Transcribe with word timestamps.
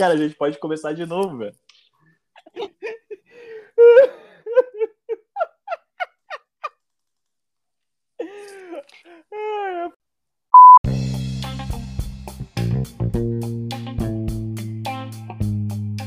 Cara, 0.00 0.14
a 0.14 0.16
gente 0.16 0.34
pode 0.34 0.58
começar 0.58 0.94
de 0.94 1.04
novo, 1.04 1.36
velho. 1.36 1.54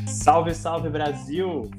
Salve, 0.08 0.56
salve 0.56 0.90
Brasil! 0.90 1.70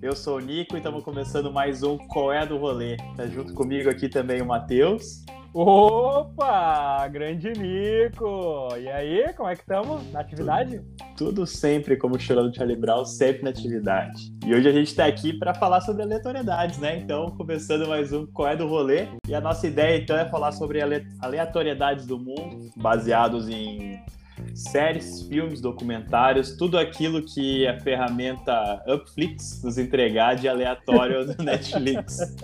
Eu 0.00 0.16
sou 0.16 0.38
o 0.38 0.40
Nico 0.40 0.76
e 0.76 0.78
estamos 0.78 1.04
começando 1.04 1.52
mais 1.52 1.82
um 1.82 1.98
Qual 1.98 2.32
é 2.32 2.46
do 2.46 2.56
Rolê. 2.56 2.96
Tá 3.18 3.26
junto 3.26 3.52
comigo 3.52 3.90
aqui 3.90 4.08
também 4.08 4.40
o 4.40 4.46
Matheus. 4.46 5.26
Opa! 5.54 7.08
Grande 7.08 7.50
Nico! 7.52 8.68
E 8.78 8.86
aí, 8.88 9.32
como 9.34 9.48
é 9.48 9.54
que 9.54 9.62
estamos? 9.62 10.12
Na 10.12 10.20
atividade? 10.20 10.82
Tudo, 11.16 11.30
tudo 11.30 11.46
sempre, 11.46 11.96
como 11.96 12.16
o 12.16 12.20
chorando 12.20 12.54
Charlie 12.54 12.76
Brown, 12.76 13.04
sempre 13.06 13.44
na 13.44 13.50
atividade. 13.50 14.30
E 14.44 14.54
hoje 14.54 14.68
a 14.68 14.72
gente 14.72 14.88
está 14.88 15.06
aqui 15.06 15.32
para 15.32 15.54
falar 15.54 15.80
sobre 15.80 16.02
aleatoriedades, 16.02 16.78
né? 16.78 16.98
Então, 16.98 17.30
começando 17.30 17.88
mais 17.88 18.12
um 18.12 18.26
Qual 18.26 18.46
é 18.46 18.56
do 18.56 18.68
Rolê. 18.68 19.08
E 19.26 19.34
a 19.34 19.40
nossa 19.40 19.66
ideia, 19.66 19.98
então, 19.98 20.16
é 20.18 20.28
falar 20.28 20.52
sobre 20.52 20.80
aleatoriedades 21.20 22.06
do 22.06 22.18
mundo, 22.18 22.70
baseados 22.76 23.48
em 23.48 23.98
séries, 24.54 25.22
filmes, 25.22 25.60
documentários, 25.60 26.56
tudo 26.56 26.78
aquilo 26.78 27.22
que 27.22 27.66
a 27.66 27.78
ferramenta 27.80 28.82
Upflix 28.86 29.62
nos 29.62 29.78
entregar 29.78 30.36
de 30.36 30.48
aleatório 30.48 31.26
no 31.26 31.34
Netflix. 31.44 32.36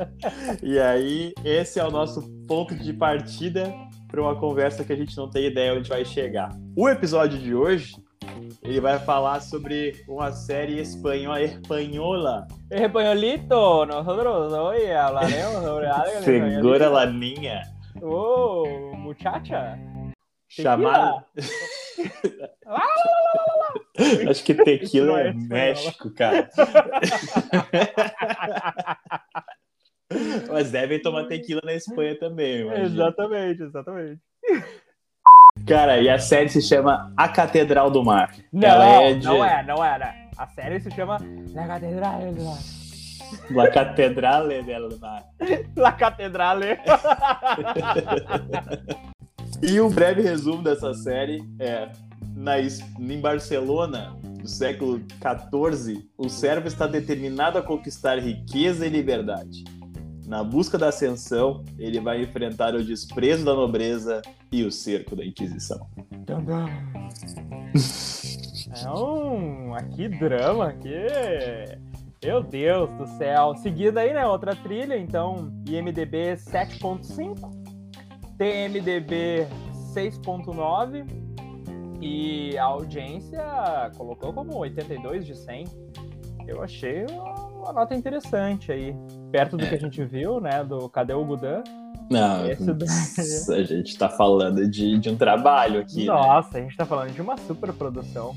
E 0.63 0.79
aí, 0.79 1.33
esse 1.45 1.79
é 1.79 1.85
o 1.85 1.91
nosso 1.91 2.23
ponto 2.47 2.75
de 2.75 2.93
partida 2.93 3.73
para 4.09 4.21
uma 4.21 4.37
conversa 4.37 4.85
que 4.85 4.93
a 4.93 4.97
gente 4.97 5.17
não 5.17 5.29
tem 5.29 5.47
ideia 5.47 5.75
onde 5.75 5.89
vai 5.89 6.05
chegar. 6.05 6.51
O 6.77 6.89
episódio 6.89 7.39
de 7.39 7.55
hoje 7.55 7.97
ele 8.63 8.81
vai 8.81 8.99
falar 8.99 9.41
sobre 9.41 10.05
uma 10.09 10.33
série 10.33 10.81
espanhola. 10.81 11.43
Espanhola. 11.43 12.47
Espanholito, 12.71 13.87
nosotros 13.87 14.53
hoy 14.53 14.91
hablaremos 14.91 15.65
sobre 15.65 15.87
algo. 15.87 16.23
Segura 16.23 16.89
la 16.89 17.07
niña. 17.07 17.63
Oh, 18.03 18.95
muchacha. 18.97 19.79
Chamada. 20.49 21.25
Acho 24.29 24.45
que 24.45 24.55
tequila 24.55 25.21
é 25.21 25.33
México, 25.33 26.11
cara. 26.11 26.49
Mas 30.51 30.71
devem 30.71 31.01
tomar 31.01 31.25
tequila 31.25 31.63
na 31.65 31.75
Espanha 31.75 32.19
também, 32.19 32.61
imagina. 32.61 32.87
Exatamente, 32.87 33.63
exatamente. 33.63 34.21
Cara, 35.67 36.01
e 36.01 36.09
a 36.09 36.19
série 36.19 36.49
se 36.49 36.61
chama 36.61 37.13
A 37.17 37.29
Catedral 37.29 37.91
do 37.91 38.05
Mar. 38.05 38.35
Não, 38.53 38.83
é 38.83 39.15
de... 39.15 39.25
não 39.25 39.45
é, 39.45 39.63
não 39.65 39.85
é. 39.85 39.99
Né? 39.99 40.31
A 40.37 40.47
série 40.49 40.81
se 40.81 40.91
chama 40.91 41.19
La 41.53 41.67
Catedral 41.67 42.33
do 42.33 42.45
Mar. 42.45 42.59
La 43.51 43.71
Cattedrale 43.71 44.63
del 44.63 44.99
Mar. 45.01 45.23
La 45.77 45.97
Cattedrale. 45.97 46.79
E 49.67 49.81
um 49.81 49.89
breve 49.89 50.21
resumo 50.21 50.63
dessa 50.63 50.93
série 50.93 51.43
é: 51.59 51.91
na, 52.37 52.61
em 52.61 53.21
Barcelona, 53.21 54.15
do 54.41 54.47
século 54.47 54.99
XIV, 54.99 56.07
o 56.19 56.29
servo 56.29 56.69
está 56.69 56.87
determinado 56.87 57.57
a 57.57 57.63
conquistar 57.63 58.19
riqueza 58.19 58.87
e 58.87 58.91
liberdade. 58.91 59.65
Na 60.27 60.45
busca 60.45 60.77
da 60.77 60.89
ascensão, 60.89 61.65
ele 61.79 61.99
vai 61.99 62.23
enfrentar 62.23 62.75
o 62.75 62.85
desprezo 62.85 63.45
da 63.45 63.55
nobreza 63.55 64.21
e 64.53 64.65
o 64.65 64.71
cerco 64.71 65.17
da 65.17 65.25
Inquisição. 65.25 65.87
É 68.83 68.91
um. 68.91 69.75
Aqui 69.75 70.09
drama, 70.09 70.69
aqui. 70.69 70.95
Meu 72.23 72.43
Deus 72.43 72.91
do 72.99 73.07
céu. 73.17 73.55
Seguida 73.57 74.01
aí, 74.01 74.13
né? 74.13 74.27
Outra 74.27 74.55
trilha, 74.55 74.99
então, 74.99 75.51
IMDB 75.67 76.35
7.5. 76.37 77.64
TMDB 78.39 79.47
6.9 79.95 81.07
e 82.01 82.57
a 82.59 82.65
audiência 82.65 83.43
colocou 83.97 84.33
como 84.33 84.57
82 84.57 85.27
de 85.27 85.37
100. 85.37 85.65
Eu 86.47 86.63
achei 86.63 87.07
uma 87.55 87.73
nota 87.73 87.95
interessante 87.95 88.71
aí, 88.71 88.95
perto 89.33 89.57
do 89.57 89.65
é. 89.65 89.69
que 89.69 89.75
a 89.75 89.79
gente 89.79 90.05
viu, 90.05 90.41
né, 90.41 90.63
do 90.63 90.89
Cadê 90.89 91.15
o 91.15 91.25
Gudan? 91.25 91.63
Não, 92.11 92.43
do... 92.77 92.85
a 93.55 93.63
gente 93.63 93.97
tá 93.97 94.11
falando 94.11 94.69
de, 94.69 94.99
de 94.99 95.09
um 95.09 95.17
trabalho 95.17 95.81
aqui. 95.81 96.01
Né? 96.01 96.13
Nossa, 96.13 96.53
né? 96.53 96.61
a 96.61 96.63
gente 96.65 96.77
tá 96.77 96.85
falando 96.85 97.13
de 97.13 97.23
uma 97.23 97.37
super 97.39 97.73
produção. 97.73 98.37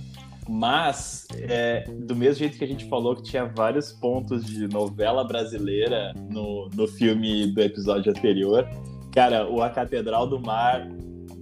Mas, 0.49 1.27
é, 1.33 1.83
do 2.05 2.15
mesmo 2.15 2.35
jeito 2.35 2.57
que 2.57 2.63
a 2.63 2.67
gente 2.67 2.85
falou 2.87 3.15
que 3.17 3.23
tinha 3.23 3.45
vários 3.45 3.91
pontos 3.91 4.45
de 4.45 4.65
novela 4.69 5.25
brasileira 5.25 6.13
no, 6.31 6.69
no 6.73 6.87
filme 6.87 7.47
do 7.47 7.61
episódio 7.61 8.11
anterior, 8.11 8.65
Cara, 9.13 9.47
o 9.50 9.62
A 9.62 9.69
Catedral 9.69 10.28
do 10.28 10.40
Mar, 10.40 10.88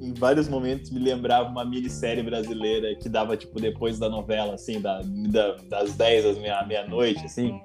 em 0.02 0.14
vários 0.14 0.48
momentos, 0.48 0.92
me 0.92 1.00
lembrava 1.00 1.50
uma 1.50 1.66
minissérie 1.66 2.24
brasileira 2.24 2.96
que 2.96 3.10
dava, 3.10 3.36
tipo, 3.36 3.60
depois 3.60 4.00
da 4.00 4.10
novela, 4.10 4.54
assim, 4.54 4.80
da, 4.80 5.02
da 5.04 5.56
das 5.70 5.96
10 5.96 6.26
às 6.26 6.38
meia-noite, 6.38 7.16
meia 7.16 7.26
assim. 7.26 7.60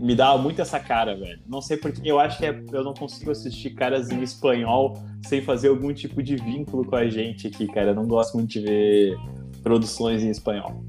Me 0.00 0.16
dava 0.16 0.36
muito 0.38 0.60
essa 0.60 0.80
cara, 0.80 1.14
velho. 1.14 1.40
Não 1.46 1.60
sei 1.60 1.76
porque. 1.76 2.00
Eu 2.04 2.18
acho 2.18 2.38
que 2.38 2.46
é, 2.46 2.62
eu 2.72 2.82
não 2.82 2.94
consigo 2.94 3.30
assistir 3.30 3.70
caras 3.70 4.10
em 4.10 4.20
espanhol 4.22 4.94
sem 5.24 5.40
fazer 5.40 5.68
algum 5.68 5.92
tipo 5.92 6.22
de 6.22 6.36
vínculo 6.36 6.84
com 6.84 6.96
a 6.96 7.08
gente 7.08 7.46
aqui, 7.46 7.66
cara. 7.68 7.90
Eu 7.90 7.94
não 7.94 8.06
gosto 8.06 8.36
muito 8.36 8.50
de 8.50 8.60
ver 8.60 9.16
produções 9.62 10.22
em 10.22 10.30
espanhol. 10.30 10.84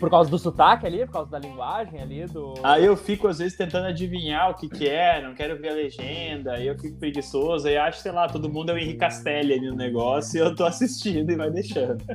Por 0.00 0.08
causa 0.08 0.30
do 0.30 0.38
sotaque 0.38 0.86
ali, 0.86 1.04
por 1.04 1.12
causa 1.12 1.30
da 1.30 1.38
linguagem 1.38 2.00
ali, 2.00 2.24
do. 2.24 2.54
Aí 2.62 2.86
eu 2.86 2.96
fico, 2.96 3.28
às 3.28 3.38
vezes, 3.38 3.56
tentando 3.56 3.86
adivinhar 3.86 4.50
o 4.50 4.54
que, 4.54 4.66
que 4.66 4.88
é, 4.88 5.22
não 5.22 5.34
quero 5.34 5.60
ver 5.60 5.68
a 5.68 5.74
legenda, 5.74 6.54
aí 6.54 6.66
eu 6.66 6.78
fico 6.78 6.98
preguiçoso, 6.98 7.68
aí 7.68 7.76
acho, 7.76 8.00
sei 8.00 8.10
lá, 8.10 8.26
todo 8.26 8.48
mundo 8.48 8.70
é 8.70 8.74
o 8.74 8.78
Henrique 8.78 8.98
Castelli 8.98 9.52
ali 9.52 9.68
no 9.68 9.76
negócio 9.76 10.38
e 10.38 10.40
eu 10.40 10.56
tô 10.56 10.64
assistindo 10.64 11.30
e 11.30 11.36
vai 11.36 11.50
deixando. 11.50 12.02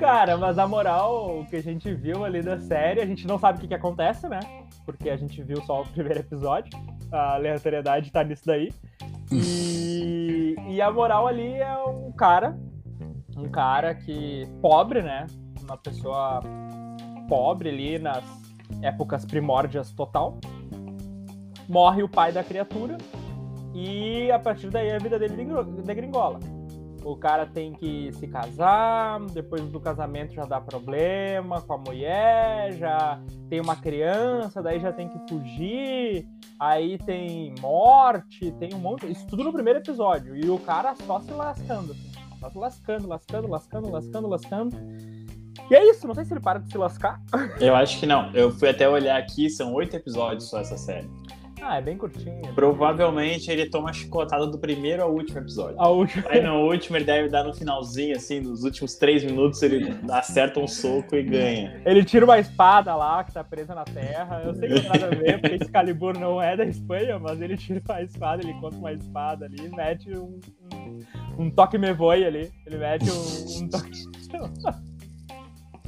Cara, 0.00 0.36
mas 0.36 0.58
a 0.58 0.66
moral, 0.66 1.40
o 1.40 1.46
que 1.46 1.54
a 1.54 1.62
gente 1.62 1.94
viu 1.94 2.24
ali 2.24 2.42
da 2.42 2.58
série, 2.58 3.00
a 3.00 3.06
gente 3.06 3.24
não 3.24 3.38
sabe 3.38 3.58
o 3.58 3.60
que, 3.60 3.68
que 3.68 3.74
acontece, 3.74 4.28
né? 4.28 4.40
Porque 4.84 5.08
a 5.08 5.16
gente 5.16 5.40
viu 5.42 5.62
só 5.62 5.82
o 5.82 5.86
primeiro 5.94 6.18
episódio. 6.18 6.72
A 7.12 7.34
aleatoriedade 7.34 8.10
tá 8.10 8.24
nisso 8.24 8.42
daí. 8.44 8.72
E, 9.30 10.56
e 10.68 10.80
a 10.80 10.90
moral 10.90 11.28
ali 11.28 11.54
é 11.54 11.76
um 11.84 12.10
cara 12.10 12.58
um 13.36 13.48
cara 13.48 13.94
que 13.94 14.46
pobre, 14.60 15.02
né? 15.02 15.26
Uma 15.62 15.76
pessoa 15.76 16.40
pobre 17.28 17.68
ali 17.68 17.98
nas 17.98 18.24
épocas 18.82 19.24
primórdias 19.24 19.92
total. 19.92 20.38
Morre 21.68 22.02
o 22.02 22.08
pai 22.08 22.32
da 22.32 22.42
criatura 22.42 22.98
e 23.74 24.30
a 24.30 24.38
partir 24.38 24.70
daí 24.70 24.92
a 24.92 24.98
vida 24.98 25.18
dele 25.18 25.46
degringola. 25.84 26.40
O 27.04 27.16
cara 27.16 27.46
tem 27.46 27.72
que 27.72 28.12
se 28.12 28.28
casar, 28.28 29.20
depois 29.32 29.62
do 29.62 29.80
casamento 29.80 30.34
já 30.34 30.44
dá 30.44 30.60
problema 30.60 31.60
com 31.60 31.72
a 31.72 31.78
mulher, 31.78 32.74
já 32.74 33.20
tem 33.48 33.60
uma 33.60 33.74
criança, 33.74 34.62
daí 34.62 34.78
já 34.78 34.92
tem 34.92 35.08
que 35.08 35.18
fugir, 35.28 36.28
aí 36.60 36.98
tem 36.98 37.54
morte, 37.60 38.52
tem 38.52 38.72
um 38.72 38.78
monte. 38.78 39.10
Isso 39.10 39.26
tudo 39.26 39.42
no 39.42 39.52
primeiro 39.52 39.80
episódio. 39.80 40.36
E 40.36 40.48
o 40.48 40.60
cara 40.60 40.94
só 40.94 41.18
se 41.18 41.32
lascando. 41.32 41.90
Assim. 41.90 42.11
Tá 42.42 42.50
lascando, 42.56 43.06
lascando, 43.06 43.48
lascando, 43.48 43.88
lascando, 43.88 44.28
lascando. 44.28 44.76
E 45.70 45.74
é 45.74 45.88
isso, 45.88 46.08
não 46.08 46.14
sei 46.14 46.24
se 46.24 46.32
ele 46.32 46.40
para 46.40 46.58
de 46.58 46.68
se 46.68 46.76
lascar. 46.76 47.20
Eu 47.60 47.76
acho 47.76 48.00
que 48.00 48.06
não. 48.06 48.32
Eu 48.34 48.50
fui 48.50 48.68
até 48.68 48.88
olhar 48.88 49.16
aqui, 49.16 49.48
são 49.48 49.72
oito 49.74 49.94
episódios 49.94 50.50
só 50.50 50.58
essa 50.58 50.76
série. 50.76 51.08
Ah, 51.64 51.78
é 51.78 51.80
bem 51.80 51.96
curtinho. 51.96 52.42
Provavelmente 52.56 53.48
ele 53.48 53.70
toma 53.70 53.90
a 53.90 53.92
chicotada 53.92 54.48
do 54.48 54.58
primeiro 54.58 55.00
ao 55.00 55.12
último 55.12 55.38
episódio. 55.38 55.80
A 55.80 55.88
última. 55.88 56.28
Aí 56.28 56.42
no 56.42 56.66
último 56.66 56.96
ele 56.96 57.04
deve 57.04 57.28
dar 57.28 57.44
no 57.44 57.54
finalzinho, 57.54 58.16
assim, 58.16 58.40
nos 58.40 58.64
últimos 58.64 58.96
três 58.96 59.22
minutos 59.22 59.62
ele 59.62 59.96
acerta 60.10 60.58
um 60.58 60.66
soco 60.66 61.14
e 61.14 61.22
ganha. 61.22 61.80
Ele 61.86 62.04
tira 62.04 62.24
uma 62.24 62.40
espada 62.40 62.92
lá 62.96 63.22
que 63.22 63.32
tá 63.32 63.44
presa 63.44 63.76
na 63.76 63.84
terra. 63.84 64.42
Eu 64.44 64.54
sei 64.56 64.68
que 64.68 64.74
não 64.74 64.80
tem 64.80 65.00
nada 65.00 65.06
a 65.06 65.16
ver, 65.16 65.40
porque 65.40 65.54
Excalibur 65.62 66.18
não 66.18 66.42
é 66.42 66.56
da 66.56 66.64
Espanha, 66.64 67.16
mas 67.20 67.40
ele 67.40 67.56
tira 67.56 67.80
uma 67.88 68.02
espada, 68.02 68.42
ele 68.42 68.54
conta 68.54 68.76
uma 68.76 68.92
espada 68.92 69.44
ali, 69.44 69.68
mete 69.68 70.10
um, 70.18 70.40
um, 70.74 70.98
um 71.38 71.50
toque 71.50 71.78
me 71.78 71.92
voe 71.92 72.24
ali. 72.24 72.52
Ele 72.66 72.78
mete 72.78 73.10
um, 73.10 73.64
um 73.64 73.68
toque. 73.68 73.90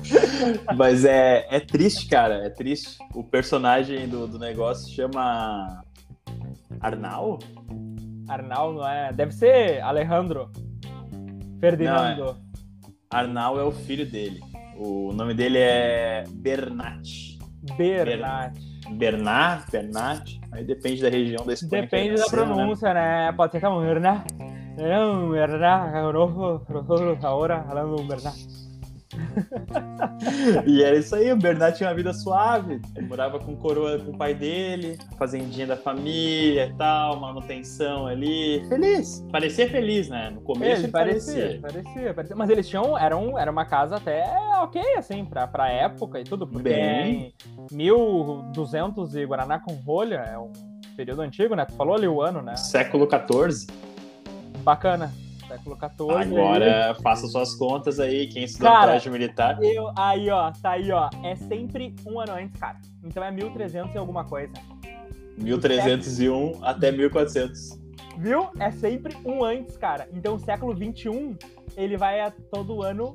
Mas 0.76 1.05
é, 1.05 1.46
é 1.50 1.61
triste, 1.61 2.08
cara. 2.08 2.46
É 2.46 2.50
triste. 2.50 2.99
O 3.14 3.25
personagem 3.25 4.08
do, 4.08 4.26
do 4.26 4.38
negócio 4.38 4.94
chama. 4.94 5.82
Arnal? 6.81 7.38
Arnal 8.29 8.73
não 8.75 8.88
é. 8.88 9.12
Deve 9.12 9.32
ser 9.32 9.81
Alejandro. 9.82 10.50
Ferdinando. 11.61 12.25
Não, 12.25 12.31
é... 12.31 12.35
Arnal 13.11 13.58
é 13.58 13.64
o 13.64 13.73
filho 13.73 14.05
dele. 14.11 14.40
O 14.76 15.12
nome 15.12 15.35
dele 15.35 15.58
é 15.58 16.25
Bernat. 16.29 17.38
Bernat. 17.76 18.58
Bernat, 18.90 19.70
Bernat. 19.70 20.40
Aí 20.52 20.64
depende 20.64 21.00
da 21.00 21.08
região 21.08 21.47
da 21.47 21.52
Espanha. 21.55 21.82
Depende 21.82 22.20
da 22.20 22.26
pronúncia, 22.26 22.93
né? 22.93 23.26
né? 23.26 23.32
Pode 23.32 23.52
ser 23.52 23.61
que 23.61 23.67
é 23.67 23.69
um 23.69 23.81
Bernat. 23.81 24.25
Não, 24.76 25.31
verdade, 25.31 25.97
agora 25.97 27.62
falando 27.62 28.09
verdade. 28.09 28.65
e 30.67 30.82
era 30.82 30.97
isso 30.97 31.15
aí, 31.15 31.32
o 31.32 31.37
Bernard 31.37 31.76
tinha 31.76 31.88
uma 31.88 31.94
vida 31.94 32.12
suave. 32.12 32.81
Ele 32.97 33.06
morava 33.06 33.38
com 33.38 33.56
coroa 33.56 33.99
com 33.99 34.11
o 34.11 34.19
pai 34.19 34.35
dele, 34.35 34.99
fazendinha 35.19 35.67
da 35.67 35.76
família 35.76 36.67
e 36.67 36.75
tal, 36.75 37.21
manutenção 37.21 38.06
ali. 38.06 38.65
Feliz. 38.69 39.25
Parecia 39.31 39.69
feliz, 39.69 40.09
né? 40.09 40.31
No 40.31 40.41
começo 40.41 40.82
ele, 40.82 40.93
parecia, 40.93 41.61
parecia. 41.61 41.82
Parecia, 41.82 42.15
parecia. 42.15 42.37
Mas 42.37 42.50
eles 42.50 42.69
tinham. 42.69 42.97
Eram, 42.99 43.38
era 43.38 43.50
uma 43.50 43.65
casa 43.65 43.97
até 43.97 44.25
ok, 44.62 44.82
assim, 44.97 45.25
pra, 45.25 45.47
pra 45.47 45.69
época 45.69 46.21
e 46.21 46.25
tudo. 46.25 46.47
Porque 46.47 46.71
Bem... 46.71 47.35
1200 47.71 49.17
e 49.17 49.25
Guaraná 49.25 49.59
com 49.59 49.75
rolha 49.75 50.17
é 50.17 50.38
um 50.38 50.53
período 50.97 51.23
antigo, 51.23 51.55
né? 51.55 51.65
Tu 51.65 51.75
falou 51.75 51.94
ali 51.94 52.06
o 52.06 52.23
ano, 52.23 52.43
né? 52.43 52.56
Século 52.56 53.09
XIV. 53.09 53.94
Bacana 54.64 55.12
século 55.46 55.76
XIV. 55.76 56.11
Agora 56.11 56.90
aí. 56.90 57.02
faça 57.02 57.26
suas 57.26 57.55
contas 57.55 58.00
aí, 58.00 58.26
quem 58.26 58.44
estudou 58.44 58.70
cara, 58.70 58.87
colégio 58.87 59.12
militar. 59.12 59.62
Eu, 59.62 59.93
aí, 59.96 60.31
ó, 60.31 60.50
tá 60.50 60.70
aí, 60.70 60.90
ó. 60.90 61.08
É 61.22 61.37
sempre 61.37 61.94
um 62.06 62.19
ano 62.19 62.32
antes, 62.32 62.58
cara. 62.61 62.78
Então 63.02 63.22
é 63.22 63.31
1300 63.31 63.94
e 63.94 63.99
alguma 63.99 64.25
coisa. 64.25 64.52
1301 65.38 66.50
é... 66.50 66.52
até 66.62 66.90
1400. 66.90 67.78
Viu? 68.19 68.49
É 68.58 68.70
sempre 68.70 69.16
um 69.25 69.44
antes, 69.44 69.76
cara. 69.76 70.08
Então 70.12 70.34
o 70.37 70.38
século 70.38 70.75
21, 70.75 71.37
ele 71.76 71.96
vai 71.96 72.20
a 72.20 72.31
todo 72.31 72.82
ano 72.82 73.14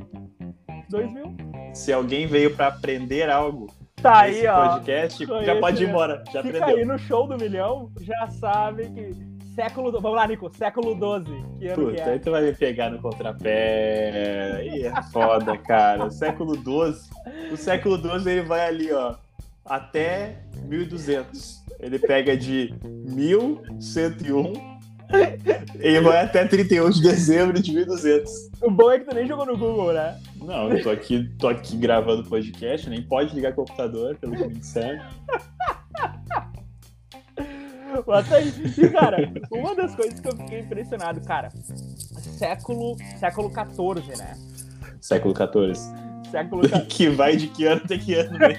2000. 0.89 1.35
Se 1.73 1.93
alguém 1.93 2.27
veio 2.27 2.55
para 2.55 2.67
aprender 2.67 3.29
algo 3.29 3.67
tá 4.01 4.21
aí, 4.21 4.47
ó, 4.47 4.69
podcast, 4.69 5.25
já 5.25 5.59
pode 5.59 5.83
ir 5.83 5.89
embora. 5.89 6.23
Já 6.31 6.41
Fica 6.41 6.57
aprendeu. 6.57 6.77
aí 6.77 6.85
no 6.85 6.97
show 6.97 7.27
do 7.27 7.37
milhão, 7.37 7.91
já 7.99 8.27
sabe 8.27 8.89
que 8.89 9.28
século. 9.59 9.91
Vamos 9.91 10.15
lá, 10.15 10.25
Nico. 10.25 10.49
Século 10.55 10.93
XII. 10.93 11.43
Que 11.59 11.67
ano 11.67 11.75
Puta, 11.75 11.95
que 11.95 12.01
é? 12.01 12.03
aí 12.05 12.19
tu 12.19 12.31
vai 12.31 12.41
me 12.43 12.53
pegar 12.53 12.89
no 12.89 13.01
contrapé. 13.01 14.65
Ih, 14.65 14.85
é 14.85 15.03
foda, 15.11 15.57
cara. 15.57 16.09
Século 16.09 16.55
XII. 16.55 17.51
O 17.51 17.57
século 17.57 17.97
XII 17.97 18.31
ele 18.31 18.43
vai 18.43 18.65
ali, 18.67 18.91
ó. 18.93 19.15
Até 19.65 20.43
1200. 20.63 21.59
Ele 21.81 21.99
pega 21.99 22.37
de 22.37 22.73
1101 22.83 24.79
e 25.79 25.99
vai 26.01 26.23
até 26.23 26.45
31 26.45 26.89
de 26.91 27.01
dezembro 27.01 27.61
de 27.61 27.73
1200. 27.73 28.31
O 28.61 28.71
bom 28.71 28.91
é 28.91 28.99
que 28.99 29.05
tu 29.05 29.15
nem 29.15 29.27
jogou 29.27 29.45
no 29.45 29.57
Google, 29.57 29.93
né? 29.93 30.19
Não, 30.41 30.71
eu 30.71 30.83
tô 30.83 30.89
aqui, 30.89 31.29
tô 31.37 31.47
aqui 31.47 31.77
gravando 31.77 32.29
podcast, 32.29 32.89
nem 32.89 33.01
pode 33.01 33.33
ligar 33.33 33.51
o 33.51 33.55
computador, 33.55 34.15
pelo 34.15 34.35
que 34.35 34.47
me 34.47 34.53
disseram. 34.55 35.03
Mas 38.05 38.31
aí, 38.31 38.53
e, 38.77 38.89
cara, 38.89 39.31
uma 39.51 39.75
das 39.75 39.95
coisas 39.95 40.19
que 40.19 40.27
eu 40.27 40.35
fiquei 40.35 40.59
impressionado, 40.59 41.19
cara, 41.21 41.49
século, 42.37 42.95
século 43.19 43.49
XIV, 43.49 44.17
né? 44.17 44.37
Século 45.01 45.33
XIV. 45.35 45.73
Século 46.29 46.67
XIV. 46.67 46.85
Que 46.87 47.09
vai 47.09 47.35
de 47.35 47.47
que 47.47 47.65
ano 47.65 47.81
até 47.83 47.97
que 47.97 48.13
ano, 48.15 48.37
né? 48.37 48.53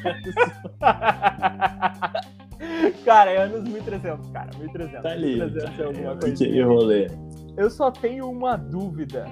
cara, 3.05 3.31
é 3.31 3.43
anos 3.43 3.65
1300, 3.65 4.31
cara, 4.31 4.51
1300. 4.59 5.03
Tá 5.03 5.11
ali. 5.11 5.41
1300 5.41 5.79
é 5.79 5.85
alguma 5.85 6.17
coisa. 6.17 6.45
Que 6.45 6.63
rolê. 6.63 7.11
Eu 7.57 7.71
só 7.71 7.91
tenho 7.91 8.31
uma 8.31 8.57
dúvida. 8.57 9.27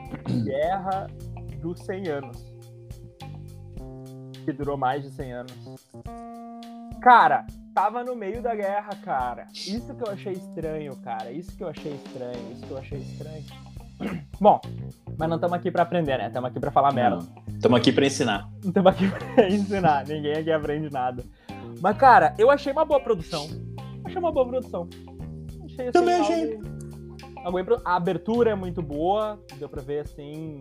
Guerra 0.45 1.07
dos 1.61 1.81
100 1.81 2.09
anos. 2.09 2.55
Que 4.45 4.53
durou 4.53 4.77
mais 4.77 5.03
de 5.03 5.11
100 5.11 5.33
anos. 5.33 5.53
Cara, 7.01 7.47
tava 7.75 8.03
no 8.03 8.17
meio 8.17 8.43
da 8.43 8.55
guerra, 8.55 8.91
cara. 9.05 9.47
Isso 9.53 9.95
que 9.95 10.03
eu 10.03 10.13
achei 10.13 10.33
estranho, 10.33 10.97
cara. 10.97 11.31
Isso 11.31 11.57
que 11.57 11.63
eu 11.63 11.69
achei 11.69 11.93
estranho. 11.93 12.53
Isso 12.53 12.67
que 12.67 12.71
eu 12.71 12.79
achei 12.79 12.99
estranho. 12.99 13.45
Bom, 14.41 14.61
mas 15.17 15.29
não 15.29 15.37
estamos 15.37 15.57
aqui 15.57 15.71
para 15.71 15.83
aprender, 15.83 16.19
né? 16.19 16.27
Estamos 16.27 16.51
aqui 16.51 16.59
para 16.59 16.71
falar 16.71 16.93
merda. 16.93 17.25
Estamos 17.49 17.79
aqui 17.79 17.93
para 17.93 18.07
ensinar. 18.07 18.49
Estamos 18.65 18.93
aqui 18.93 19.09
para 19.35 19.49
ensinar. 19.49 20.07
Ninguém 20.07 20.35
aqui 20.35 20.51
aprende 20.51 20.93
nada. 20.93 21.25
Mas, 21.81 21.97
cara, 21.97 22.35
eu 22.37 22.51
achei 22.51 22.73
uma 22.73 22.85
boa 22.85 23.01
produção. 23.01 23.47
Achei 24.05 24.19
uma 24.19 24.33
boa 24.33 24.47
produção. 24.47 24.89
Achei, 25.65 25.89
assim, 25.89 25.93
Também 25.93 26.15
achei. 26.15 26.61
Algo... 27.45 27.59
A 27.85 27.95
abertura 27.95 28.51
é 28.51 28.55
muito 28.55 28.83
boa. 28.83 29.39
Deu 29.57 29.69
pra 29.69 29.83
ver, 29.83 30.01
assim, 30.01 30.61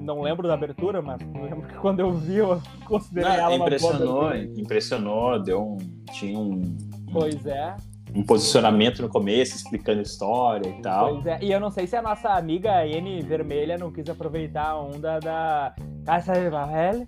não 0.00 0.20
lembro 0.20 0.46
da 0.46 0.54
abertura, 0.54 1.02
mas 1.02 1.20
lembro 1.20 1.68
que 1.68 1.74
quando 1.76 2.00
eu 2.00 2.12
vi, 2.12 2.36
eu 2.36 2.60
considerei 2.84 3.30
não, 3.30 3.36
ela 3.36 3.56
uma 3.56 3.64
impressionou, 3.66 4.20
boa 4.20 4.36
Impressionou, 4.38 5.42
deu 5.42 5.62
um. 5.62 5.76
Tinha 6.12 6.38
um. 6.38 6.76
Pois 7.12 7.46
é. 7.46 7.76
Um 8.14 8.22
posicionamento 8.22 9.02
no 9.02 9.08
começo, 9.08 9.56
explicando 9.56 10.00
história 10.00 10.68
e 10.68 10.80
tal. 10.80 11.14
Pois 11.14 11.26
é, 11.26 11.38
e 11.42 11.52
eu 11.52 11.60
não 11.60 11.70
sei 11.70 11.86
se 11.86 11.96
a 11.96 12.02
nossa 12.02 12.30
amiga 12.30 12.86
N 12.86 13.20
Vermelha 13.22 13.76
não 13.76 13.92
quis 13.92 14.08
aproveitar 14.08 14.68
a 14.68 14.80
onda 14.80 15.18
da 15.18 15.74
Casa 16.04 16.32
de 16.32 16.48
Barrel 16.48 17.06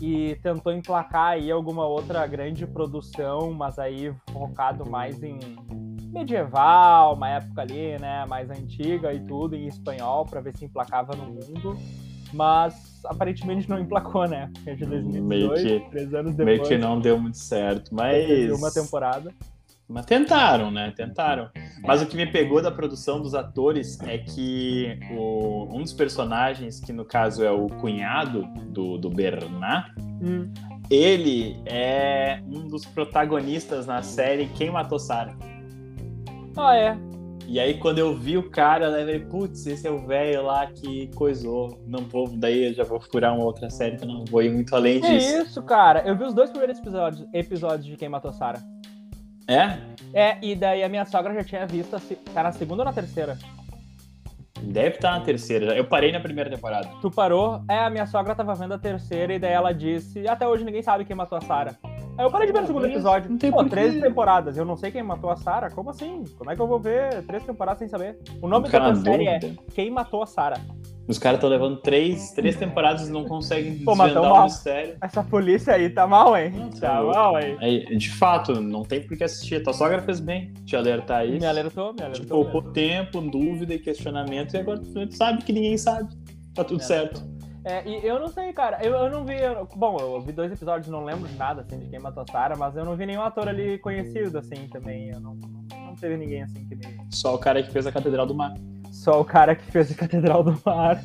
e 0.00 0.36
tentou 0.42 0.72
emplacar 0.72 1.32
aí 1.32 1.50
alguma 1.50 1.86
outra 1.86 2.26
grande 2.26 2.66
produção, 2.66 3.52
mas 3.52 3.78
aí 3.78 4.12
focado 4.30 4.88
mais 4.88 5.22
em 5.22 5.38
medieval, 6.12 7.14
uma 7.14 7.30
época 7.30 7.62
ali, 7.62 7.98
né, 7.98 8.24
mais 8.26 8.50
antiga 8.50 9.12
e 9.12 9.20
tudo, 9.20 9.54
em 9.54 9.66
espanhol, 9.66 10.24
para 10.24 10.40
ver 10.40 10.56
se 10.56 10.64
emplacava 10.64 11.14
no 11.14 11.26
mundo 11.26 11.76
mas 12.32 13.00
aparentemente 13.04 13.68
não 13.68 13.78
emplacou, 13.78 14.28
né? 14.28 14.50
É 14.66 14.74
de 14.74 14.84
2018, 14.84 15.22
meio 15.22 15.54
que, 15.54 15.90
três 15.90 16.14
anos 16.14 16.34
depois. 16.34 16.58
Meio 16.58 16.68
que 16.68 16.78
não 16.78 17.00
deu 17.00 17.18
muito 17.18 17.38
certo, 17.38 17.94
mas... 17.94 18.50
Uma 18.52 18.70
temporada. 18.70 19.32
Mas 19.88 20.04
tentaram, 20.04 20.70
né? 20.70 20.92
Tentaram. 20.96 21.48
Mas 21.82 22.02
o 22.02 22.06
que 22.06 22.16
me 22.16 22.26
pegou 22.26 22.60
da 22.60 22.72
produção 22.72 23.22
dos 23.22 23.34
atores 23.34 24.00
é 24.00 24.18
que 24.18 24.98
o, 25.12 25.68
um 25.72 25.82
dos 25.82 25.92
personagens, 25.92 26.80
que 26.80 26.92
no 26.92 27.04
caso 27.04 27.44
é 27.44 27.50
o 27.52 27.68
cunhado 27.68 28.42
do, 28.68 28.98
do 28.98 29.08
Bernard, 29.08 29.92
hum. 30.20 30.52
ele 30.90 31.56
é 31.66 32.40
um 32.46 32.66
dos 32.66 32.84
protagonistas 32.84 33.86
na 33.86 34.02
série 34.02 34.46
Quem 34.48 34.72
Matou 34.72 34.98
Sarah. 34.98 35.36
Ah, 36.56 36.74
é? 36.74 36.98
E 37.48 37.60
aí, 37.60 37.78
quando 37.78 37.98
eu 37.98 38.14
vi 38.14 38.36
o 38.36 38.50
cara, 38.50 38.86
eu 38.86 38.92
falei, 38.92 39.20
putz, 39.20 39.66
esse 39.66 39.86
é 39.86 39.90
o 39.90 40.04
velho 40.04 40.42
lá 40.42 40.66
que 40.66 41.08
coisou. 41.14 41.80
Não 41.86 42.00
vou, 42.00 42.28
daí 42.28 42.66
eu 42.66 42.74
já 42.74 42.82
vou 42.82 43.00
furar 43.00 43.34
uma 43.34 43.44
outra 43.44 43.70
série 43.70 43.96
que 43.96 44.04
eu 44.04 44.08
não 44.08 44.24
vou 44.24 44.42
ir 44.42 44.50
muito 44.50 44.74
além 44.74 45.00
que 45.00 45.06
disso. 45.06 45.42
isso, 45.42 45.62
cara. 45.62 46.02
Eu 46.04 46.16
vi 46.16 46.24
os 46.24 46.34
dois 46.34 46.50
primeiros 46.50 46.78
episódios, 46.78 47.28
episódios 47.32 47.86
de 47.86 47.96
Quem 47.96 48.08
Matou 48.08 48.32
Sarah. 48.32 48.60
É? 49.46 49.78
É, 50.12 50.38
e 50.42 50.56
daí 50.56 50.82
a 50.82 50.88
minha 50.88 51.04
sogra 51.04 51.32
já 51.34 51.44
tinha 51.44 51.66
visto, 51.66 51.96
tá 52.34 52.42
na 52.42 52.50
segunda 52.50 52.82
ou 52.82 52.84
na 52.84 52.92
terceira? 52.92 53.38
Deve 54.60 54.96
estar 54.96 55.12
tá 55.12 55.18
na 55.18 55.24
terceira. 55.24 55.76
Eu 55.76 55.84
parei 55.84 56.10
na 56.10 56.18
primeira 56.18 56.50
temporada. 56.50 56.88
Tu 57.00 57.10
parou? 57.10 57.62
É, 57.70 57.78
a 57.78 57.90
minha 57.90 58.06
sogra 58.06 58.34
tava 58.34 58.54
vendo 58.54 58.74
a 58.74 58.78
terceira 58.78 59.34
e 59.34 59.38
daí 59.38 59.52
ela 59.52 59.72
disse: 59.72 60.26
Até 60.26 60.48
hoje 60.48 60.64
ninguém 60.64 60.82
sabe 60.82 61.04
quem 61.04 61.14
matou 61.14 61.38
a 61.38 61.42
Sarah. 61.42 61.76
Aí 62.18 62.24
eu 62.24 62.30
parei 62.30 62.46
de 62.46 62.52
ver 62.52 62.62
o 62.62 62.66
segundo 62.66 62.86
episódio. 62.86 63.30
Não 63.30 63.38
tem 63.38 63.50
Pô, 63.50 63.64
13 63.64 64.00
temporadas. 64.00 64.56
Eu 64.56 64.64
não 64.64 64.76
sei 64.76 64.90
quem 64.90 65.02
matou 65.02 65.30
a 65.30 65.36
Sarah. 65.36 65.70
Como 65.70 65.90
assim? 65.90 66.24
Como 66.38 66.50
é 66.50 66.56
que 66.56 66.62
eu 66.62 66.66
vou 66.66 66.80
ver 66.80 67.22
três 67.26 67.44
temporadas 67.44 67.78
sem 67.78 67.88
saber? 67.88 68.18
O 68.40 68.48
nome 68.48 68.68
da 68.68 68.94
série 68.94 69.28
é 69.28 69.38
Quem 69.74 69.90
Matou 69.90 70.22
a 70.22 70.26
Sarah. 70.26 70.60
Os 71.08 71.18
caras 71.18 71.36
estão 71.36 71.48
levando 71.48 71.76
três, 71.76 72.32
três 72.32 72.56
temporadas 72.56 73.08
e 73.08 73.12
não 73.12 73.24
conseguem 73.24 73.78
Pô, 73.78 73.92
desvendar 73.92 74.32
o 74.32 74.44
mistério. 74.44 74.96
Essa 75.00 75.22
polícia 75.22 75.74
aí 75.74 75.88
tá 75.88 76.04
mal, 76.04 76.36
hein? 76.36 76.52
tá 76.80 77.00
mal, 77.00 77.38
hein? 77.38 77.56
É, 77.60 77.94
de 77.94 78.10
fato, 78.10 78.60
não 78.60 78.82
tem 78.82 79.00
por 79.00 79.16
que 79.16 79.22
assistir. 79.22 79.56
A 79.56 79.62
tua 79.62 79.72
sogra 79.72 80.02
fez 80.02 80.18
bem 80.18 80.52
te 80.64 80.74
alertar 80.74 81.24
isso. 81.24 81.38
Me 81.38 81.46
alertou, 81.46 81.94
me 81.94 82.02
alertou. 82.02 82.24
Te 82.24 82.28
poupou 82.28 82.72
tempo, 82.72 83.20
dúvida 83.20 83.74
e 83.74 83.78
questionamento 83.78 84.54
e 84.54 84.58
agora 84.58 84.80
tu 84.80 85.14
sabe 85.14 85.44
que 85.44 85.52
ninguém 85.52 85.78
sabe. 85.78 86.08
Tá 86.54 86.64
tudo 86.64 86.82
certo. 86.82 87.22
É, 87.66 87.82
e 87.84 88.06
eu 88.06 88.20
não 88.20 88.28
sei, 88.28 88.52
cara, 88.52 88.78
eu, 88.80 88.94
eu 88.94 89.10
não 89.10 89.24
vi. 89.24 89.34
Eu, 89.40 89.68
bom, 89.74 89.96
eu 89.98 90.20
vi 90.20 90.30
dois 90.30 90.52
episódios, 90.52 90.86
não 90.86 91.04
lembro 91.04 91.26
de 91.26 91.34
nada, 91.34 91.62
assim, 91.62 91.80
de 91.80 91.88
quem 91.88 91.98
matou 91.98 92.22
a 92.22 92.30
Sarah, 92.30 92.54
mas 92.56 92.76
eu 92.76 92.84
não 92.84 92.94
vi 92.94 93.06
nenhum 93.06 93.22
ator 93.22 93.48
ali 93.48 93.76
conhecido, 93.78 94.38
assim, 94.38 94.68
também. 94.68 95.10
Eu 95.10 95.18
não, 95.18 95.34
não 95.74 95.96
teve 95.96 96.16
ninguém, 96.16 96.44
assim, 96.44 96.64
que 96.64 96.76
me. 96.76 96.82
Só 97.10 97.34
o 97.34 97.38
cara 97.38 97.60
que 97.64 97.72
fez 97.72 97.84
a 97.84 97.90
Catedral 97.90 98.24
do 98.24 98.36
Mar. 98.36 98.54
Só 98.92 99.20
o 99.20 99.24
cara 99.24 99.56
que 99.56 99.64
fez 99.64 99.90
a 99.90 99.96
Catedral 99.96 100.44
do 100.44 100.56
Mar. 100.64 101.02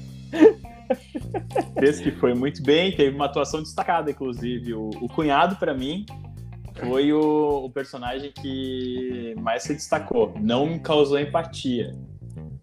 Esse 1.82 2.03
que 2.03 2.12
foi 2.12 2.36
muito 2.36 2.62
bem, 2.62 2.96
teve 2.96 3.15
uma 3.15 3.25
atuação 3.25 3.63
destacada, 3.63 4.12
inclusive. 4.12 4.75
O, 4.75 4.89
o 5.01 5.10
cunhado, 5.10 5.56
para 5.56 5.74
mim, 5.74 6.06
foi 6.75 7.12
o, 7.12 7.65
o 7.65 7.72
personagem 7.72 8.32
que 8.32 9.34
mais 9.39 9.63
se 9.63 9.74
destacou. 9.74 10.32
Não 10.39 10.68
me 10.68 10.80
causou 10.80 11.20
empatia 11.20 11.91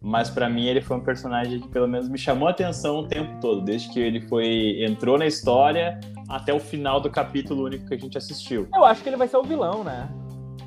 mas 0.09 0.31
para 0.31 0.49
mim 0.49 0.65
ele 0.65 0.81
foi 0.81 0.97
um 0.97 1.01
personagem 1.01 1.61
que 1.61 1.69
pelo 1.69 1.87
menos 1.87 2.09
me 2.09 2.17
chamou 2.17 2.49
a 2.49 2.51
atenção 2.51 3.01
o 3.01 3.07
tempo 3.07 3.39
todo, 3.43 3.61
desde 3.61 3.91
que 3.91 4.01
ele 4.01 4.23
foi 4.23 4.83
entrou 4.83 5.19
na 5.19 5.27
história 5.27 6.01
até 6.27 6.53
o 6.53 6.59
final 6.59 6.99
do 6.99 7.11
capítulo 7.11 7.65
único 7.65 7.87
que 7.87 7.95
a 7.95 7.99
gente 7.99 8.17
assistiu. 8.17 8.67
Eu 8.75 8.87
acho 8.87 9.03
que 9.03 9.09
ele 9.11 9.19
vai 9.19 9.29
ser 9.29 9.37
o 9.37 9.43
vilão, 9.43 9.85
né? 9.85 10.09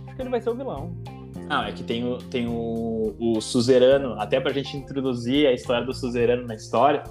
Acho 0.06 0.16
que 0.16 0.22
ele 0.22 0.30
vai 0.30 0.40
ser 0.40 0.52
o 0.52 0.56
vilão. 0.56 0.96
Ah, 1.50 1.68
é 1.68 1.72
que 1.72 1.84
tem 1.84 2.06
o, 2.06 2.18
tem 2.20 2.48
o, 2.48 3.16
o 3.20 3.42
Suzerano, 3.42 4.14
até 4.22 4.40
pra 4.40 4.54
gente 4.54 4.78
introduzir 4.78 5.48
a 5.48 5.52
história 5.52 5.84
do 5.84 5.94
Suzerano 5.94 6.46
na 6.46 6.54
história. 6.54 7.04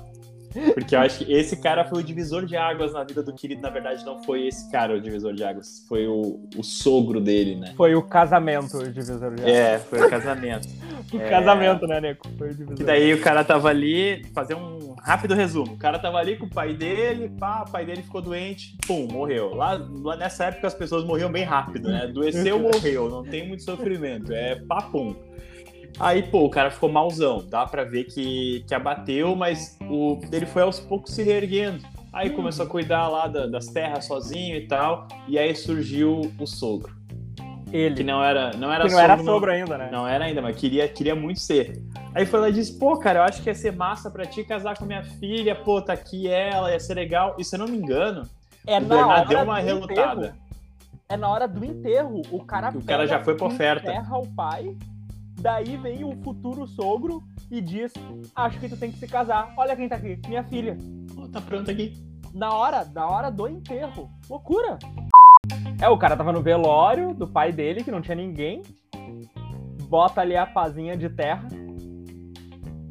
Porque 0.74 0.94
eu 0.94 1.00
acho 1.00 1.24
que 1.24 1.32
esse 1.32 1.56
cara 1.56 1.84
foi 1.84 2.00
o 2.00 2.02
divisor 2.02 2.44
de 2.44 2.56
águas 2.56 2.92
na 2.92 3.04
vida 3.04 3.22
do 3.22 3.32
querido. 3.32 3.62
Na 3.62 3.70
verdade, 3.70 4.04
não 4.04 4.22
foi 4.22 4.46
esse 4.46 4.70
cara 4.70 4.94
o 4.94 5.00
divisor 5.00 5.32
de 5.32 5.44
águas. 5.44 5.84
Foi 5.88 6.06
o, 6.06 6.40
o 6.56 6.62
sogro 6.62 7.20
dele, 7.20 7.56
né? 7.56 7.72
Foi 7.76 7.94
o 7.94 8.02
casamento 8.02 8.78
o 8.78 8.92
divisor 8.92 9.34
de 9.34 9.42
águas. 9.42 9.56
É, 9.56 9.78
foi 9.78 10.06
o 10.06 10.10
casamento. 10.10 10.68
o 11.12 11.20
é... 11.20 11.28
casamento, 11.28 11.86
né, 11.86 12.00
Nico? 12.00 12.28
Foi 12.36 12.48
o 12.48 12.54
divisor. 12.54 12.80
E 12.80 12.84
daí 12.84 13.14
o 13.14 13.20
cara 13.20 13.44
tava 13.44 13.68
ali, 13.68 14.24
fazer 14.34 14.54
um 14.54 14.94
rápido 15.02 15.34
resumo. 15.34 15.74
O 15.74 15.78
cara 15.78 15.98
tava 15.98 16.18
ali 16.18 16.36
com 16.36 16.46
o 16.46 16.50
pai 16.50 16.74
dele, 16.74 17.30
pá, 17.38 17.64
o 17.66 17.70
pai 17.70 17.84
dele 17.84 18.02
ficou 18.02 18.20
doente, 18.20 18.76
pum, 18.86 19.06
morreu. 19.10 19.54
Lá, 19.54 19.80
lá 20.02 20.16
nessa 20.16 20.46
época 20.46 20.66
as 20.66 20.74
pessoas 20.74 21.04
morriam 21.04 21.30
bem 21.30 21.44
rápido, 21.44 21.88
né? 21.88 22.02
Adoeceu, 22.04 22.58
morreu. 22.60 23.08
Não 23.08 23.22
tem 23.22 23.46
muito 23.46 23.62
sofrimento. 23.62 24.32
É 24.32 24.56
papum. 24.56 25.14
Aí, 25.98 26.22
pô, 26.22 26.44
o 26.44 26.50
cara 26.50 26.70
ficou 26.70 26.90
malzão. 26.90 27.44
Dá 27.48 27.66
pra 27.66 27.84
ver 27.84 28.04
que, 28.04 28.64
que 28.66 28.74
abateu, 28.74 29.34
mas 29.34 29.78
o, 29.82 30.18
ele 30.32 30.46
foi 30.46 30.62
aos 30.62 30.80
poucos 30.80 31.14
se 31.14 31.22
reerguendo. 31.22 31.84
Aí 32.12 32.30
começou 32.30 32.66
a 32.66 32.68
cuidar 32.68 33.08
lá 33.08 33.26
da, 33.26 33.46
das 33.46 33.66
terras 33.66 34.06
sozinho 34.06 34.56
e 34.56 34.66
tal. 34.66 35.06
E 35.28 35.38
aí 35.38 35.54
surgiu 35.54 36.32
o 36.38 36.46
sogro. 36.46 36.94
Ele. 37.72 37.94
Que 37.96 38.02
não 38.02 38.22
era, 38.22 38.50
não 38.56 38.72
era 38.72 38.84
que 38.84 38.90
não 38.90 38.98
sogro. 38.98 39.12
era 39.12 39.24
sogro 39.24 39.52
ainda, 39.52 39.78
né? 39.78 39.88
Não 39.92 40.08
era 40.08 40.24
ainda, 40.24 40.42
mas 40.42 40.56
queria, 40.56 40.88
queria 40.88 41.14
muito 41.14 41.38
ser. 41.38 41.80
Aí 42.14 42.26
foi 42.26 42.40
lá 42.40 42.48
e 42.48 42.52
disse: 42.52 42.76
pô, 42.78 42.98
cara, 42.98 43.20
eu 43.20 43.22
acho 43.22 43.42
que 43.42 43.48
ia 43.48 43.54
ser 43.54 43.72
massa 43.72 44.10
pra 44.10 44.26
ti 44.26 44.42
casar 44.42 44.76
com 44.76 44.84
minha 44.84 45.04
filha. 45.04 45.54
Pô, 45.54 45.80
tá 45.80 45.92
aqui 45.92 46.26
ela, 46.26 46.72
ia 46.72 46.80
ser 46.80 46.94
legal. 46.94 47.36
E 47.38 47.44
se 47.44 47.54
eu 47.54 47.60
não 47.60 47.68
me 47.68 47.76
engano, 47.76 48.28
é 48.66 48.78
o 48.78 48.84
Bernardo 48.84 49.28
deu 49.28 49.42
uma 49.42 49.60
relutada. 49.60 50.26
Enterro. 50.26 50.50
É 51.08 51.16
na 51.16 51.28
hora 51.28 51.46
do 51.46 51.64
enterro. 51.64 52.22
O 52.30 52.44
cara, 52.44 52.70
o 52.70 52.84
cara 52.84 53.06
já 53.06 53.20
foi 53.20 53.36
pra 53.36 53.46
oferta. 53.46 53.90
Enterra 53.90 54.18
o 54.18 54.26
pai 54.26 54.76
Daí 55.40 55.78
vem 55.78 56.04
o 56.04 56.14
futuro 56.22 56.66
sogro 56.66 57.22
e 57.50 57.62
diz: 57.62 57.94
Acho 58.36 58.60
que 58.60 58.68
tu 58.68 58.76
tem 58.76 58.92
que 58.92 58.98
se 58.98 59.08
casar. 59.08 59.54
Olha 59.56 59.74
quem 59.74 59.88
tá 59.88 59.96
aqui, 59.96 60.20
minha 60.28 60.44
filha. 60.44 60.76
Oh, 61.16 61.26
tá 61.28 61.40
pronto 61.40 61.70
aqui. 61.70 61.94
Na 62.34 62.54
hora, 62.54 62.84
na 62.84 63.08
hora 63.08 63.30
do 63.30 63.48
enterro. 63.48 64.10
Loucura. 64.28 64.78
É, 65.80 65.88
o 65.88 65.96
cara 65.96 66.14
tava 66.14 66.30
no 66.30 66.42
velório 66.42 67.14
do 67.14 67.26
pai 67.26 67.52
dele, 67.52 67.82
que 67.82 67.90
não 67.90 68.02
tinha 68.02 68.14
ninguém. 68.14 68.60
Bota 69.88 70.20
ali 70.20 70.36
a 70.36 70.44
pazinha 70.44 70.94
de 70.94 71.08
terra. 71.08 71.48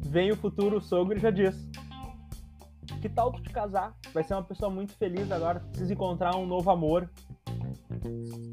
Vem 0.06 0.32
o 0.32 0.36
futuro 0.36 0.80
sogro 0.80 1.16
e 1.16 1.20
já 1.20 1.30
diz: 1.30 1.54
Que 3.00 3.08
tal 3.08 3.30
tu 3.30 3.40
te 3.40 3.50
casar? 3.50 3.94
Vai 4.12 4.24
ser 4.24 4.34
uma 4.34 4.42
pessoa 4.42 4.68
muito 4.68 4.92
feliz 4.94 5.30
agora. 5.30 5.60
Precisa 5.60 5.92
encontrar 5.92 6.34
um 6.34 6.46
novo 6.46 6.68
amor. 6.68 7.08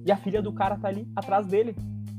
E 0.05 0.11
a 0.11 0.17
filha 0.17 0.39
do 0.39 0.53
cara 0.53 0.77
tá 0.77 0.87
ali, 0.87 1.07
atrás 1.15 1.47
dele 1.47 1.75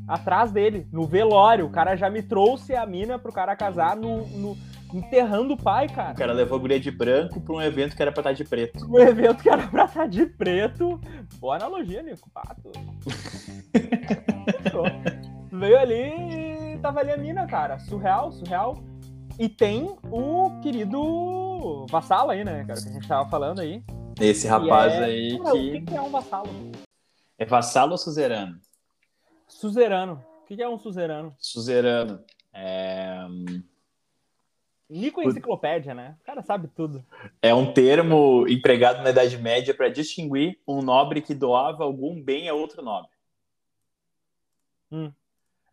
atrás 0.09 0.51
dele, 0.51 0.89
no 0.91 1.07
velório. 1.07 1.67
O 1.67 1.71
cara 1.71 1.95
já 1.95 2.09
me 2.09 2.23
trouxe 2.23 2.75
a 2.75 2.87
mina 2.87 3.19
pro 3.19 3.33
cara 3.33 3.55
casar 3.55 3.95
no, 3.97 4.27
no 4.29 4.57
enterrando 4.93 5.55
o 5.55 5.57
pai, 5.57 5.89
cara. 5.89 6.13
O 6.13 6.17
cara 6.17 6.33
levou 6.33 6.57
a 6.57 6.61
guria 6.61 6.81
de 6.81 6.91
branco 6.91 7.41
pra 7.41 7.55
um 7.55 7.63
evento 7.63 7.95
que 7.95 8.03
era 8.03 8.11
pra 8.11 8.21
estar 8.21 8.33
de 8.33 8.45
preto. 8.45 8.87
Um 8.87 8.99
evento 8.99 9.43
que 9.43 9.51
era 9.51 9.67
pra 9.69 9.85
estar 9.85 10.09
de 10.09 10.27
preto. 10.27 11.01
Boa 11.39 11.57
analogia, 11.57 12.03
Nico. 12.03 12.31
Pato. 12.31 12.73
Veio 15.53 15.79
ali 15.79 16.75
e 16.75 16.79
tava 16.79 17.01
ali 17.01 17.13
a 17.13 17.17
mina, 17.17 17.47
cara. 17.47 17.79
Surreal, 17.81 18.33
surreal. 18.33 18.79
E 19.39 19.49
tem 19.49 19.97
o 20.11 20.59
querido 20.61 21.87
vassalo 21.89 22.31
aí, 22.31 22.45
né, 22.45 22.65
cara, 22.65 22.81
que 22.81 22.89
a 22.89 22.93
gente 22.93 23.07
tava 23.07 23.29
falando 23.29 23.61
aí. 23.61 23.85
Esse 24.21 24.49
rapaz 24.49 24.93
é... 24.95 25.05
aí 25.05 25.39
Cara, 25.39 25.53
que... 25.53 25.77
O 25.77 25.85
que 25.85 25.97
é 25.97 26.03
um 26.03 26.11
vassalo? 26.11 26.49
É 27.39 27.45
vassalo 27.45 27.93
ou 27.93 27.99
suzerano? 27.99 28.59
Suzerano. 29.49 30.25
O 30.43 30.47
que 30.47 30.63
é 30.63 30.69
um 30.69 30.79
suzerano? 30.79 31.35
Suzerano. 31.39 32.23
É... 32.53 33.27
Nico 34.89 35.23
enciclopédia, 35.23 35.93
né? 35.93 36.17
O 36.21 36.25
cara 36.25 36.43
sabe 36.43 36.69
tudo. 36.69 37.05
É 37.43 37.53
um 37.53 37.73
termo 37.73 38.47
empregado 38.49 39.03
na 39.03 39.11
Idade 39.11 39.37
Média 39.37 39.75
para 39.75 39.91
distinguir 39.91 40.59
um 40.67 40.81
nobre 40.81 41.21
que 41.21 41.35
doava 41.35 41.85
algum 41.85 42.23
bem 42.23 42.49
a 42.49 42.55
outro 42.55 42.83
nobre. 42.83 43.11
Hum. 44.91 45.13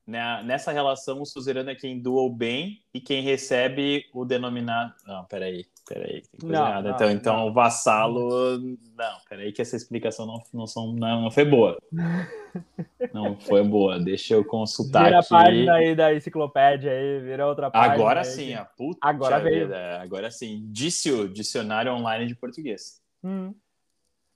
Nessa 0.08 0.72
relação, 0.72 1.22
o 1.22 1.26
suzerano 1.26 1.72
é 1.72 1.76
quem 1.76 2.00
doa 2.00 2.22
o 2.22 2.30
bem 2.30 2.80
e 2.94 3.02
quem 3.02 3.24
recebe 3.24 4.06
o 4.14 4.24
denominado. 4.24 4.94
Não, 5.08 5.26
peraí. 5.26 5.66
Peraí, 5.88 6.22
tem 6.22 6.40
coisa 6.40 6.56
não, 6.56 6.68
errada. 6.68 6.90
Não, 6.90 6.96
então, 6.96 7.12
então 7.12 7.48
o 7.48 7.54
vassalo. 7.54 8.60
Não, 8.60 9.18
peraí, 9.30 9.52
que 9.52 9.62
essa 9.62 9.76
explicação 9.76 10.26
não, 10.26 10.42
não, 10.54 10.68
são, 10.68 10.94
não, 10.94 11.22
não 11.24 11.32
foi 11.32 11.46
boa. 11.46 11.78
não 13.14 13.40
foi 13.40 13.64
boa. 13.64 14.00
Deixa 14.00 14.34
eu 14.34 14.44
consultar 14.44 15.06
vira 15.06 15.20
aqui. 15.20 15.28
Vira 15.30 15.40
a 15.40 15.44
página 15.44 15.74
aí 15.76 15.96
da 15.96 16.14
enciclopédia 16.14 16.92
aí, 16.92 17.20
vira 17.22 17.48
outra 17.48 17.70
página. 17.70 17.94
Agora 17.94 18.20
aí, 18.22 18.26
sim, 18.26 18.54
a 18.54 18.66
puta 18.66 18.98
Agora 19.02 19.40
veio. 19.40 19.66
Vida. 19.66 20.02
Agora 20.02 20.32
sim. 20.32 20.68
Disse 20.72 21.12
o 21.12 21.28
dicionário 21.28 21.94
online 21.94 22.26
de 22.26 22.36
português. 22.36 23.00
Hum. 23.24 23.54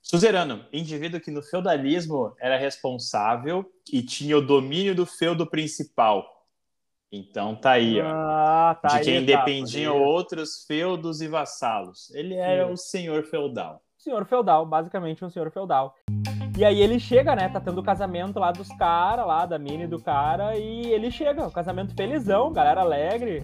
Suzerano, 0.09 0.65
indivíduo 0.73 1.19
que 1.19 1.29
no 1.29 1.43
feudalismo 1.43 2.33
era 2.39 2.57
responsável 2.57 3.63
e 3.93 4.01
tinha 4.01 4.37
o 4.37 4.41
domínio 4.41 4.95
do 4.95 5.05
feudo 5.05 5.45
principal 5.45 6.25
então 7.11 7.55
tá 7.55 7.71
aí, 7.71 7.99
ó. 7.99 8.05
Ah, 8.07 8.77
tá 8.79 8.89
de 8.89 8.97
aí, 8.97 9.03
quem 9.03 9.25
tá, 9.25 9.37
dependiam 9.37 9.97
outros 9.99 10.63
feudos 10.67 11.21
e 11.21 11.27
vassalos. 11.27 12.11
Ele 12.13 12.35
era 12.35 12.67
Sim. 12.67 12.71
o 12.71 12.77
senhor 12.77 13.23
feudal. 13.23 13.81
Senhor 13.97 14.25
feudal, 14.25 14.65
basicamente 14.65 15.25
um 15.25 15.29
senhor 15.29 15.51
feudal. 15.51 15.95
E 16.55 16.63
aí 16.63 16.79
ele 16.79 16.99
chega, 16.99 17.35
né? 17.35 17.49
Tá 17.49 17.59
tendo 17.59 17.79
o 17.81 17.83
casamento 17.83 18.39
lá 18.39 18.51
dos 18.51 18.67
caras, 18.77 19.25
lá 19.25 19.45
da 19.45 19.57
mini 19.57 19.87
do 19.87 19.99
cara, 19.99 20.55
e 20.55 20.87
ele 20.87 21.09
chega, 21.09 21.47
o 21.47 21.51
casamento 21.51 21.95
felizão, 21.95 22.53
galera 22.53 22.81
alegre, 22.81 23.43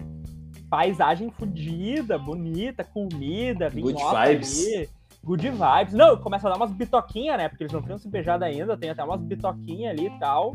paisagem 0.70 1.30
fodida, 1.30 2.16
bonita, 2.16 2.84
comida, 2.84 3.68
Good 3.68 3.98
vibes. 3.98 4.66
Ali, 4.66 4.88
good 5.26 5.50
vibes. 5.50 5.92
Não, 5.92 6.16
começa 6.16 6.46
a 6.46 6.52
dar 6.52 6.56
umas 6.56 6.70
bitoquinhas, 6.70 7.36
né? 7.36 7.48
Porque 7.48 7.64
eles 7.64 7.72
não 7.72 7.82
tinham 7.82 7.98
se 7.98 8.08
beijado 8.08 8.44
ainda, 8.44 8.76
tem 8.76 8.90
até 8.90 9.02
umas 9.02 9.20
bitoquinhas 9.20 9.90
ali 9.90 10.06
e 10.06 10.18
tal. 10.20 10.54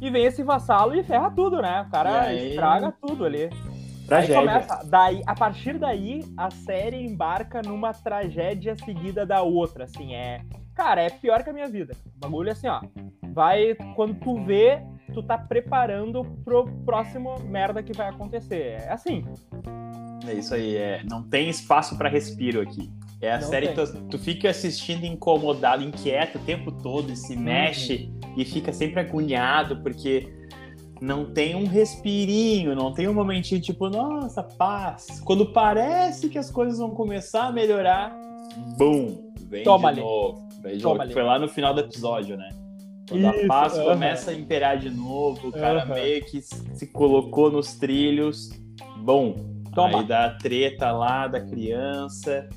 E 0.00 0.10
vem 0.10 0.24
esse 0.26 0.42
vassalo 0.42 0.94
e 0.94 1.02
ferra 1.02 1.30
tudo, 1.30 1.62
né? 1.62 1.82
O 1.88 1.90
cara 1.90 2.22
aí... 2.22 2.50
estraga 2.50 2.92
tudo 3.00 3.24
ali. 3.24 3.48
Tragédia. 4.06 4.38
Aí 4.38 4.46
começa, 4.46 4.84
daí, 4.86 5.22
a 5.26 5.34
partir 5.34 5.78
daí, 5.78 6.20
a 6.36 6.50
série 6.50 7.06
embarca 7.06 7.62
numa 7.62 7.94
tragédia 7.94 8.76
seguida 8.84 9.24
da 9.24 9.42
outra, 9.42 9.84
assim, 9.84 10.14
é... 10.14 10.42
Cara, 10.74 11.02
é 11.02 11.10
pior 11.10 11.42
que 11.42 11.50
a 11.50 11.52
minha 11.52 11.68
vida. 11.68 11.94
O 12.16 12.18
bagulho 12.18 12.48
é 12.48 12.52
assim, 12.52 12.66
ó, 12.66 12.80
vai, 13.32 13.74
quando 13.94 14.14
tu 14.14 14.42
vê, 14.44 14.82
tu 15.14 15.22
tá 15.22 15.38
preparando 15.38 16.24
pro 16.44 16.66
próximo 16.84 17.38
merda 17.44 17.82
que 17.82 17.92
vai 17.92 18.08
acontecer. 18.08 18.80
É 18.82 18.90
assim. 18.90 19.24
É 20.26 20.34
isso 20.34 20.54
aí, 20.54 20.76
é, 20.76 21.02
não 21.04 21.22
tem 21.22 21.48
espaço 21.48 21.96
para 21.96 22.08
respiro 22.08 22.60
aqui. 22.60 22.90
É 23.20 23.32
a 23.32 23.38
não 23.38 23.48
série 23.48 23.68
que 23.68 23.74
tu, 23.74 24.04
tu, 24.04 24.18
fica 24.18 24.48
assistindo 24.48 25.04
incomodado, 25.04 25.84
inquieto 25.84 26.38
o 26.38 26.40
tempo 26.40 26.72
todo 26.72 27.12
e 27.12 27.16
se 27.16 27.34
uhum. 27.34 27.42
mexe 27.42 28.10
e 28.36 28.44
fica 28.46 28.72
sempre 28.72 29.00
agoniado 29.00 29.82
porque 29.82 30.32
não 31.00 31.26
tem 31.26 31.54
um 31.54 31.66
respirinho, 31.66 32.74
não 32.74 32.92
tem 32.92 33.08
um 33.08 33.14
momentinho 33.14 33.60
tipo, 33.60 33.88
nossa, 33.90 34.42
paz. 34.42 35.20
Quando 35.24 35.46
parece 35.52 36.28
que 36.28 36.38
as 36.38 36.50
coisas 36.50 36.78
vão 36.78 36.90
começar 36.90 37.46
a 37.46 37.52
melhorar, 37.52 38.14
bum, 38.78 39.32
vem 39.48 39.64
Toma 39.64 39.92
de 39.92 40.00
ali. 40.00 40.08
novo. 40.08 40.48
Vem 40.62 40.76
de 40.76 40.82
novo. 40.82 41.10
Foi 41.10 41.22
lá 41.22 41.38
no 41.38 41.48
final 41.48 41.74
do 41.74 41.80
episódio, 41.80 42.36
né? 42.36 42.48
Quando 43.08 43.28
Isso, 43.28 43.44
a 43.44 43.46
paz 43.48 43.78
começa 43.78 44.30
a 44.30 44.34
imperar 44.34 44.78
de 44.78 44.88
novo, 44.88 45.48
o 45.48 45.52
cara 45.52 45.84
meio 45.84 46.24
que 46.24 46.40
se 46.40 46.86
colocou 46.86 47.50
nos 47.50 47.74
trilhos, 47.74 48.50
bom, 48.98 49.34
Toma. 49.74 49.98
aí 49.98 50.06
dá 50.06 50.26
a 50.26 50.30
treta 50.30 50.92
lá 50.92 51.26
da 51.26 51.40
criança, 51.40 52.48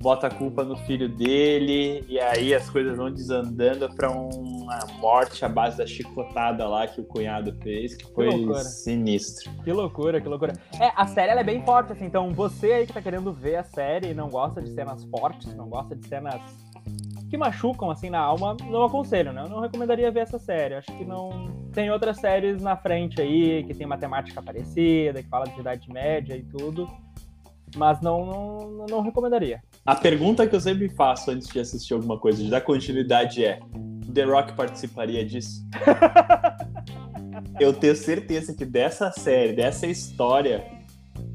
bota 0.00 0.26
a 0.26 0.30
culpa 0.30 0.64
no 0.64 0.76
filho 0.76 1.08
dele, 1.08 2.04
e 2.08 2.18
aí 2.20 2.54
as 2.54 2.68
coisas 2.68 2.96
vão 2.96 3.10
desandando 3.10 3.88
para 3.94 4.10
uma 4.10 4.78
morte 4.98 5.44
à 5.44 5.48
base 5.48 5.78
da 5.78 5.86
chicotada 5.86 6.66
lá 6.68 6.86
que 6.86 7.00
o 7.00 7.04
cunhado 7.04 7.54
fez, 7.62 7.94
que 7.94 8.04
foi 8.12 8.28
que 8.28 8.64
sinistro. 8.64 9.50
Que 9.62 9.72
loucura, 9.72 10.20
que 10.20 10.28
loucura. 10.28 10.52
É, 10.80 10.92
a 10.94 11.06
série 11.06 11.32
é 11.32 11.44
bem 11.44 11.64
forte, 11.64 11.92
assim, 11.92 12.04
então 12.04 12.32
você 12.32 12.72
aí 12.72 12.86
que 12.86 12.92
tá 12.92 13.02
querendo 13.02 13.32
ver 13.32 13.56
a 13.56 13.64
série 13.64 14.10
e 14.10 14.14
não 14.14 14.28
gosta 14.28 14.60
de 14.60 14.70
cenas 14.72 15.04
fortes, 15.04 15.54
não 15.54 15.68
gosta 15.68 15.94
de 15.96 16.06
cenas 16.06 16.40
que 17.30 17.36
machucam 17.36 17.90
assim 17.90 18.10
na 18.10 18.20
alma, 18.20 18.56
não 18.70 18.84
aconselho, 18.84 19.32
né? 19.32 19.42
Eu 19.42 19.48
não 19.48 19.60
recomendaria 19.60 20.10
ver 20.10 20.20
essa 20.20 20.38
série. 20.38 20.74
Acho 20.74 20.92
que 20.96 21.04
não. 21.04 21.64
Tem 21.72 21.90
outras 21.90 22.18
séries 22.18 22.62
na 22.62 22.76
frente 22.76 23.20
aí, 23.20 23.64
que 23.64 23.74
tem 23.74 23.86
matemática 23.86 24.40
parecida, 24.40 25.22
que 25.22 25.28
fala 25.28 25.46
de 25.46 25.58
idade 25.58 25.90
média 25.90 26.36
e 26.36 26.42
tudo 26.44 26.88
mas 27.76 28.00
não, 28.00 28.24
não, 28.24 28.86
não 28.88 29.00
recomendaria. 29.00 29.62
A 29.86 29.94
pergunta 29.94 30.46
que 30.46 30.56
eu 30.56 30.60
sempre 30.60 30.88
faço 30.88 31.30
antes 31.30 31.46
de 31.48 31.60
assistir 31.60 31.92
alguma 31.92 32.18
coisa, 32.18 32.42
de 32.42 32.48
dar 32.48 32.62
continuidade 32.62 33.44
é: 33.44 33.60
The 34.14 34.22
Rock 34.24 34.54
participaria 34.54 35.22
disso? 35.26 35.62
eu 37.60 37.70
tenho 37.70 37.94
certeza 37.94 38.54
que 38.54 38.64
dessa 38.64 39.12
série, 39.12 39.52
dessa 39.52 39.86
história, 39.86 40.64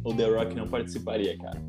o 0.03 0.11
The 0.15 0.25
Rock 0.25 0.55
não 0.55 0.67
participaria, 0.67 1.37
cara. 1.37 1.61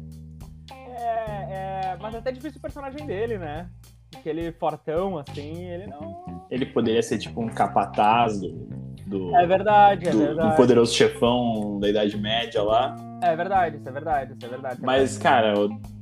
É, 0.72 1.92
é 1.92 1.99
mas 2.00 2.14
é 2.14 2.18
até 2.18 2.32
difícil 2.32 2.58
o 2.58 2.62
personagem 2.62 3.06
dele, 3.06 3.37
né? 3.37 3.68
Aquele 4.16 4.50
fortão, 4.52 5.18
assim, 5.18 5.66
ele 5.66 5.87
não. 5.87 6.46
Ele 6.50 6.64
poderia 6.64 7.02
ser 7.02 7.18
tipo 7.18 7.42
um 7.42 7.49
capataz 7.49 8.40
do. 8.40 8.52
do 9.06 9.37
é 9.37 9.46
verdade, 9.46 10.08
é 10.08 10.12
do, 10.12 10.18
verdade. 10.18 10.49
Do 10.49 10.56
poderoso 10.56 10.94
chefão 10.94 11.78
da 11.78 11.90
Idade 11.90 12.16
Média 12.16 12.62
lá 12.62 12.96
É 13.22 13.37
verdade, 13.37 13.76
isso 13.76 13.88
é 13.88 13.92
verdade, 13.92 14.32
isso 14.32 14.46
é 14.46 14.49
verdade. 14.49 14.80
Mas, 14.82 15.18
cara, 15.18 15.60
o 15.60 16.00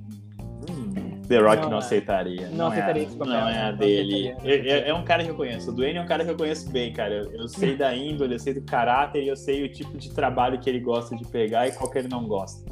The 1.29 1.39
Rock 1.41 1.63
não, 1.63 1.71
não 1.71 1.77
é. 1.77 1.81
aceitaria. 1.81 2.49
Não, 2.49 2.57
não 2.57 2.67
aceitaria 2.69 3.03
é, 3.03 3.07
esse 3.07 3.17
papel. 3.17 3.35
Não 3.35 3.49
é 3.49 3.63
a 3.63 3.73
dele. 3.73 4.35
É, 4.43 4.89
é, 4.89 4.95
um 4.95 5.05
cara 5.05 5.23
que 5.23 5.31
eu 5.31 5.35
conheço. 5.35 5.71
O 5.71 5.75
Dwayne 5.75 5.99
é 5.99 6.03
um 6.03 6.07
cara 6.07 6.25
que 6.25 6.31
eu 6.31 6.37
conheço 6.37 6.71
bem, 6.71 6.93
cara. 6.93 7.15
Eu, 7.15 7.33
eu 7.33 7.49
sei 7.49 7.77
da 7.77 7.95
índole, 7.95 8.35
eu 8.35 8.39
sei 8.39 8.55
do 8.55 8.63
caráter 8.63 9.23
e 9.23 9.29
eu 9.29 9.37
sei 9.37 9.63
o 9.63 9.69
tipo 9.71 9.99
de 9.99 10.11
trabalho 10.11 10.59
que 10.59 10.71
ele 10.71 10.81
gosta 10.81 11.15
de 11.15 11.27
pegar 11.27 11.69
e 11.69 11.73
qual 11.73 11.91
que 11.91 11.99
ele 11.99 12.09
não 12.09 12.27
gosta. 12.27 12.65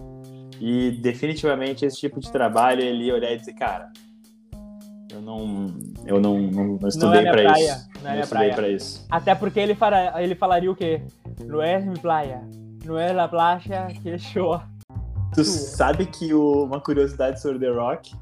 E 0.59 0.93
definitivamente 1.03 1.85
esse 1.85 1.99
tipo 1.99 2.19
de 2.19 2.33
trabalho 2.33 2.81
ele 2.81 3.13
olhar 3.13 3.31
e 3.31 3.37
dizer, 3.37 3.53
cara, 3.53 3.93
eu 5.13 5.21
não, 5.21 5.67
eu 6.07 6.19
não, 6.19 6.39
não, 6.41 6.65
não 6.81 6.89
estudei 6.89 7.23
não 7.23 7.29
é 7.29 7.33
pra 7.33 7.43
praia, 7.43 7.73
isso. 7.73 7.89
Não, 8.03 8.11
é 8.11 8.21
estudei 8.21 8.53
pra 8.53 8.69
isso. 8.69 9.07
Até 9.11 9.35
porque 9.35 9.61
ele, 9.61 9.75
fala, 9.75 10.23
ele 10.23 10.35
falaria 10.35 10.71
o 10.71 10.75
quê? 10.75 11.03
Não 11.45 11.61
é 11.61 11.79
mi 11.79 11.99
playa, 11.99 12.41
não 12.87 12.99
é 12.99 13.13
la 13.13 13.29
playa 13.29 13.89
que 14.03 14.19
show. 14.19 14.61
Tu 15.35 15.45
sabe 15.45 16.07
que 16.07 16.33
o, 16.33 16.65
uma 16.65 16.81
curiosidade 16.81 17.41
sobre 17.41 17.59
The 17.59 17.69
Rock, 17.69 18.15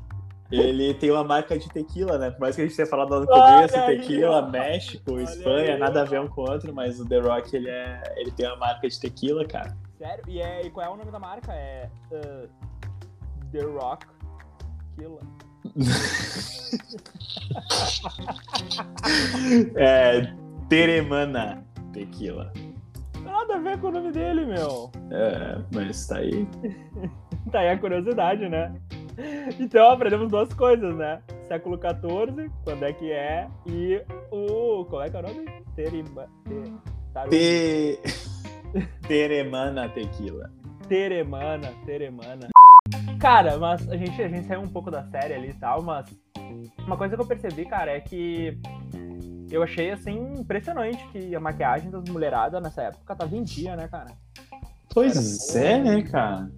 ele 0.51 0.95
tem 0.95 1.11
uma 1.11 1.25
marca 1.25 1.59
de 1.59 1.69
tequila, 1.69 2.19
né? 2.19 2.31
Por 2.31 2.41
mais 2.41 2.57
que 2.57 2.63
a 2.63 2.65
gente 2.65 2.77
tenha 2.77 2.87
falado 2.87 3.11
lá 3.11 3.21
no 3.21 3.27
começo, 3.27 3.77
Olha 3.77 3.87
tequila, 3.87 4.45
aí, 4.45 4.51
México, 4.51 5.13
Olha 5.13 5.23
Espanha, 5.23 5.75
aí, 5.75 5.79
nada 5.79 6.03
a 6.03 6.05
ver 6.05 6.21
um 6.21 6.29
com 6.29 6.43
o 6.43 6.51
outro, 6.51 6.75
mas 6.75 7.01
o 7.01 7.09
The 7.09 7.21
Rock, 7.21 7.57
ele, 7.57 7.69
é, 7.69 8.03
ele 8.17 8.31
tem 8.31 8.47
uma 8.47 8.57
marca 8.57 8.89
de 8.89 9.01
tequila, 9.01 9.45
cara. 9.45 9.77
Sério? 9.99 10.25
E, 10.29 10.41
é, 10.41 10.67
e 10.67 10.71
qual 10.71 10.87
é 10.87 10.91
o 10.91 10.97
nome 10.97 11.11
da 11.11 11.19
marca? 11.19 11.53
É 11.53 11.89
uh, 12.11 12.49
The 13.53 13.63
Rock 13.63 14.07
Tequila. 14.97 15.21
é 19.77 20.35
Teremana 20.69 21.65
Tequila. 21.93 22.53
Nada 23.25 23.57
a 23.57 23.59
ver 23.59 23.78
com 23.78 23.88
o 23.88 23.93
nome 23.93 24.12
dele, 24.12 24.45
meu. 24.45 24.90
É, 25.11 25.59
mas 25.75 26.07
tá 26.07 26.19
aí. 26.19 26.47
tá 27.50 27.61
aí 27.61 27.71
a 27.71 27.78
curiosidade, 27.78 28.49
né? 28.49 28.75
Então 29.59 29.90
aprendemos 29.90 30.31
duas 30.31 30.52
coisas, 30.52 30.95
né? 30.97 31.23
Século 31.47 31.78
XIV, 31.78 32.50
quando 32.64 32.85
é 32.85 32.93
que 32.93 33.12
é, 33.12 33.49
e 33.66 34.02
o. 34.31 34.85
Qual 34.87 35.02
é 35.02 35.11
que 35.11 35.16
é 35.16 35.21
o 35.21 35.23
nome? 35.23 35.47
Terima. 35.76 36.26
Te... 37.31 37.99
Teremana 39.07 39.88
Tequila. 39.88 40.50
Teremana, 40.88 41.73
Teremana. 41.87 42.49
Cara, 43.21 43.57
mas 43.57 43.88
a 43.88 43.97
gente, 43.97 44.21
a 44.21 44.28
gente 44.28 44.47
saiu 44.47 44.61
um 44.61 44.69
pouco 44.69 44.90
da 44.90 45.04
série 45.04 45.35
ali 45.35 45.50
e 45.50 45.54
tal, 45.54 45.83
mas 45.83 46.07
uma 46.87 46.97
coisa 46.97 47.16
que 47.16 47.23
eu 47.23 47.26
percebi, 47.26 47.64
cara, 47.64 47.93
é 47.93 48.00
que 48.00 48.59
eu 49.55 49.63
achei, 49.63 49.91
assim, 49.91 50.35
impressionante 50.39 51.07
que 51.09 51.35
a 51.35 51.41
maquiagem 51.41 51.91
das 51.91 52.05
mulheradas 52.09 52.63
nessa 52.63 52.83
época 52.83 53.15
tava 53.15 53.37
em 53.37 53.43
dia, 53.43 53.77
né, 53.77 53.89
cara? 53.89 54.11
Pois 54.93 55.55
Era, 55.55 55.67
é, 55.67 55.83
né, 55.83 56.03
cara? 56.03 56.51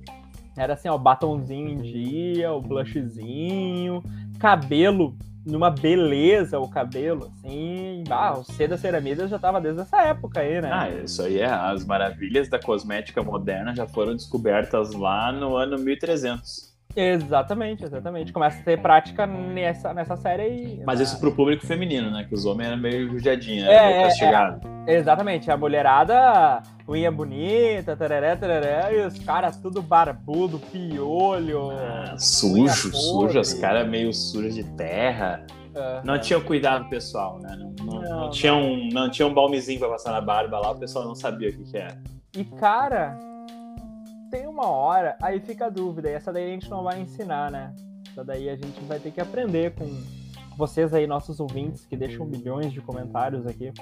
Era 0.56 0.74
assim, 0.74 0.88
ó, 0.88 0.96
batonzinho 0.96 1.68
em 1.68 1.82
dia, 1.82 2.52
o 2.52 2.60
blushzinho, 2.60 4.02
cabelo 4.38 5.16
numa 5.46 5.70
beleza 5.70 6.58
o 6.58 6.68
cabelo, 6.68 7.30
assim. 7.30 8.02
Ah, 8.10 8.36
o 8.36 8.42
C 8.42 8.66
da 8.66 8.76
Ceramidas 8.76 9.30
já 9.30 9.38
tava 9.38 9.60
desde 9.60 9.80
essa 9.80 10.02
época 10.02 10.40
aí, 10.40 10.60
né? 10.60 10.70
Ah, 10.72 10.90
isso 10.90 11.22
aí 11.22 11.38
é. 11.38 11.46
As 11.46 11.84
maravilhas 11.84 12.48
da 12.48 12.58
cosmética 12.58 13.22
moderna 13.22 13.74
já 13.74 13.86
foram 13.86 14.14
descobertas 14.14 14.92
lá 14.92 15.30
no 15.30 15.56
ano 15.56 15.78
1300. 15.78 16.75
Exatamente, 16.96 17.84
exatamente. 17.84 18.32
Começa 18.32 18.58
a 18.58 18.62
ter 18.62 18.80
prática 18.80 19.26
nessa, 19.26 19.92
nessa 19.92 20.16
série 20.16 20.42
aí. 20.42 20.82
Mas 20.86 20.98
isso 20.98 21.20
pro 21.20 21.30
público 21.30 21.66
feminino, 21.66 22.10
né? 22.10 22.24
Que 22.24 22.34
os 22.34 22.46
homens 22.46 22.68
eram 22.68 22.78
meio 22.78 23.10
judiadinhos, 23.10 23.68
é, 23.68 23.90
meio 23.90 24.02
castigados. 24.04 24.64
É, 24.86 24.94
é, 24.94 24.96
exatamente. 24.96 25.50
A 25.50 25.58
mulherada, 25.58 26.62
unha 26.88 27.10
bonita, 27.12 27.94
tararé, 27.94 28.34
tararé, 28.34 28.98
e 28.98 29.06
os 29.06 29.18
caras 29.18 29.58
tudo 29.58 29.82
barbudo, 29.82 30.58
piolho. 30.58 31.70
Ah, 31.70 32.16
sujo, 32.18 32.90
sujo, 32.96 33.40
os 33.40 33.52
caras 33.52 33.86
meio 33.86 34.10
sujos 34.14 34.54
de 34.54 34.64
terra. 34.64 35.44
Uhum. 35.74 36.00
Não 36.02 36.18
tinha 36.18 36.40
cuidado 36.40 36.88
pessoal, 36.88 37.38
né? 37.38 37.54
Não, 37.58 37.84
não, 37.84 38.00
não, 38.00 38.20
não, 38.20 38.30
tinha 38.30 38.54
um, 38.54 38.88
não 38.90 39.10
tinha 39.10 39.28
um 39.28 39.34
balmezinho 39.34 39.78
pra 39.78 39.90
passar 39.90 40.12
na 40.12 40.22
barba 40.22 40.58
lá, 40.58 40.70
o 40.70 40.78
pessoal 40.78 41.04
não 41.04 41.14
sabia 41.14 41.50
o 41.50 41.52
que, 41.52 41.64
que 41.64 41.76
era. 41.76 42.00
E, 42.34 42.42
cara, 42.42 43.18
tem 44.36 44.46
uma 44.46 44.68
hora, 44.68 45.16
aí 45.22 45.40
fica 45.40 45.66
a 45.66 45.70
dúvida, 45.70 46.10
e 46.10 46.12
essa 46.12 46.30
daí 46.30 46.44
a 46.44 46.48
gente 46.48 46.68
não 46.68 46.82
vai 46.82 47.00
ensinar, 47.00 47.50
né? 47.50 47.74
Essa 48.10 48.22
daí 48.22 48.50
a 48.50 48.54
gente 48.54 48.78
vai 48.84 48.98
ter 48.98 49.10
que 49.10 49.20
aprender 49.20 49.74
com 49.74 49.86
vocês 50.58 50.92
aí, 50.92 51.06
nossos 51.06 51.40
ouvintes, 51.40 51.86
que 51.86 51.96
deixam 51.96 52.26
milhões 52.26 52.70
de 52.70 52.82
comentários 52.82 53.46
aqui. 53.46 53.72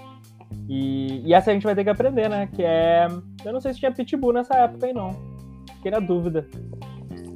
E, 0.68 1.22
e 1.26 1.34
essa 1.34 1.50
a 1.50 1.54
gente 1.54 1.64
vai 1.64 1.74
ter 1.74 1.82
que 1.82 1.90
aprender, 1.90 2.28
né? 2.28 2.46
Que 2.46 2.62
é. 2.62 3.08
Eu 3.44 3.52
não 3.52 3.60
sei 3.60 3.72
se 3.72 3.80
tinha 3.80 3.92
Pitbull 3.92 4.32
nessa 4.32 4.54
época 4.54 4.86
aí, 4.86 4.92
não. 4.92 5.10
Fiquei 5.76 5.90
na 5.90 5.98
dúvida. 5.98 6.46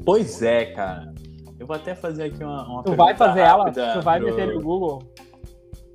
Pois 0.05 0.41
é, 0.41 0.67
cara. 0.67 1.13
Eu 1.59 1.67
vou 1.67 1.75
até 1.75 1.97
fazer 1.97 2.25
aqui 2.25 2.45
uma, 2.45 2.69
uma 2.69 2.83
Tu 2.85 2.95
vai 2.95 3.17
fazer 3.17 3.41
ela? 3.41 3.71
Tu 3.73 4.03
vai 4.03 4.21
pro... 4.21 4.31
meter 4.31 4.55
no 4.55 4.63
Google? 4.63 5.03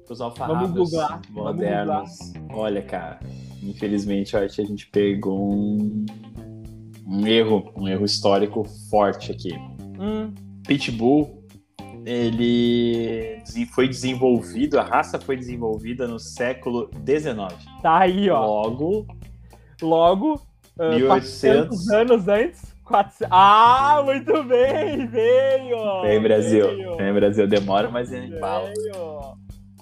Os 0.10 0.20
alfarrábios 0.20 0.72
Vamos 0.72 0.92
googlar. 0.92 1.22
modernos. 1.32 2.10
Vamos 2.20 2.34
googlar. 2.34 2.58
Olha, 2.60 2.82
cara. 2.82 3.20
Infelizmente, 3.64 4.36
eu 4.36 4.44
acho 4.44 4.56
que 4.56 4.62
a 4.62 4.66
gente 4.66 4.88
pegou 4.90 5.54
um 5.54 6.06
um 7.06 7.28
erro, 7.28 7.72
um 7.76 7.88
erro 7.88 8.06
histórico 8.06 8.64
forte 8.90 9.32
aqui. 9.32 9.54
Hum. 10.00 10.34
Pitbull, 10.66 11.44
ele 12.06 13.42
foi 13.74 13.88
desenvolvido, 13.88 14.80
a 14.80 14.84
raça 14.84 15.20
foi 15.20 15.38
desenvolvida 15.38 16.08
no 16.08 16.20
século 16.20 16.90
XIX. 17.06 17.64
Tá 17.82 18.00
aí, 18.00 18.30
ó. 18.30 18.46
Logo. 18.46 19.08
Logo, 19.82 20.42
uh, 20.80 20.96
1800 20.96 21.90
anos 21.90 22.28
antes. 22.28 22.74
400... 22.84 23.28
Ah, 23.32 24.02
muito 24.04 24.44
bem, 24.44 25.08
veio! 25.08 26.02
Vem, 26.02 26.22
Brasil. 26.22 26.68
Veio. 26.68 26.98
Vem, 26.98 27.14
Brasil. 27.14 27.48
Demora, 27.48 27.90
mas 27.90 28.12
é 28.12 28.26
embalo. 28.26 28.68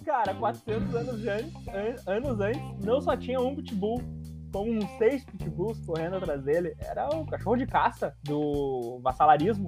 Cara, 0.06 0.34
400 0.34 0.96
anos 0.96 1.28
antes, 1.28 2.08
anos 2.08 2.40
antes, 2.40 2.86
não 2.86 3.02
só 3.02 3.16
tinha 3.16 3.40
um 3.40 3.56
pitbull, 3.56 4.02
com 4.52 4.70
uns 4.70 4.90
seis 4.98 5.24
pitbulls 5.26 5.80
correndo 5.86 6.18
atrás 6.18 6.44
dele. 6.44 6.76
Era 6.80 7.10
o 7.10 7.26
cachorro 7.26 7.56
de 7.56 7.66
caça 7.66 8.14
do 8.24 9.00
vassalarismo. 9.02 9.68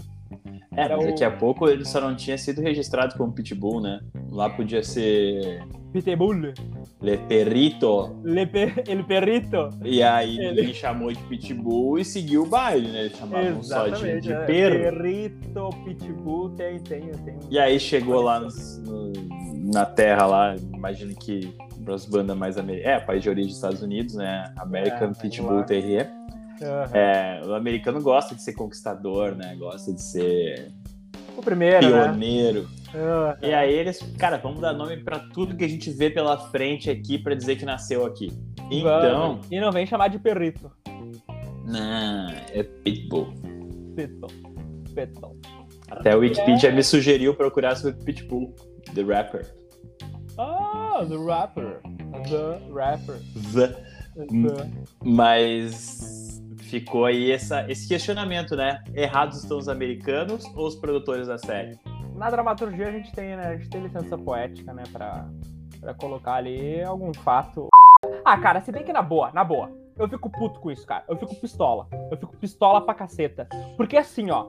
É, 0.76 0.82
Era 0.84 1.00
o... 1.00 1.06
daqui 1.06 1.24
a 1.24 1.32
pouco 1.32 1.67
ele 1.69 1.86
só 1.86 2.02
não 2.02 2.15
tinha 2.15 2.38
sido 2.38 2.62
registrado 2.62 3.15
como 3.15 3.32
pitbull, 3.32 3.82
né? 3.82 4.00
Lá 4.30 4.50
podia 4.50 4.84
ser. 4.84 5.63
Pitbull. 5.91 6.54
Le 7.02 7.17
Perrito. 7.17 8.19
Le 8.24 8.48
per... 8.48 8.84
El 8.88 9.04
Perrito. 9.04 9.69
E 9.84 10.02
aí 10.02 10.38
ele... 10.39 10.62
ele 10.62 10.74
chamou 10.74 11.12
de 11.12 11.22
pitbull 11.24 12.00
e 12.00 12.06
seguiu 12.06 12.43
o 12.43 12.48
baile, 12.48 12.88
né? 12.88 13.02
Eles 13.02 13.17
chamavam 13.17 13.62
só 13.62 13.88
de, 13.88 14.22
de 14.22 14.34
é. 14.34 14.46
perro. 14.46 14.98
Perrito, 14.98 15.69
pitbull, 15.86 16.50
tem, 16.52 16.80
tem, 16.80 17.12
tem. 17.12 17.38
E 17.50 17.60
aí 17.60 17.80
chegou 17.80 18.22
lá 18.22 18.39
no, 18.39 18.48
no, 18.48 19.72
na 19.72 19.86
terra 19.86 20.26
lá, 20.26 20.56
imagino 20.74 21.13
que 21.15 21.56
as 21.91 22.06
bandas 22.06 22.38
mais 22.38 22.58
americanas. 22.58 23.02
É, 23.02 23.06
país 23.06 23.24
de 23.24 23.30
origem 23.30 23.48
dos 23.48 23.56
Estados 23.56 23.82
Unidos, 23.82 24.15
né? 24.15 24.54
American 24.58 25.10
é, 25.10 25.13
Pitbull 25.13 25.63
Terrier. 25.63 26.10
Uhum. 26.62 26.98
É, 26.98 27.41
o 27.46 27.54
americano 27.54 28.02
gosta 28.02 28.36
de 28.36 28.41
ser 28.41 28.54
conquistador, 28.54 29.36
né? 29.36 29.56
Gosta 29.56 29.91
de 29.91 30.02
ser 30.02 30.72
o 31.36 31.41
primeiro, 31.41 31.89
né? 31.89 32.04
pioneiro. 32.04 32.63
Né? 32.63 32.67
Uhum. 32.93 33.50
E 33.50 33.54
aí 33.54 33.74
eles, 33.74 34.00
cara, 34.17 34.38
vamos 34.38 34.62
dar 34.62 34.74
nome 34.74 34.98
para 34.98 35.19
tudo 35.19 35.56
que 35.56 35.63
a 35.63 35.69
gente 35.69 35.89
vê 35.89 36.10
pela 36.10 36.38
frente 36.38 36.89
aqui 36.89 37.17
para 37.17 37.36
dizer 37.36 37.56
que 37.56 37.65
nasceu 37.65 38.06
aqui. 38.06 38.32
Então. 38.72 39.41
E 39.52 39.60
não 39.60 39.72
vem 39.72 39.86
chamar 39.86 40.10
de 40.10 40.19
perrito. 40.19 40.72
Não, 41.65 42.30
é 42.30 42.63
Pitbull. 42.63 43.34
Pitbull. 43.96 44.30
Pitbull. 44.93 45.38
Até 45.89 46.15
o 46.15 46.19
Wikipedia 46.19 46.69
é... 46.69 46.72
me 46.72 46.84
sugeriu 46.84 47.36
procurar 47.36 47.76
sobre 47.76 48.04
Pitbull, 48.04 48.54
The 48.93 49.02
Rapper. 49.02 49.62
Ah, 50.38 51.06
The 51.08 51.17
Rapper. 51.17 51.82
The 52.30 52.74
Rapper. 52.74 53.19
The. 53.54 53.67
the. 54.15 54.72
Mas 55.04 56.41
ficou 56.58 57.06
aí 57.06 57.32
essa, 57.32 57.69
esse 57.69 57.88
questionamento, 57.88 58.56
né? 58.56 58.84
Errados 58.96 59.43
estão 59.43 59.58
os 59.58 59.69
americanos 59.69 60.43
ou 60.56 60.67
os 60.67 60.76
produtores 60.76 61.28
da 61.28 61.38
série? 61.38 61.80
Na 62.15 62.30
dramaturgia 62.30 62.88
a 62.88 62.91
gente 62.91 63.12
tem, 63.12 63.36
né? 63.36 63.48
A 63.48 63.58
gente 63.58 63.69
tem 63.69 63.82
licença 63.82 64.17
poética, 64.17 64.74
né? 64.74 64.84
Pra, 64.91 65.28
pra 65.80 65.93
colocar 65.93 66.34
ali 66.36 66.82
algum 66.84 67.13
fato. 67.13 67.67
Ah, 68.26 68.38
cara, 68.38 68.62
se 68.62 68.72
bem 68.72 68.84
que 68.84 68.93
na 68.93 69.02
boa, 69.02 69.32
na 69.32 69.43
boa. 69.43 69.72
Eu 69.98 70.10
fico 70.10 70.30
puto 70.30 70.60
com 70.60 70.72
isso, 70.72 70.86
cara. 70.86 71.04
Eu 71.08 71.15
fico 71.15 71.36
pistola. 71.36 71.88
Eu 72.10 72.17
fico 72.17 72.36
pistola 72.38 72.82
pra 72.82 72.96
caceta. 72.96 73.48
Porque 73.78 73.96
assim, 73.96 74.32
ó, 74.32 74.48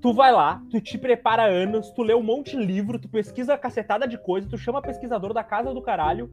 Tu 0.00 0.12
vai 0.14 0.32
lá, 0.32 0.62
tu 0.70 0.80
te 0.80 0.96
prepara 0.96 1.44
anos, 1.44 1.90
tu 1.90 2.02
lê 2.02 2.14
um 2.14 2.22
monte 2.22 2.56
de 2.56 2.64
livro, 2.64 2.98
tu 2.98 3.08
pesquisa 3.08 3.58
cacetada 3.58 4.08
de 4.08 4.16
coisa, 4.16 4.48
tu 4.48 4.56
chama 4.56 4.80
pesquisador 4.80 5.34
da 5.34 5.44
casa 5.44 5.74
do 5.74 5.82
caralho, 5.82 6.30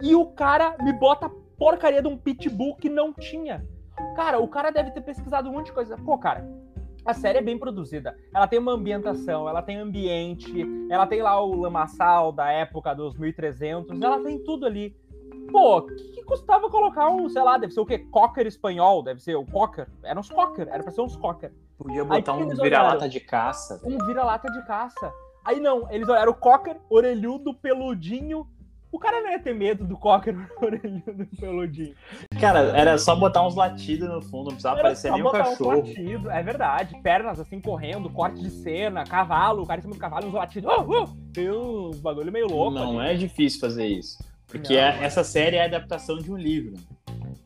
e 0.00 0.14
o 0.14 0.26
cara 0.26 0.76
me 0.80 0.92
bota 0.92 1.28
porcaria 1.58 2.00
de 2.00 2.06
um 2.06 2.16
pitbull 2.16 2.76
que 2.76 2.88
não 2.88 3.12
tinha. 3.12 3.66
Cara, 4.14 4.38
o 4.38 4.46
cara 4.46 4.70
deve 4.70 4.92
ter 4.92 5.00
pesquisado 5.00 5.48
um 5.48 5.54
monte 5.54 5.66
de 5.66 5.72
coisa. 5.72 5.96
Pô, 5.96 6.16
cara, 6.16 6.48
a 7.04 7.12
série 7.12 7.38
é 7.38 7.42
bem 7.42 7.58
produzida. 7.58 8.16
Ela 8.32 8.46
tem 8.46 8.60
uma 8.60 8.72
ambientação, 8.72 9.48
ela 9.48 9.60
tem 9.60 9.76
ambiente, 9.76 10.64
ela 10.88 11.06
tem 11.06 11.20
lá 11.20 11.42
o 11.42 11.56
lamaçal 11.56 12.30
da 12.30 12.50
época 12.52 12.94
dos 12.94 13.16
1300, 13.16 14.00
ela 14.00 14.22
tem 14.22 14.38
tudo 14.44 14.66
ali. 14.66 14.96
pô, 15.50 15.82
que, 15.82 15.94
que, 15.94 16.22
custava 16.22 16.70
colocar 16.70 17.10
um, 17.10 17.28
sei 17.28 17.42
lá, 17.42 17.58
deve 17.58 17.72
ser 17.72 17.80
o 17.80 17.86
quê? 17.86 17.98
Cocker 17.98 18.46
espanhol, 18.46 19.02
deve 19.02 19.20
ser 19.20 19.34
o 19.34 19.44
cocker. 19.44 19.88
Era 20.04 20.20
uns 20.20 20.30
cocker, 20.30 20.68
era 20.70 20.82
pra 20.82 20.92
ser 20.92 21.00
uns 21.00 21.16
cocker. 21.16 21.52
Podia 21.78 22.04
botar 22.04 22.32
um 22.32 22.48
vira-lata 22.48 23.08
de 23.08 23.20
caça. 23.20 23.80
Um 23.84 24.04
vira-lata 24.04 24.50
de 24.50 24.66
caça. 24.66 25.12
Aí 25.44 25.60
não, 25.60 25.90
eles 25.90 26.08
olharam 26.08 26.32
o 26.32 26.34
cocker, 26.34 26.76
orelhudo, 26.90 27.54
peludinho, 27.54 28.46
o 28.90 28.98
cara 28.98 29.20
não 29.20 29.30
ia 29.30 29.38
ter 29.38 29.54
medo 29.54 29.84
do 29.84 29.96
cocker 29.96 30.34
orelhudo 30.60 31.26
peludinho. 31.38 31.94
Cara, 32.40 32.60
era 32.76 32.96
só 32.96 33.14
botar 33.14 33.46
uns 33.46 33.54
latidos 33.54 34.08
no 34.08 34.22
fundo, 34.22 34.44
não 34.44 34.52
precisava 34.52 34.78
era 34.78 34.88
aparecer 34.88 35.12
nem 35.12 35.22
um 35.22 35.30
cachorro. 35.30 35.76
latido, 35.76 36.30
é 36.30 36.42
verdade. 36.42 37.00
Pernas 37.02 37.38
assim 37.38 37.60
correndo, 37.60 38.08
corte 38.10 38.40
de 38.40 38.50
cena, 38.50 39.04
cavalo, 39.04 39.62
o 39.62 39.66
cara 39.66 39.78
em 39.78 39.82
cima 39.82 39.94
do 39.94 40.00
cavalo, 40.00 40.28
uns 40.28 40.34
latidos. 40.34 40.72
Uh, 40.72 41.04
uh, 41.04 41.16
tem 41.32 41.50
um 41.50 41.90
bagulho 42.00 42.32
meio 42.32 42.48
louco. 42.48 42.70
Não 42.70 42.98
ali. 42.98 43.10
é 43.10 43.14
difícil 43.14 43.60
fazer 43.60 43.86
isso. 43.86 44.18
Porque 44.46 44.74
é, 44.74 45.04
essa 45.04 45.22
série 45.22 45.56
é 45.56 45.62
a 45.62 45.66
adaptação 45.66 46.16
de 46.16 46.32
um 46.32 46.36
livro. 46.36 46.74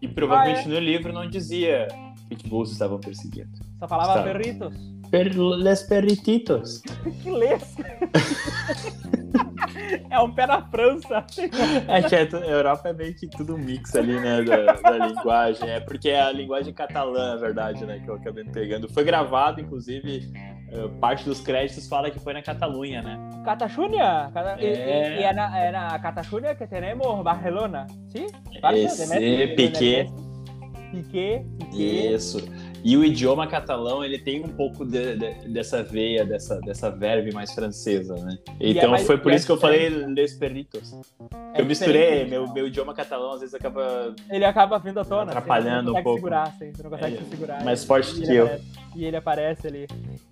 E 0.01 0.07
provavelmente 0.07 0.61
ah, 0.61 0.71
é? 0.71 0.75
no 0.75 0.79
livro 0.79 1.13
não 1.13 1.29
dizia 1.29 1.89
pitbulls 2.35 2.73
estavam 2.73 2.99
perseguindo. 2.99 3.51
Só 3.79 3.89
falava 3.89 4.21
Estava... 4.21 4.33
perritos. 4.33 4.75
Per 5.11 5.37
les 5.37 5.83
perrititos. 5.83 6.81
que 7.23 7.31
les? 7.31 7.77
é 10.09 10.19
um 10.21 10.35
pé 10.35 10.47
na 10.47 10.63
França. 10.71 11.27
É 11.87 12.03
que 12.03 12.15
a 12.15 12.39
Europa 12.47 12.89
é 12.89 12.93
meio 12.95 13.15
que 13.15 13.29
tudo 13.29 13.55
um 13.55 13.59
mix 13.59 13.95
ali, 13.95 14.19
né, 14.19 14.43
da, 14.43 14.73
da, 14.73 15.07
linguagem. 15.07 15.69
É 15.69 15.81
porque 15.81 16.09
é 16.09 16.23
a 16.23 16.33
linguagem 16.33 16.73
catalã, 16.73 17.35
na 17.35 17.37
verdade, 17.37 17.85
né, 17.85 17.99
que 17.99 18.09
eu 18.09 18.15
acabei 18.15 18.45
pegando. 18.45 18.89
Foi 18.89 19.05
gravado, 19.05 19.61
inclusive, 19.61 20.33
eh, 20.73 20.89
parte 20.99 21.27
dos 21.27 21.43
créditos 21.43 21.87
fala 21.87 22.11
que 22.11 22.19
foi 22.19 22.33
na 22.33 22.41
Catalunha, 22.41 23.03
né? 23.03 23.19
Catalunha? 23.45 24.33
É... 24.59 24.65
E, 24.65 25.21
e 25.21 25.23
é, 25.25 25.33
na, 25.35 25.59
é 25.59 25.71
na 25.71 25.99
Catalunha 25.99 26.55
que 26.55 26.67
temos 26.67 27.23
Barcelona, 27.23 27.87
sim? 28.09 28.27
Esse, 28.73 29.49
Piquet. 29.49 30.11
Piquet, 30.93 31.45
Piquet. 31.59 32.15
Isso. 32.15 32.39
E 32.85 32.97
o 32.97 33.05
idioma 33.05 33.47
catalão, 33.47 34.05
ele 34.05 34.19
tem 34.19 34.45
um 34.45 34.49
pouco 34.49 34.85
de, 34.85 35.17
de, 35.17 35.49
dessa 35.49 35.83
veia, 35.83 36.25
dessa, 36.25 36.61
dessa 36.61 36.91
verve 36.91 37.33
mais 37.33 37.53
francesa, 37.53 38.15
né? 38.17 38.39
Então 38.61 38.83
é 38.83 38.89
mais, 38.89 39.07
foi 39.07 39.17
por 39.19 39.33
isso 39.33 39.47
que 39.47 39.53
eu 39.53 39.57
falei 39.57 39.89
Les 39.89 40.35
Perritos. 40.35 40.93
É 41.55 41.61
eu 41.61 41.67
misturei, 41.67 42.25
meu, 42.25 42.53
meu 42.53 42.67
idioma 42.67 42.95
catalão 42.95 43.33
às 43.33 43.41
vezes 43.41 43.55
acaba... 43.55 44.15
Ele 44.31 44.45
acaba 44.45 44.79
vindo 44.79 45.01
à 45.01 45.05
tona. 45.05 45.31
Atrapalhando 45.31 45.91
um 45.91 46.03
pouco. 46.03 46.19
Segurar, 46.19 46.43
assim, 46.45 46.73
você 46.73 46.83
não 46.83 46.91
consegue 46.91 47.17
é, 47.17 47.19
se 47.19 47.25
segurar. 47.27 47.65
Mais 47.65 47.85
forte 47.85 48.21
que 48.21 48.35
eu. 48.35 48.49
E 48.95 49.05
ele 49.05 49.17
aparece 49.17 49.67
ali. 49.67 49.87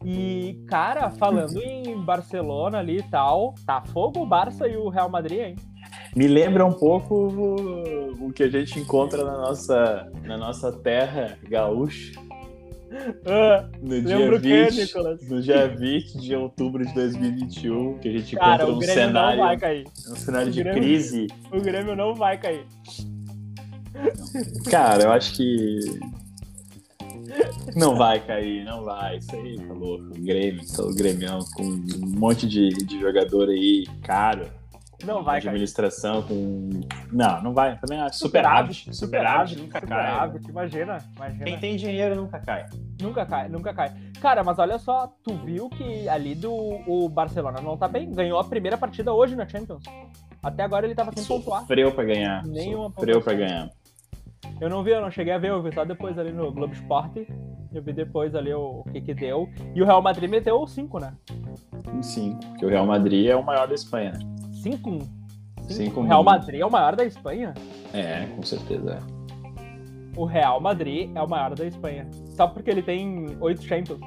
E, 0.05 0.65
cara, 0.69 1.11
falando 1.11 1.61
em 1.63 1.99
Barcelona 1.99 2.79
ali 2.79 2.99
e 2.99 3.03
tal, 3.03 3.55
tá 3.67 3.83
fogo 3.83 4.21
o 4.21 4.27
Barça 4.27 4.67
e 4.67 4.77
o 4.77 4.89
Real 4.89 5.09
Madrid, 5.09 5.39
hein? 5.41 5.57
Me 6.15 6.27
lembra 6.27 6.65
um 6.67 6.73
pouco 6.73 7.15
o, 7.15 8.27
o 8.29 8.33
que 8.33 8.43
a 8.43 8.49
gente 8.49 8.79
encontra 8.79 9.25
na 9.25 9.39
nossa, 9.39 10.11
na 10.25 10.37
nossa 10.37 10.73
terra 10.73 11.39
gaúcha 11.49 12.13
ah, 13.25 13.69
no, 13.81 14.03
dia 14.03 14.69
20, 14.69 15.29
no 15.29 15.41
dia 15.41 15.69
20 15.69 16.19
de 16.19 16.35
outubro 16.35 16.85
de 16.85 16.93
2021, 16.93 17.99
que 17.99 18.09
a 18.09 18.13
gente 18.13 18.37
Cara, 18.37 18.65
encontra 18.65 18.75
um 18.75 18.81
cenário. 18.81 19.43
Um 20.09 20.17
cenário 20.17 20.51
de 20.51 20.63
Grêmio, 20.63 20.83
crise. 20.83 21.27
O 21.53 21.61
Grêmio 21.61 21.95
não 21.95 22.15
vai 22.15 22.39
cair. 22.39 22.67
Cara, 24.71 25.05
eu 25.05 25.13
acho 25.13 25.35
que. 25.35 26.01
Não 27.77 27.95
vai 27.95 28.19
cair, 28.19 28.65
não 28.65 28.85
vai. 28.85 29.19
Isso 29.19 29.37
aí 29.37 29.57
tá 29.57 29.73
louco. 29.73 30.05
O 30.07 30.23
Grêmio, 30.23 30.63
o 30.79 30.95
Grêmio 30.95 31.39
com 31.55 31.63
um 31.63 32.19
monte 32.19 32.47
de, 32.49 32.71
de 32.71 33.01
jogador 33.01 33.49
aí 33.49 33.85
caro 34.03 34.60
não 35.05 35.23
vai 35.23 35.39
administração 35.39 36.23
com. 36.23 36.71
Não, 37.13 37.43
não 37.43 37.55
vai. 37.55 37.79
Também 37.79 38.01
acho. 38.01 38.19
Superávit. 38.19 38.95
Superávit 38.95 39.59
nunca 39.59 39.81
cai. 39.81 40.31
imagina, 40.49 40.99
imagina. 41.17 41.45
Quem 41.45 41.59
tem 41.59 41.77
dinheiro 41.77 42.17
nunca 42.17 42.39
cai. 42.41 42.67
Nunca 43.01 43.27
cai, 43.27 43.49
nunca 43.49 43.75
cai. 43.75 43.93
Cara, 44.21 44.45
mas 44.45 44.59
olha 44.59 44.79
só, 44.79 45.13
tu 45.25 45.35
viu 45.45 45.69
que 45.71 46.09
ali 46.09 46.35
do 46.35 46.53
o 46.53 47.09
Barcelona 47.09 47.61
não 47.61 47.77
tá 47.77 47.89
bem? 47.89 48.11
Ganhou 48.11 48.39
a 48.39 48.45
primeira 48.45 48.77
partida 48.77 49.13
hoje 49.13 49.35
na 49.35 49.49
Champions. 49.49 49.83
Até 50.43 50.63
agora 50.63 50.87
ele 50.87 50.95
tava 50.95 51.13
sem 51.15 51.25
pontuar. 51.25 51.61
Sofreu 51.63 51.93
pra 51.93 52.05
ganhar. 52.05 52.45
Nenhuma 52.45 52.91
Sofreu 52.91 53.21
pra 53.21 53.35
ganhar. 53.35 53.71
Eu 54.61 54.69
não 54.69 54.83
vi, 54.83 54.91
eu 54.91 55.01
não 55.01 55.11
cheguei 55.11 55.33
a 55.33 55.39
ver, 55.39 55.51
eu 55.51 55.63
vi 55.63 55.73
só 55.73 55.85
depois 55.85 56.19
ali 56.19 56.33
no 56.33 56.53
Globo 56.53 56.73
Esporte. 56.73 57.27
Eu 57.73 57.83
vi 57.83 57.93
depois 57.93 58.35
ali 58.35 58.53
o, 58.53 58.81
o 58.81 58.85
que 58.91 59.01
que 59.01 59.15
deu. 59.15 59.49
E 59.75 59.81
o 59.81 59.85
Real 59.85 60.03
Madrid 60.03 60.29
meteu 60.29 60.67
5, 60.67 60.99
né? 60.99 61.15
Sim, 62.03 62.39
porque 62.49 62.67
o 62.67 62.69
Real 62.69 62.87
Madrid 62.87 63.29
é 63.29 63.37
o 63.37 63.45
maior 63.45 63.69
da 63.69 63.75
Espanha, 63.75 64.13
né? 64.13 64.19
5-1. 64.63 65.09
O 65.97 66.03
Real 66.03 66.25
Madrid 66.25 66.61
é 66.61 66.67
o 66.67 66.71
maior 66.71 66.97
da 66.97 67.05
Espanha? 67.05 67.55
É, 67.93 68.27
com 68.35 68.43
certeza 68.43 68.99
O 70.17 70.25
Real 70.25 70.61
Madrid 70.61 71.11
é 71.15 71.23
o 71.23 71.29
maior 71.29 71.55
da 71.55 71.67
Espanha. 71.67 72.09
Só 72.37 72.47
porque 72.49 72.71
ele 72.71 72.83
tem 72.83 73.37
oito 73.41 73.63
Champions. 73.63 74.01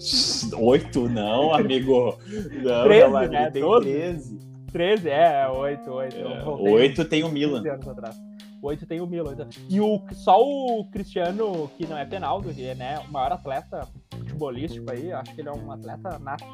Oito? 0.56 1.08
Não, 1.10 1.52
amigo. 1.52 2.16
Não, 2.62 2.84
13, 2.84 2.88
Real 2.88 3.10
Madrid 3.10 3.32
né? 3.32 3.50
tem 3.50 3.62
13. 3.62 4.38
13, 4.72 5.08
é, 5.10 5.48
oito, 5.48 5.90
oito. 5.90 6.16
É, 6.16 6.44
oito 6.46 7.04
tem 7.04 7.22
o 7.22 7.28
Milan. 7.28 7.62
atrás. 7.70 8.16
Oito 8.62 8.86
tem 8.86 9.00
o 9.00 9.06
Milan. 9.06 9.36
E 9.68 9.80
o, 9.80 10.00
só 10.12 10.40
o 10.40 10.84
Cristiano, 10.90 11.70
que 11.76 11.86
não 11.86 11.98
é 11.98 12.04
penaldo, 12.04 12.52
que 12.54 12.64
é 12.64 12.74
né, 12.74 12.98
o 12.98 13.12
maior 13.12 13.32
atleta 13.32 13.86
futebolístico 14.10 14.90
aí, 14.90 15.12
acho 15.12 15.34
que 15.34 15.40
ele 15.40 15.48
é 15.48 15.52
um 15.52 15.70
atleta 15.72 16.18
nato. 16.18 16.44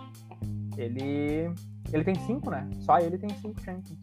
Ele 0.77 1.51
ele 1.97 2.05
tem 2.05 2.15
cinco, 2.15 2.51
né? 2.51 2.69
Só 2.81 2.99
ele 2.99 3.19
tem 3.19 3.31
cinco 3.31 3.61
Champions. 3.63 3.99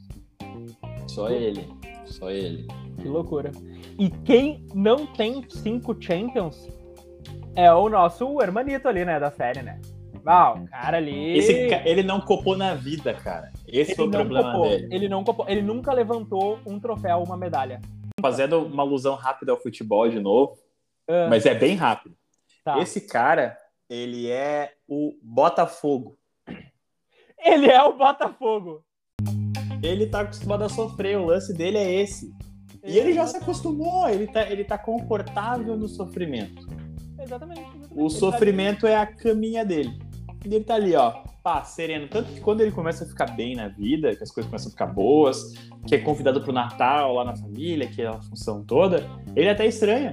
Só 1.07 1.29
ele. 1.29 1.67
Só 2.05 2.29
ele. 2.29 2.67
Que 2.99 3.07
loucura. 3.07 3.51
E 3.99 4.09
quem 4.09 4.65
não 4.73 5.05
tem 5.05 5.45
cinco 5.49 5.95
Champions 5.99 6.67
é 7.55 7.71
o 7.71 7.87
nosso 7.89 8.41
hermanito 8.41 8.87
ali, 8.87 9.05
né? 9.05 9.19
Da 9.19 9.31
série, 9.31 9.61
né? 9.61 9.79
Ah, 10.25 10.53
o 10.53 10.67
cara 10.67 10.97
ali. 10.97 11.37
Esse, 11.37 11.53
ele 11.85 12.01
não 12.01 12.19
copou 12.21 12.57
na 12.57 12.73
vida, 12.73 13.13
cara. 13.13 13.51
Esse 13.67 13.91
ele 13.91 13.95
foi 13.95 14.07
o 14.07 14.11
problema 14.11 14.51
copou, 14.53 14.69
dele. 14.69 14.87
Ele 14.91 15.09
não 15.09 15.23
copou. 15.23 15.45
Ele 15.47 15.61
nunca 15.61 15.93
levantou 15.93 16.59
um 16.65 16.79
troféu, 16.79 17.21
uma 17.21 17.37
medalha. 17.37 17.81
Fazendo 18.21 18.63
uma 18.65 18.83
alusão 18.83 19.15
rápida 19.15 19.51
ao 19.51 19.59
futebol 19.59 20.09
de 20.09 20.19
novo, 20.19 20.53
uh, 21.09 21.29
mas 21.29 21.45
é 21.45 21.53
bem 21.53 21.75
rápido. 21.75 22.15
Tá. 22.63 22.79
Esse 22.79 23.01
cara, 23.01 23.57
ele 23.89 24.29
é 24.31 24.73
o 24.87 25.13
Botafogo. 25.21 26.17
Ele 27.43 27.67
é 27.67 27.81
o 27.83 27.97
Botafogo. 27.97 28.83
Ele 29.81 30.07
tá 30.07 30.21
acostumado 30.21 30.63
a 30.63 30.69
sofrer, 30.69 31.17
o 31.17 31.25
lance 31.25 31.53
dele 31.53 31.77
é 31.77 32.01
esse. 32.01 32.33
E 32.85 32.97
ele 32.97 33.13
já 33.13 33.27
se 33.27 33.37
acostumou, 33.37 34.07
ele 34.09 34.27
tá, 34.27 34.49
ele 34.49 34.63
tá 34.63 34.77
confortável 34.77 35.77
no 35.77 35.87
sofrimento. 35.87 36.67
Exatamente. 37.19 37.59
exatamente. 37.59 37.87
O 37.91 38.05
ele 38.05 38.13
tá 38.13 38.19
sofrimento 38.19 38.81
tá 38.81 38.89
é 38.89 38.95
a 38.95 39.05
caminha 39.05 39.65
dele. 39.65 39.97
E 40.45 40.55
ele 40.55 40.63
tá 40.63 40.75
ali, 40.75 40.95
ó, 40.95 41.23
pá, 41.41 41.63
sereno. 41.63 42.07
Tanto 42.07 42.31
que 42.31 42.41
quando 42.41 42.61
ele 42.61 42.71
começa 42.71 43.03
a 43.03 43.07
ficar 43.07 43.27
bem 43.35 43.55
na 43.55 43.67
vida, 43.67 44.15
que 44.15 44.23
as 44.23 44.31
coisas 44.31 44.49
começam 44.49 44.69
a 44.69 44.71
ficar 44.71 44.87
boas, 44.87 45.53
que 45.87 45.95
é 45.95 45.99
convidado 45.99 46.41
pro 46.41 46.53
Natal 46.53 47.13
lá 47.13 47.25
na 47.25 47.35
família, 47.35 47.87
que 47.87 48.01
é 48.01 48.07
a 48.07 48.21
função 48.21 48.63
toda, 48.63 49.05
ele 49.35 49.49
até 49.49 49.65
estranha. 49.65 50.11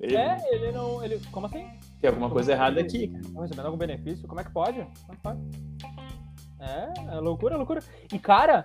Ele... 0.00 0.16
É, 0.16 0.36
ele 0.52 0.72
não. 0.72 1.02
Ele... 1.04 1.20
Como 1.30 1.46
assim? 1.46 1.66
Tem 2.00 2.10
alguma 2.10 2.30
coisa 2.30 2.52
errada 2.52 2.80
aqui. 2.80 3.12
Não 3.32 3.42
recebendo 3.42 3.66
algum 3.66 3.78
benefício? 3.78 4.28
Como 4.28 4.40
é 4.40 4.44
que 4.44 4.52
pode? 4.52 4.78
Como 4.78 5.12
é 5.12 5.16
que 5.16 5.22
pode? 5.22 5.40
É, 6.66 7.16
é 7.16 7.20
loucura, 7.20 7.54
é 7.54 7.56
loucura. 7.56 7.80
E, 8.12 8.18
cara, 8.18 8.64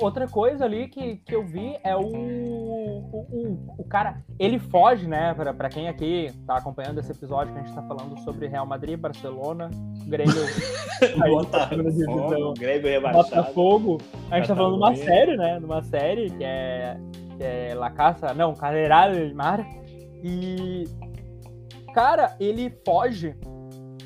outra 0.00 0.28
coisa 0.28 0.64
ali 0.64 0.88
que, 0.88 1.16
que 1.16 1.34
eu 1.34 1.44
vi 1.44 1.76
é 1.82 1.96
o, 1.96 2.00
o, 2.00 3.26
o, 3.30 3.74
o 3.78 3.84
cara, 3.84 4.22
ele 4.38 4.58
foge, 4.58 5.08
né, 5.08 5.34
pra, 5.34 5.52
pra 5.52 5.68
quem 5.68 5.88
aqui 5.88 6.32
tá 6.46 6.56
acompanhando 6.56 7.00
esse 7.00 7.10
episódio 7.10 7.52
que 7.52 7.58
a 7.58 7.62
gente 7.62 7.74
tá 7.74 7.82
falando 7.82 8.18
sobre 8.20 8.46
Real 8.46 8.64
Madrid, 8.64 8.98
Barcelona, 8.98 9.70
Grêmio, 10.06 10.34
Botafogo, 11.28 12.54
Grêmio 12.54 12.88
rebaixado. 12.88 13.24
Botafogo, 13.24 13.98
a 14.30 14.36
gente 14.36 14.48
tá 14.48 14.54
falando 14.54 14.74
de 14.74 14.78
uma 14.78 14.96
série, 14.96 15.36
né, 15.36 15.58
numa 15.58 15.82
série 15.82 16.30
que 16.30 16.44
é, 16.44 16.96
que 17.36 17.42
é 17.42 17.74
La 17.74 17.90
Caça, 17.90 18.32
não, 18.34 18.54
Catedral 18.54 19.12
del 19.12 19.34
Mar, 19.34 19.66
e, 20.22 20.84
cara, 21.92 22.36
ele 22.38 22.70
foge 22.84 23.34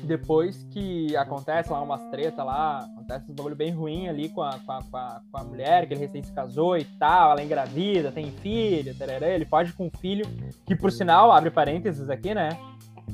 depois 0.03 0.63
que 0.71 1.15
acontece 1.15 1.71
lá 1.71 1.81
umas 1.81 2.03
treta 2.09 2.43
lá, 2.43 2.79
acontece 2.79 3.31
um 3.31 3.35
bagulho 3.35 3.55
bem 3.55 3.71
ruim 3.71 4.07
ali 4.07 4.29
com 4.29 4.41
a, 4.41 4.59
com 4.59 4.71
a, 4.71 4.83
com, 4.83 4.97
a, 4.97 5.21
com, 5.31 5.37
a, 5.37 5.43
mulher, 5.43 5.87
que 5.87 5.93
ele 5.93 6.01
recém 6.01 6.23
se 6.23 6.31
casou 6.31 6.77
e 6.77 6.85
tal, 6.85 7.31
ela 7.31 7.41
é 7.41 7.45
engravida, 7.45 8.11
tem 8.11 8.31
filho, 8.31 8.95
tarará, 8.95 9.27
ele 9.29 9.45
pode 9.45 9.73
com 9.73 9.87
um 9.87 9.91
filho, 9.99 10.25
que 10.65 10.75
por 10.75 10.91
sinal, 10.91 11.31
abre 11.31 11.49
parênteses 11.49 12.09
aqui, 12.09 12.33
né? 12.33 12.49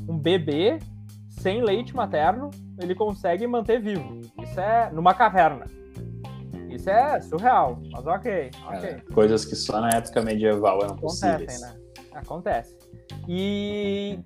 Um 0.07 0.17
bebê 0.17 0.79
sem 1.29 1.61
leite 1.61 1.95
materno, 1.95 2.51
ele 2.79 2.95
consegue 2.95 3.45
manter 3.47 3.79
vivo. 3.79 4.21
Isso 4.41 4.59
é 4.59 4.89
numa 4.91 5.13
caverna. 5.13 5.65
Isso 6.69 6.89
é 6.89 7.21
surreal, 7.21 7.79
mas 7.91 8.05
ok, 8.05 8.51
ok. 8.65 8.89
É, 8.89 9.01
coisas 9.13 9.45
que 9.45 9.55
só 9.55 9.79
na 9.79 9.89
época 9.89 10.21
medieval 10.21 10.79
eram 10.83 10.95
Acontecem, 10.95 11.31
possíveis. 11.31 11.61
né? 11.61 11.75
Acontece. 12.13 12.77
E 13.27 14.19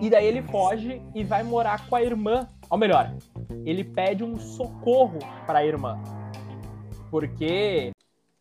e 0.00 0.08
daí 0.08 0.26
ele 0.26 0.42
foge 0.42 1.02
e 1.14 1.24
vai 1.24 1.42
morar 1.42 1.88
com 1.88 1.96
a 1.96 2.02
irmã. 2.02 2.48
Ou 2.70 2.78
melhor, 2.78 3.14
ele 3.64 3.82
pede 3.82 4.22
um 4.22 4.38
socorro 4.38 5.18
para 5.46 5.60
a 5.60 5.66
irmã. 5.66 5.98
Porque 7.10 7.92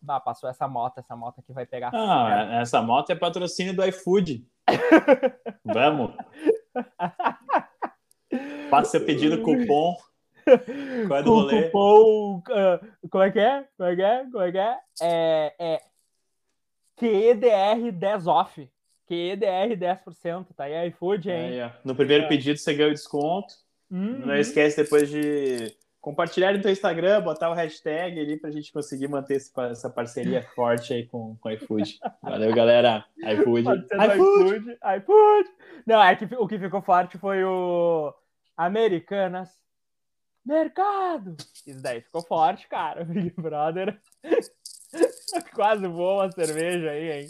Ah, 0.07 0.19
passou 0.19 0.49
essa 0.49 0.67
moto, 0.67 0.99
essa 0.99 1.15
moto 1.15 1.39
aqui 1.39 1.51
vai 1.51 1.65
pegar. 1.65 1.91
Ah, 1.93 2.59
essa 2.61 2.81
moto 2.81 3.09
é 3.09 3.15
patrocínio 3.15 3.75
do 3.75 3.85
iFood. 3.85 4.45
Vamos. 5.65 6.13
Faça 8.69 8.91
seu 8.91 9.05
pedido 9.05 9.41
cupom. 9.41 9.97
Qual 11.07 11.19
é 11.19 11.23
do 11.23 11.33
rolê? 11.33 11.63
Cupom. 11.63 12.37
Uh, 12.37 13.09
como 13.09 13.23
é 13.23 13.31
que 13.31 13.39
é? 13.39 13.67
Como 13.77 13.89
é 13.89 13.95
que 13.95 14.01
é? 14.01 14.23
Como 14.31 14.43
é 14.43 14.51
que 14.51 14.57
é? 14.57 14.77
É. 15.01 15.55
é 15.59 15.81
QEDR 16.97 17.91
10 17.91 18.27
off. 18.27 18.69
QEDR 19.07 19.77
10%, 19.77 20.47
tá 20.55 20.65
aí 20.65 20.89
iFood, 20.89 21.29
hein? 21.29 21.61
Aí, 21.61 21.71
no 21.83 21.95
primeiro 21.95 22.25
é. 22.25 22.27
pedido 22.27 22.59
você 22.59 22.73
ganha 22.73 22.89
o 22.89 22.93
desconto. 22.93 23.53
Uhum. 23.89 24.25
Não 24.25 24.35
esquece 24.35 24.83
depois 24.83 25.09
de 25.09 25.73
compartilhar 26.01 26.53
no 26.53 26.61
teu 26.61 26.71
Instagram, 26.71 27.21
botar 27.21 27.49
o 27.49 27.53
hashtag 27.53 28.19
ali 28.19 28.37
pra 28.37 28.51
gente 28.51 28.71
conseguir 28.71 29.07
manter 29.07 29.41
essa 29.69 29.89
parceria 29.89 30.41
forte 30.55 30.93
aí 30.93 31.05
com, 31.05 31.35
com 31.37 31.49
o 31.49 31.51
iFood. 31.51 31.99
Valeu, 32.21 32.53
galera. 32.53 33.05
iFood. 33.17 33.67
iFood. 33.69 34.77
iFood. 34.97 35.49
Não, 35.85 36.03
é 36.03 36.15
que 36.15 36.25
o 36.35 36.47
que 36.47 36.59
ficou 36.59 36.81
forte 36.81 37.17
foi 37.17 37.43
o 37.43 38.13
Americanas. 38.55 39.49
Mercado! 40.45 41.35
Isso 41.65 41.81
daí 41.81 41.99
ficou 41.99 42.21
forte, 42.21 42.69
cara. 42.69 43.03
Big 43.05 43.33
Brother. 43.35 43.99
Quase 45.53 45.87
voou 45.87 46.19
uma 46.19 46.31
cerveja 46.31 46.91
aí, 46.91 47.11
hein? 47.11 47.29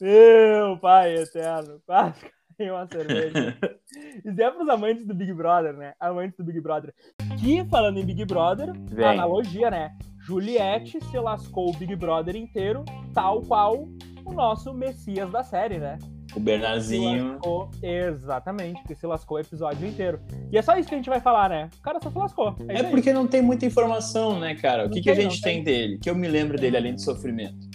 Meu 0.00 0.78
pai 0.78 1.16
eterno. 1.16 1.80
Quase 1.86 2.30
caiu 2.56 2.74
uma 2.74 2.86
cerveja. 2.86 3.56
Isso 4.24 4.42
é 4.42 4.50
pros 4.50 4.68
amantes 4.68 5.06
do 5.06 5.14
Big 5.14 5.32
Brother, 5.32 5.74
né? 5.76 5.94
Amantes 5.98 6.36
do 6.36 6.44
Big 6.44 6.60
Brother. 6.60 6.94
Que, 7.40 7.64
falando 7.64 7.98
em 7.98 8.06
Big 8.06 8.24
Brother, 8.24 8.72
Vem. 8.90 9.06
analogia, 9.06 9.70
né? 9.70 9.96
Juliette 10.20 11.00
se 11.04 11.18
lascou 11.18 11.70
o 11.70 11.76
Big 11.76 11.94
Brother 11.96 12.36
inteiro, 12.36 12.84
tal 13.12 13.42
qual 13.42 13.88
o 14.24 14.32
nosso 14.32 14.72
Messias 14.72 15.30
da 15.30 15.42
série, 15.42 15.78
né? 15.78 15.98
O 16.34 16.40
Bernardinho. 16.40 17.34
Lascou, 17.34 17.70
exatamente, 17.82 18.82
que 18.84 18.94
se 18.94 19.06
lascou 19.06 19.36
o 19.36 19.40
episódio 19.40 19.86
inteiro. 19.86 20.20
E 20.50 20.58
é 20.58 20.62
só 20.62 20.76
isso 20.76 20.88
que 20.88 20.94
a 20.94 20.98
gente 20.98 21.08
vai 21.08 21.20
falar, 21.20 21.48
né? 21.48 21.70
O 21.78 21.82
cara 21.82 22.00
só 22.02 22.10
se 22.10 22.18
lascou. 22.18 22.56
É, 22.68 22.80
é 22.80 22.82
porque 22.84 23.12
não 23.12 23.26
tem 23.26 23.40
muita 23.40 23.64
informação, 23.66 24.40
né, 24.40 24.54
cara? 24.54 24.86
O 24.86 24.90
que, 24.90 25.00
que 25.00 25.10
a 25.10 25.14
gente 25.14 25.40
tem, 25.40 25.56
tem 25.56 25.64
dele? 25.64 25.98
Que 25.98 26.10
eu 26.10 26.14
me 26.14 26.26
lembro 26.26 26.58
dele, 26.58 26.76
além 26.76 26.94
de 26.94 27.02
sofrimento. 27.02 27.68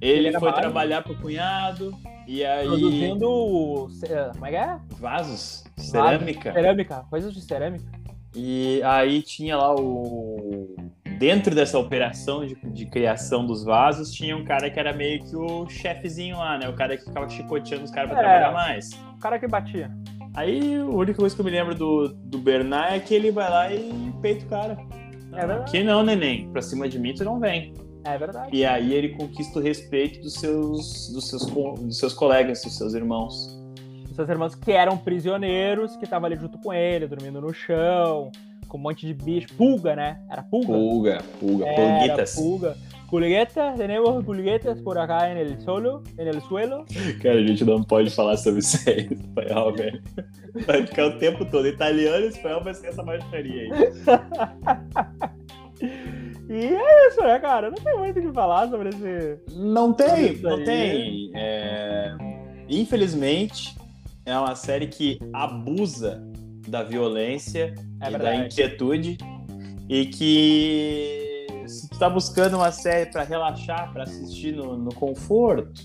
Ele, 0.00 0.28
Ele 0.28 0.38
foi 0.38 0.52
trabalhar 0.52 1.02
pro 1.02 1.14
cunhado, 1.16 1.94
e 2.26 2.44
aí. 2.44 2.66
Produzindo. 2.66 3.88
Como 4.32 4.46
é 4.46 4.50
que 4.50 4.56
é? 4.56 4.78
Vasos. 4.98 5.64
Cerâmica. 5.76 6.52
Cerâmica, 6.52 7.04
coisas 7.10 7.32
de 7.32 7.40
cerâmica. 7.40 8.00
E 8.34 8.80
aí 8.84 9.22
tinha 9.22 9.56
lá 9.56 9.74
o. 9.74 10.76
Dentro 11.20 11.54
dessa 11.54 11.78
operação 11.78 12.46
de, 12.46 12.54
de 12.54 12.86
criação 12.86 13.44
dos 13.44 13.62
vasos, 13.62 14.10
tinha 14.10 14.34
um 14.34 14.42
cara 14.42 14.70
que 14.70 14.80
era 14.80 14.90
meio 14.90 15.22
que 15.22 15.36
o 15.36 15.68
chefezinho 15.68 16.38
lá, 16.38 16.56
né? 16.56 16.66
O 16.66 16.72
cara 16.72 16.96
que 16.96 17.04
ficava 17.04 17.28
chicoteando 17.28 17.84
os 17.84 17.90
caras 17.90 18.10
pra 18.10 18.20
é, 18.20 18.22
trabalhar 18.22 18.52
mais. 18.54 18.90
O 19.16 19.18
cara 19.20 19.38
que 19.38 19.46
batia. 19.46 19.90
Aí 20.34 20.76
a 20.76 20.84
única 20.86 21.18
coisa 21.18 21.34
que 21.34 21.40
eu 21.42 21.44
me 21.44 21.50
lembro 21.50 21.74
do, 21.74 22.08
do 22.08 22.38
Bernard 22.38 22.94
é 22.94 23.00
que 23.00 23.12
ele 23.12 23.30
vai 23.30 23.50
lá 23.50 23.70
e 23.70 24.14
peita 24.22 24.46
o 24.46 24.48
cara. 24.48 24.78
É 25.34 25.46
verdade. 25.46 25.60
Aqui 25.68 25.84
não, 25.84 26.02
neném. 26.02 26.50
Pra 26.52 26.62
cima 26.62 26.88
de 26.88 26.98
mim 26.98 27.12
tu 27.12 27.22
não 27.22 27.38
vem. 27.38 27.74
É 28.06 28.16
verdade. 28.16 28.56
E 28.56 28.64
aí 28.64 28.94
ele 28.94 29.10
conquista 29.10 29.58
o 29.58 29.62
respeito 29.62 30.22
dos 30.22 30.32
seus, 30.32 31.12
dos 31.12 31.28
seus, 31.28 31.44
dos 31.44 31.98
seus 31.98 32.14
colegas, 32.14 32.62
dos 32.62 32.78
seus 32.78 32.94
irmãos. 32.94 33.60
Dos 34.06 34.16
seus 34.16 34.28
irmãos 34.30 34.54
que 34.54 34.72
eram 34.72 34.96
prisioneiros, 34.96 35.98
que 35.98 36.04
estavam 36.04 36.24
ali 36.24 36.36
junto 36.36 36.58
com 36.60 36.72
ele, 36.72 37.06
dormindo 37.06 37.42
no 37.42 37.52
chão, 37.52 38.32
com 38.70 38.78
um 38.78 38.80
monte 38.80 39.06
de 39.06 39.12
bicho. 39.12 39.48
Pulga, 39.54 39.94
né? 39.94 40.20
Era 40.30 40.42
pulga? 40.42 40.68
Pulga, 40.68 41.22
pulga, 41.38 41.66
pulguitas. 41.74 42.34
Pulga. 42.34 42.76
Pulguetas, 43.10 43.76
tenemos 43.76 44.24
pulguetas 44.24 44.80
por 44.82 44.96
acá 44.96 45.32
en 45.32 45.38
el 45.38 45.60
solo, 45.62 46.04
en 46.16 46.28
el 46.28 46.40
suelo. 46.42 46.86
Cara, 47.20 47.40
a 47.40 47.44
gente 47.44 47.64
não 47.64 47.82
pode 47.82 48.08
falar 48.10 48.36
sobre 48.36 48.60
isso 48.60 48.88
aí 48.88 49.08
em 49.10 49.14
espanhol, 49.14 49.74
velho. 49.74 50.00
Vai 50.64 50.86
ficar 50.86 51.06
o 51.06 51.18
tempo 51.18 51.44
todo. 51.44 51.66
Italiano 51.66 52.24
e 52.24 52.28
espanhol 52.28 52.62
vai 52.62 52.72
ser 52.72 52.86
essa 52.86 53.02
baixaria 53.02 53.62
aí. 53.62 53.70
E 56.50 56.66
é 56.66 57.08
isso, 57.08 57.22
né, 57.22 57.38
cara? 57.38 57.70
Não 57.70 57.76
tem 57.76 57.96
muito 57.96 58.18
o 58.18 58.22
que 58.22 58.32
falar 58.32 58.68
sobre 58.68 58.88
esse. 58.88 59.38
Não 59.54 59.92
tem, 59.92 60.36
não 60.38 60.62
tem. 60.64 61.30
É... 61.32 62.12
Infelizmente, 62.68 63.76
é 64.26 64.36
uma 64.36 64.56
série 64.56 64.88
que 64.88 65.18
abusa 65.32 66.20
da 66.68 66.82
violência 66.82 67.74
é 68.00 68.10
e 68.10 68.18
da 68.18 68.36
inquietude 68.36 69.18
e 69.88 70.06
que 70.06 71.46
se 71.66 71.88
tu 71.88 71.98
tá 71.98 72.08
buscando 72.08 72.56
uma 72.56 72.72
série 72.72 73.10
para 73.10 73.22
relaxar, 73.22 73.92
para 73.92 74.04
assistir 74.04 74.52
no, 74.52 74.76
no, 74.76 74.94
conforto, 74.94 75.80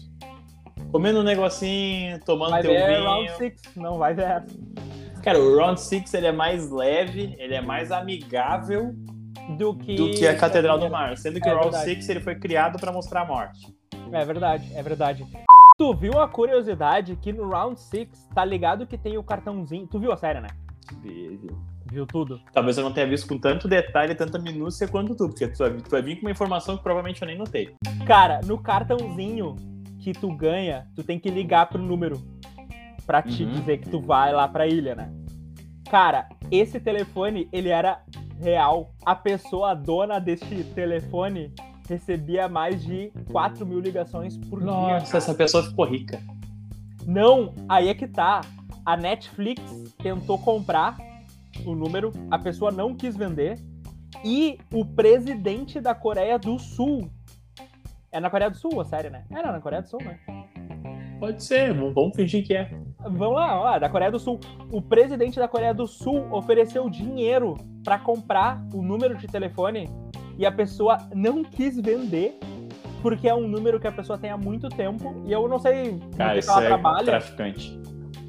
comendo 0.92 1.20
um 1.20 1.24
negocinho, 1.24 2.20
tomando 2.24 2.52
vai 2.52 2.62
teu 2.62 2.72
ver 2.72 2.88
vinho. 2.88 3.04
Round 3.04 3.32
Six, 3.38 3.62
não 3.76 3.98
vai 3.98 4.14
ver. 4.14 4.44
Cara, 5.24 5.40
o 5.40 5.58
Round 5.58 5.80
Six 5.80 6.14
ele 6.14 6.28
é 6.28 6.32
mais 6.32 6.70
leve, 6.70 7.36
ele 7.38 7.56
é 7.56 7.62
mais 7.62 7.92
amigável 7.92 8.96
do 9.58 9.76
que, 9.76 9.96
do 9.96 10.12
que 10.12 10.28
a 10.28 10.36
Catedral 10.36 10.80
do 10.80 10.90
Mar, 10.90 11.18
sendo 11.18 11.40
que 11.40 11.48
é 11.48 11.54
o 11.54 11.58
Round 11.58 11.78
Six 11.78 12.08
ele 12.10 12.20
foi 12.20 12.36
criado 12.36 12.80
para 12.80 12.92
mostrar 12.92 13.22
a 13.22 13.26
morte. 13.26 13.74
É 14.12 14.26
verdade, 14.26 14.72
é 14.74 14.84
verdade. 14.84 15.26
Tu 15.78 15.94
viu 15.94 16.20
a 16.20 16.28
curiosidade 16.28 17.16
que 17.18 17.34
no 17.34 17.50
Round 17.50 17.80
Six 17.80 18.30
tá 18.34 18.46
ligado 18.46 18.88
que 18.88 18.98
tem 18.98 19.18
o 19.18 19.24
cartãozinho. 19.24 19.86
Tu 19.88 20.00
viu 20.00 20.12
a 20.12 20.18
série, 20.18 20.40
né? 20.40 20.48
Vi, 21.02 21.40
Viu 21.92 22.06
tudo? 22.06 22.42
Talvez 22.52 22.78
eu 22.78 22.84
não 22.84 22.92
tenha 22.92 23.08
visto 23.08 23.28
com 23.28 23.38
tanto 23.38 23.68
detalhe, 23.68 24.16
tanta 24.16 24.40
minúcia 24.40 24.88
quanto 24.88 25.16
tu, 25.16 25.28
porque 25.28 25.48
tu 25.48 25.60
vai, 25.60 25.72
tu 25.72 25.90
vai 25.90 26.02
vir 26.02 26.16
com 26.16 26.22
uma 26.22 26.32
informação 26.32 26.78
que 26.78 26.84
provavelmente 26.84 27.22
eu 27.22 27.28
nem 27.28 27.38
notei. 27.38 27.76
Cara, 28.06 28.42
no 28.44 28.58
cartãozinho 28.58 29.56
que 30.00 30.12
tu 30.12 30.36
ganha, 30.36 30.88
tu 30.96 31.04
tem 31.04 31.20
que 31.20 31.30
ligar 31.30 31.68
pro 31.68 31.82
número 31.82 32.22
pra 33.06 33.22
te 33.22 33.44
uhum. 33.44 33.52
dizer 33.52 33.78
que 33.78 33.90
tu 33.90 34.02
vai 34.02 34.34
lá 34.34 34.48
pra 34.48 34.68
ilha, 34.68 34.96
né? 34.96 35.12
Cara, 35.90 36.28
esse 36.52 36.80
telefone, 36.80 37.48
ele 37.54 37.70
era 37.70 38.02
real. 38.42 38.92
A 39.06 39.16
pessoa 39.16 39.76
dona 39.76 40.20
deste 40.20 40.64
telefone 40.64 41.54
recebia 41.88 42.50
mais 42.50 42.84
de 42.84 43.12
4 43.32 43.66
mil 43.66 43.80
ligações 43.80 44.38
por 44.38 44.62
Nossa, 44.62 44.86
dia. 44.88 45.00
Nossa, 45.00 45.18
essa 45.18 45.34
pessoa 45.34 45.64
ficou 45.64 45.86
rica. 45.86 46.20
Não, 47.06 47.54
aí 47.70 47.88
é 47.88 47.94
que 47.94 48.08
tá. 48.08 48.42
A 48.86 48.96
Netflix 48.96 49.62
tentou 49.98 50.38
comprar 50.38 50.98
o 51.66 51.74
número, 51.74 52.12
a 52.30 52.38
pessoa 52.38 52.72
não 52.72 52.94
quis 52.96 53.18
vender. 53.18 53.58
E 54.24 54.58
o 54.72 54.86
presidente 54.86 55.82
da 55.82 55.94
Coreia 55.94 56.38
do 56.38 56.58
Sul. 56.60 57.10
É 58.12 58.20
na 58.20 58.30
Coreia 58.30 58.50
do 58.50 58.58
Sul 58.58 58.80
a 58.80 58.86
série, 58.86 59.10
né? 59.10 59.26
Era 59.30 59.52
na 59.52 59.60
Coreia 59.60 59.82
do 59.82 59.90
Sul, 59.90 60.00
né? 60.02 60.20
Pode 61.20 61.44
ser, 61.44 61.74
vamos 61.74 62.16
fingir 62.16 62.46
que 62.46 62.54
é. 62.54 62.70
Vamos 63.00 63.36
lá, 63.36 63.60
ó, 63.60 63.80
da 63.80 63.90
Coreia 63.90 64.12
do 64.12 64.20
Sul. 64.20 64.40
O 64.72 64.82
presidente 64.82 65.40
da 65.40 65.48
Coreia 65.48 65.74
do 65.74 65.88
Sul 65.88 66.32
ofereceu 66.32 66.90
dinheiro 66.90 67.56
para 67.84 67.98
comprar 68.00 68.64
o 68.74 68.82
número 68.82 69.18
de 69.18 69.28
telefone 69.28 69.90
e 70.38 70.46
a 70.46 70.52
pessoa 70.52 70.98
não 71.14 71.44
quis 71.44 71.80
vender 71.80 72.38
porque 73.02 73.28
é 73.30 73.36
um 73.36 73.48
número 73.48 73.80
que 73.80 73.88
a 73.88 73.92
pessoa 73.92 74.18
tem 74.18 74.32
há 74.32 74.38
muito 74.38 74.68
tempo 74.70 75.22
e 75.26 75.32
eu 75.32 75.48
não 75.48 75.60
sei 75.60 76.00
Cara, 76.18 76.40
que 76.42 76.50
ela 76.50 76.64
é 76.64 76.68
trabalha. 76.68 77.06
traficante. 77.06 77.80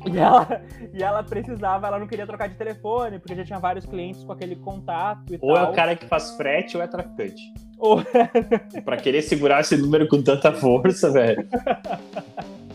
E 0.12 0.18
ela, 0.18 0.62
e 0.94 1.02
ela 1.02 1.22
precisava, 1.22 1.86
ela 1.86 1.98
não 1.98 2.06
queria 2.06 2.26
trocar 2.26 2.48
de 2.48 2.54
telefone, 2.54 3.18
porque 3.18 3.34
já 3.34 3.44
tinha 3.44 3.58
vários 3.58 3.84
clientes 3.84 4.22
com 4.24 4.32
aquele 4.32 4.56
contato 4.56 5.34
e 5.34 5.38
ou 5.40 5.54
tal. 5.54 5.66
é 5.66 5.68
o 5.68 5.72
cara 5.72 5.96
que 5.96 6.06
faz 6.06 6.36
frete 6.36 6.76
ou 6.76 6.82
é 6.82 6.86
traficante. 6.86 7.42
Ou... 7.78 8.02
pra 8.84 8.96
querer 8.96 9.22
segurar 9.22 9.60
esse 9.60 9.76
número 9.76 10.08
com 10.08 10.22
tanta 10.22 10.52
força, 10.52 11.10
velho. 11.10 11.46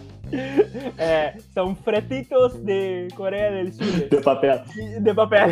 É, 0.98 1.38
são 1.54 1.76
fretitos 1.76 2.54
de 2.64 3.10
Coreia 3.16 3.66
do 3.66 3.72
Sul. 3.74 3.86
De 4.10 4.22
papel. 4.22 4.64
De 5.02 5.14
papel. 5.14 5.50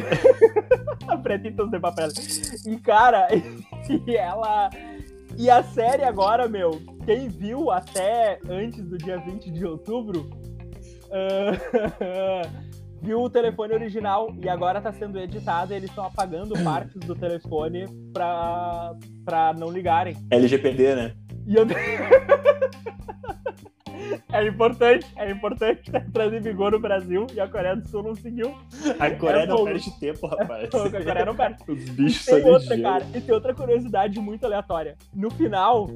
fretitos 1.22 1.70
de 1.70 1.80
papel. 1.80 2.08
E, 2.66 2.78
cara, 2.78 3.28
e 4.08 4.16
ela. 4.16 4.70
E 5.38 5.50
a 5.50 5.64
série 5.64 6.04
agora, 6.04 6.48
meu, 6.48 6.82
quem 7.06 7.28
viu 7.28 7.72
até 7.72 8.40
antes 8.50 8.84
do 8.86 8.98
dia 8.98 9.18
20 9.18 9.52
de 9.52 9.66
outubro. 9.66 10.30
Uh, 11.10 12.70
viu 13.02 13.22
o 13.22 13.30
telefone 13.30 13.74
original 13.74 14.34
e 14.42 14.50
agora 14.50 14.82
tá 14.82 14.92
sendo 14.92 15.20
editado 15.20 15.74
e 15.74 15.78
eles 15.78 15.90
estão 15.90 16.06
apagando 16.06 16.54
partes 16.64 17.00
do 17.00 17.16
telefone 17.16 17.86
pra, 18.14 18.94
pra 19.26 19.54
não 19.54 19.72
ligarem. 19.72 20.16
LGPD, 20.32 20.96
né? 20.96 21.14
E 21.48 21.56
eu... 21.56 21.66
É 24.32 24.46
importante, 24.46 25.06
é 25.18 25.32
importante 25.32 25.92
trazer 26.14 26.42
vigor 26.42 26.72
no 26.72 26.80
Brasil 26.80 27.26
e 27.34 27.40
a 27.40 27.48
Coreia 27.48 27.76
do 27.76 27.88
Sul 27.88 28.04
não 28.04 28.16
seguiu. 28.16 28.56
A 29.00 29.10
Coreia 29.12 29.44
é 29.44 29.48
não 29.48 29.64
perde 29.64 30.00
tempo, 30.00 30.28
rapaz. 30.28 30.70
É 30.74 30.98
a 30.98 31.04
Coreia 31.04 31.26
não 31.26 31.36
perde. 31.36 31.64
Os 31.68 31.90
bichos 31.90 32.28
e 32.28 32.36
tem 32.36 32.46
outra, 32.46 32.82
cara, 32.82 33.06
E 33.14 33.22
tem 33.22 33.34
outra 33.34 33.54
curiosidade 33.54 34.20
muito 34.20 34.46
aleatória. 34.46 34.96
No 35.14 35.30
final, 35.32 35.88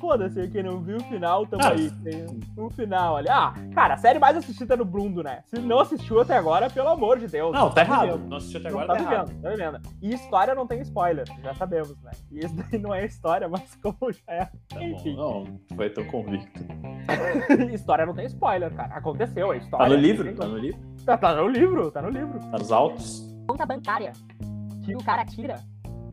foda-se, 0.00 0.48
quem 0.48 0.62
não 0.62 0.80
viu 0.80 0.96
o 0.96 1.02
final, 1.04 1.46
tamo 1.46 1.62
Ah. 1.62 1.68
aí. 1.70 1.90
Tem 2.02 2.26
um 2.58 2.70
final 2.70 3.16
ali. 3.18 3.28
Ah, 3.28 3.52
cara, 3.74 3.94
a 3.94 3.96
série 3.98 4.18
mais 4.18 4.36
assistida 4.36 4.76
no 4.76 4.84
Brundo, 4.84 5.22
né? 5.22 5.42
Se 5.46 5.58
não 5.60 5.78
assistiu 5.80 6.20
até 6.20 6.36
agora, 6.36 6.70
pelo 6.70 6.88
amor 6.88 7.18
de 7.18 7.26
Deus. 7.28 7.52
Não, 7.52 7.70
tá 7.70 7.82
errado. 7.82 8.06
vivendo. 8.12 8.28
Não 8.28 8.36
assisti 8.38 8.56
até 8.56 8.70
Não 8.70 8.80
agora, 8.80 8.98
tá 8.98 9.04
tá 9.04 9.12
errado. 9.12 9.26
vivendo, 9.28 9.42
tá 9.42 9.50
vivendo. 9.50 9.80
E 10.02 10.14
história 10.14 10.54
não 10.54 10.66
tem 10.66 10.80
spoiler, 10.80 11.24
já 11.42 11.54
sabemos, 11.54 12.00
né? 12.02 12.10
E 12.32 12.38
isso 12.40 12.54
daí 12.56 12.80
não 12.80 12.94
é 12.94 13.04
história, 13.04 13.48
mas 13.48 13.74
como 13.82 14.10
já 14.12 14.32
é. 14.32 14.44
Tá 14.46 14.50
bom, 14.78 14.80
Enfim. 14.82 15.16
não, 15.16 15.44
foi 15.76 15.90
tão 15.90 16.04
convicto. 16.06 16.60
história 17.72 18.06
não 18.06 18.14
tem 18.14 18.26
spoiler, 18.26 18.72
cara. 18.74 18.94
Aconteceu 18.94 19.50
a 19.50 19.56
história. 19.56 19.86
Tá 19.86 19.92
no 19.94 20.00
livro, 20.00 20.34
tá 20.34 20.46
no 20.46 20.56
livro, 20.58 20.80
Tá, 21.04 21.16
tá 21.18 21.34
no 21.34 21.48
livro, 21.48 21.90
tá 21.90 22.02
no 22.02 22.08
livro. 22.10 22.38
tá 22.38 22.58
nos 22.58 22.72
autos. 22.72 23.28
conta 23.46 23.66
bancária 23.66 24.12
que 24.84 24.94
o 24.94 25.02
cara 25.04 25.24
tira, 25.24 25.56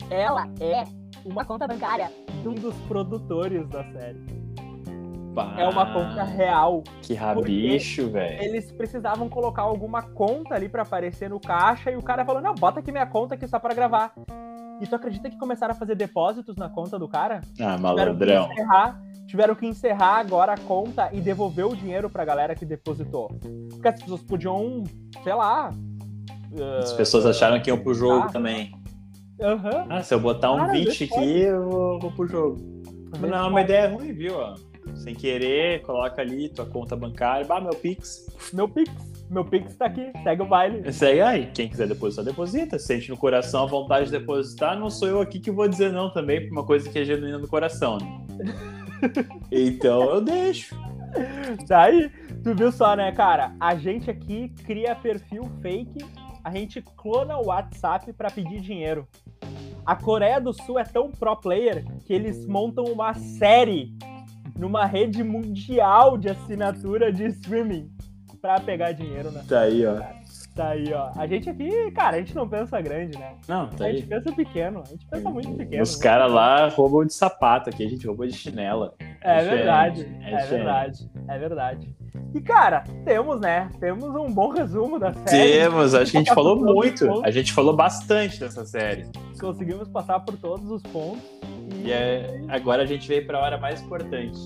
ela 0.09 0.45
é 0.59 0.83
uma 1.29 1.45
conta 1.45 1.67
bancária. 1.67 2.11
Um 2.45 2.53
dos 2.53 2.75
produtores 2.87 3.67
da 3.69 3.83
série. 3.91 4.19
Bah, 5.33 5.53
É 5.57 5.67
uma 5.67 5.85
conta 5.93 6.23
real. 6.23 6.83
Que 7.01 7.13
rabicho, 7.13 8.09
velho. 8.09 8.41
Eles 8.43 8.71
precisavam 8.71 9.29
colocar 9.29 9.61
alguma 9.63 10.01
conta 10.01 10.55
ali 10.55 10.67
pra 10.67 10.81
aparecer 10.81 11.29
no 11.29 11.39
caixa 11.39 11.91
e 11.91 11.95
o 11.97 12.01
cara 12.01 12.25
falou: 12.25 12.41
Não, 12.41 12.55
bota 12.55 12.79
aqui 12.79 12.91
minha 12.91 13.05
conta 13.05 13.35
aqui 13.35 13.47
só 13.47 13.59
pra 13.59 13.73
gravar. 13.73 14.13
E 14.81 14.85
tu 14.87 14.95
acredita 14.95 15.29
que 15.29 15.37
começaram 15.37 15.73
a 15.73 15.75
fazer 15.75 15.95
depósitos 15.95 16.55
na 16.55 16.69
conta 16.69 16.97
do 16.99 17.07
cara? 17.07 17.41
Ah, 17.59 17.75
Tiveram 17.75 17.75
que 17.77 17.81
malandrão. 17.81 18.51
encerrar, 18.51 19.01
tiveram 19.27 19.55
que 19.55 19.65
encerrar 19.65 20.17
agora 20.19 20.53
a 20.53 20.57
conta 20.57 21.09
e 21.11 21.19
devolver 21.19 21.65
o 21.65 21.75
dinheiro 21.75 22.09
pra 22.09 22.23
galera 22.23 22.53
que 22.55 22.63
depositou. 22.65 23.29
Porque 23.71 23.87
as 23.87 23.99
pessoas 23.99 24.21
podiam, 24.23 24.83
sei 25.23 25.33
lá. 25.33 25.71
As 26.79 26.93
pessoas 26.93 27.25
acharam 27.25 27.59
que 27.59 27.69
iam 27.71 27.77
pro 27.79 27.93
jogo 27.93 28.25
Ah. 28.27 28.31
também. 28.31 28.71
Aham. 29.41 29.85
Ah, 29.89 30.01
se 30.01 30.13
eu 30.13 30.19
botar 30.19 30.51
um 30.51 30.57
Cara, 30.57 30.71
20 30.73 31.05
vê 31.05 31.05
aqui, 31.05 31.39
eu 31.41 31.69
vou, 31.69 31.99
vou 31.99 32.11
pro 32.11 32.27
jogo. 32.27 32.57
Não, 33.19 33.45
é 33.45 33.49
uma 33.49 33.61
ideia 33.61 33.89
ruim, 33.89 34.13
viu? 34.13 34.35
ó? 34.35 34.55
Sem 34.95 35.13
querer, 35.13 35.81
coloca 35.81 36.21
ali 36.21 36.49
tua 36.49 36.65
conta 36.65 36.95
bancária. 36.95 37.45
Bah, 37.45 37.61
meu 37.61 37.73
Pix. 37.73 38.25
Meu 38.53 38.67
Pix. 38.67 38.91
Meu 39.29 39.43
Pix 39.43 39.75
tá 39.75 39.85
aqui. 39.85 40.11
Segue 40.23 40.41
o 40.41 40.45
baile. 40.45 40.87
Isso 40.87 41.05
aí, 41.05 41.21
aí. 41.21 41.51
Quem 41.53 41.67
quiser 41.67 41.87
depositar, 41.87 42.25
deposita. 42.25 42.79
Sente 42.79 43.09
no 43.09 43.17
coração 43.17 43.63
a 43.63 43.67
vontade 43.67 44.05
de 44.05 44.11
depositar. 44.11 44.77
Não 44.79 44.89
sou 44.89 45.07
eu 45.07 45.21
aqui 45.21 45.39
que 45.39 45.51
vou 45.51 45.67
dizer 45.67 45.91
não 45.91 46.11
também, 46.11 46.41
por 46.47 46.51
uma 46.51 46.65
coisa 46.65 46.89
que 46.89 46.97
é 46.99 47.03
genuína 47.03 47.37
no 47.37 47.47
coração, 47.47 47.97
né? 47.97 48.23
Então 49.51 50.09
eu 50.09 50.21
deixo. 50.21 50.75
Tá 51.67 51.83
aí. 51.83 52.09
Tu 52.43 52.55
viu 52.55 52.71
só, 52.71 52.95
né, 52.95 53.11
cara? 53.11 53.55
A 53.59 53.75
gente 53.75 54.09
aqui 54.09 54.49
cria 54.65 54.95
perfil 54.95 55.43
fake, 55.61 56.03
a 56.43 56.51
gente 56.51 56.81
clona 56.81 57.37
o 57.37 57.47
WhatsApp 57.47 58.11
pra 58.13 58.31
pedir 58.31 58.59
dinheiro. 58.59 59.07
A 59.87 59.95
Coreia 59.95 60.41
do 60.41 60.51
Sul 60.51 60.77
é 60.77 60.83
tão 60.83 61.09
pro 61.09 61.33
player 61.37 61.85
que 62.05 62.11
eles 62.11 62.45
montam 62.45 62.83
uma 62.83 63.13
série 63.13 63.95
numa 64.59 64.85
rede 64.85 65.23
mundial 65.23 66.17
de 66.17 66.27
assinatura 66.27 67.09
de 67.09 67.25
streaming 67.27 67.89
pra 68.41 68.59
pegar 68.59 68.91
dinheiro, 68.91 69.31
né? 69.31 69.45
Tá 69.47 69.61
aí, 69.61 69.85
ó. 69.85 70.01
Tá 70.53 70.69
aí, 70.71 70.91
ó. 70.91 71.11
A 71.15 71.25
gente 71.25 71.49
aqui, 71.49 71.89
cara, 71.91 72.17
a 72.17 72.19
gente 72.19 72.35
não 72.35 72.49
pensa 72.49 72.81
grande, 72.81 73.17
né? 73.17 73.35
Não, 73.47 73.69
tá 73.69 73.85
A 73.85 73.87
aí. 73.87 73.95
gente 73.95 74.07
pensa 74.07 74.29
pequeno, 74.33 74.81
a 74.85 74.89
gente 74.89 75.05
pensa 75.05 75.29
muito 75.29 75.53
pequeno. 75.53 75.83
Os 75.83 75.97
né? 75.97 76.03
caras 76.03 76.31
lá 76.33 76.67
roubam 76.67 77.05
de 77.05 77.13
sapato 77.13 77.69
aqui, 77.69 77.85
a 77.85 77.89
gente 77.89 78.05
roubou 78.05 78.27
de 78.27 78.33
chinela. 78.33 78.93
É 79.21 79.37
diferente, 79.37 79.55
verdade, 79.55 80.17
é 80.21 80.33
é, 80.33 80.45
verdade, 80.47 81.11
é 81.29 81.39
verdade. 81.39 81.96
E 82.33 82.41
cara, 82.41 82.83
temos, 83.05 83.39
né? 83.39 83.69
Temos 83.79 84.15
um 84.15 84.31
bom 84.31 84.49
resumo 84.49 84.99
da 84.99 85.13
série. 85.13 85.53
Temos, 85.59 85.93
acho 85.93 86.11
que 86.11 86.17
a 86.17 86.19
gente 86.21 86.33
falou 86.33 86.55
muito. 86.55 87.23
A 87.25 87.31
gente 87.31 87.51
falou 87.53 87.75
bastante 87.75 88.39
dessa 88.39 88.65
série. 88.65 89.05
Conseguimos 89.39 89.87
passar 89.89 90.19
por 90.19 90.37
todos 90.37 90.69
os 90.69 90.81
pontos. 90.83 91.23
E 91.83 91.91
é- 91.91 92.41
agora 92.49 92.83
a 92.83 92.85
gente 92.85 93.07
veio 93.07 93.25
pra 93.25 93.39
hora 93.41 93.57
mais 93.57 93.81
importante. 93.81 94.37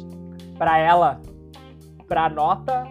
Pra 0.58 0.78
ela, 0.78 1.20
pra 2.08 2.30
nota, 2.30 2.84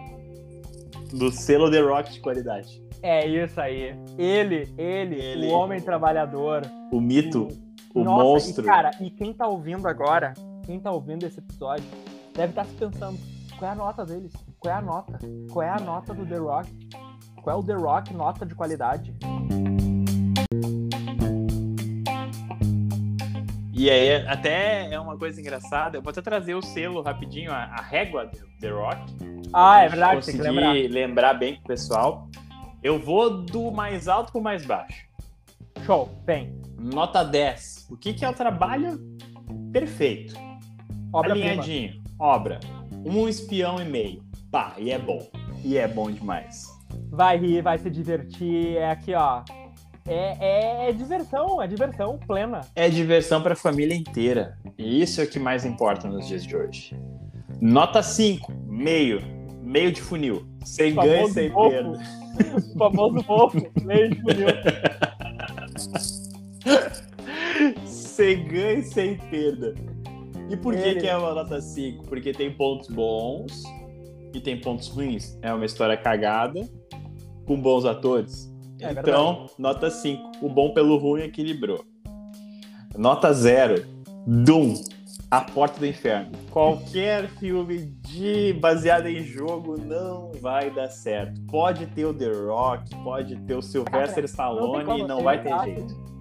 Do 1.13 1.31
selo 1.31 1.69
The 1.71 1.79
Rock 1.81 2.13
de 2.13 2.19
qualidade. 2.19 2.81
é 3.01 3.27
isso 3.27 3.59
aí. 3.59 3.95
Ele, 4.17 4.71
ele, 4.77 5.15
Ele. 5.21 5.47
o 5.47 5.51
homem 5.51 5.79
trabalhador. 5.81 6.61
O 6.91 6.99
mito, 7.01 7.47
o 7.93 8.03
Nossa, 8.03 8.23
monstro. 8.23 8.63
E, 8.63 8.67
cara, 8.67 8.91
e 9.01 9.09
quem 9.09 9.33
tá 9.33 9.47
ouvindo 9.47 9.87
agora, 9.87 10.33
quem 10.65 10.79
tá 10.79 10.91
ouvindo 10.91 11.25
esse 11.25 11.39
episódio, 11.39 11.85
deve 12.33 12.51
estar 12.51 12.65
se 12.65 12.73
pensando: 12.75 13.17
qual 13.57 13.69
é 13.69 13.73
a 13.73 13.75
nota 13.75 14.05
deles? 14.05 14.31
Qual 14.61 14.71
é 14.71 14.77
a 14.77 14.81
nota? 14.81 15.19
Qual 15.51 15.63
é 15.63 15.69
a 15.71 15.79
nota 15.79 16.13
do 16.13 16.23
The 16.23 16.37
Rock? 16.37 16.69
Qual 17.41 17.57
é 17.57 17.59
o 17.59 17.63
The 17.63 17.73
Rock 17.73 18.13
nota 18.13 18.45
de 18.45 18.53
qualidade? 18.53 19.11
E 23.73 23.89
aí, 23.89 24.27
até 24.27 24.93
é 24.93 24.99
uma 24.99 25.17
coisa 25.17 25.41
engraçada. 25.41 25.97
Eu 25.97 26.03
vou 26.03 26.11
até 26.11 26.21
trazer 26.21 26.53
o 26.53 26.61
selo 26.61 27.01
rapidinho, 27.01 27.51
a, 27.51 27.63
a 27.63 27.81
régua 27.81 28.27
do 28.27 28.37
The 28.59 28.69
Rock. 28.69 29.01
Ah, 29.51 29.81
é 29.81 29.89
verdade, 29.89 30.27
tem 30.27 30.35
que 30.35 30.41
lembrar. 30.43 30.73
lembrar 30.73 31.33
bem 31.33 31.55
pro 31.55 31.63
pessoal. 31.63 32.29
Eu 32.83 32.99
vou 32.99 33.41
do 33.41 33.71
mais 33.71 34.07
alto 34.07 34.31
pro 34.31 34.41
mais 34.41 34.63
baixo. 34.63 35.07
Show, 35.87 36.07
vem. 36.23 36.55
Nota 36.77 37.23
10. 37.23 37.87
O 37.89 37.97
que, 37.97 38.13
que 38.13 38.23
é 38.23 38.29
o 38.29 38.33
trabalho 38.33 38.99
perfeito? 39.73 40.35
Obra-prima. 41.11 41.49
Alinhadinho. 41.49 42.03
Obra. 42.19 42.59
Um 43.03 43.27
espião 43.27 43.81
e 43.81 43.85
meio. 43.85 44.30
Pá, 44.51 44.75
e 44.77 44.91
é 44.91 44.99
bom. 44.99 45.25
E 45.63 45.77
é 45.77 45.87
bom 45.87 46.11
demais. 46.11 46.67
Vai 47.09 47.37
rir, 47.37 47.61
vai 47.61 47.77
se 47.77 47.89
divertir. 47.89 48.75
É 48.75 48.91
aqui, 48.91 49.13
ó. 49.13 49.43
É, 50.05 50.35
é, 50.39 50.89
é 50.89 50.91
diversão, 50.91 51.61
é 51.61 51.67
diversão 51.67 52.19
plena. 52.27 52.61
É 52.75 52.89
diversão 52.89 53.41
pra 53.41 53.55
família 53.55 53.95
inteira. 53.95 54.57
E 54.77 55.01
isso 55.01 55.21
é 55.21 55.23
o 55.23 55.27
que 55.29 55.39
mais 55.39 55.63
importa 55.63 56.09
nos 56.09 56.27
dias 56.27 56.43
de 56.43 56.55
hoje. 56.55 56.99
Nota 57.61 58.03
5. 58.03 58.51
Meio. 58.65 59.21
Meio 59.61 59.91
de 59.91 60.01
funil. 60.01 60.45
Sem 60.65 60.95
ganho 60.95 61.27
e 61.27 61.31
sem 61.31 61.53
perda. 61.53 61.99
O 62.73 62.75
famoso 62.77 63.25
mofo, 63.25 63.71
meio 63.83 64.09
de 64.09 64.21
funil. 64.21 64.47
sem 67.85 68.43
ganho 68.47 68.79
e 68.79 68.83
sem 68.83 69.17
perda. 69.17 69.75
E 70.49 70.57
por 70.57 70.75
que, 70.75 70.81
Ele. 70.81 70.99
que 70.99 71.07
é 71.07 71.15
uma 71.15 71.33
nota 71.33 71.61
5? 71.61 72.03
Porque 72.07 72.33
tem 72.33 72.51
pontos 72.51 72.89
bons 72.89 73.63
e 74.33 74.39
tem 74.39 74.59
pontos 74.59 74.87
ruins. 74.87 75.37
É 75.41 75.53
uma 75.53 75.65
história 75.65 75.97
cagada 75.97 76.67
com 77.45 77.59
bons 77.59 77.85
atores. 77.85 78.51
É 78.79 78.91
então, 78.91 79.45
nota 79.59 79.89
5. 79.89 80.31
O 80.41 80.49
bom 80.49 80.73
pelo 80.73 80.97
ruim 80.97 81.21
equilibrou. 81.21 81.85
Nota 82.97 83.31
0. 83.31 83.85
Doom. 84.25 84.73
A 85.29 85.39
Porta 85.39 85.79
do 85.79 85.85
Inferno. 85.85 86.31
Qualquer 86.49 87.29
filme 87.39 87.85
de 88.01 88.51
baseado 88.59 89.05
em 89.07 89.23
jogo 89.23 89.79
não 89.79 90.29
vai 90.41 90.69
dar 90.69 90.89
certo. 90.89 91.39
Pode 91.43 91.85
ter 91.85 92.03
o 92.05 92.13
The 92.13 92.29
Rock, 92.47 92.93
pode 93.01 93.37
ter 93.43 93.55
o 93.55 93.61
Sylvester 93.61 94.25
Stallone, 94.25 94.83
não 95.07 95.19
ele 95.19 95.23
vai 95.23 95.41
ter 95.41 95.49
tá- 95.49 95.63
jeito. 95.63 96.11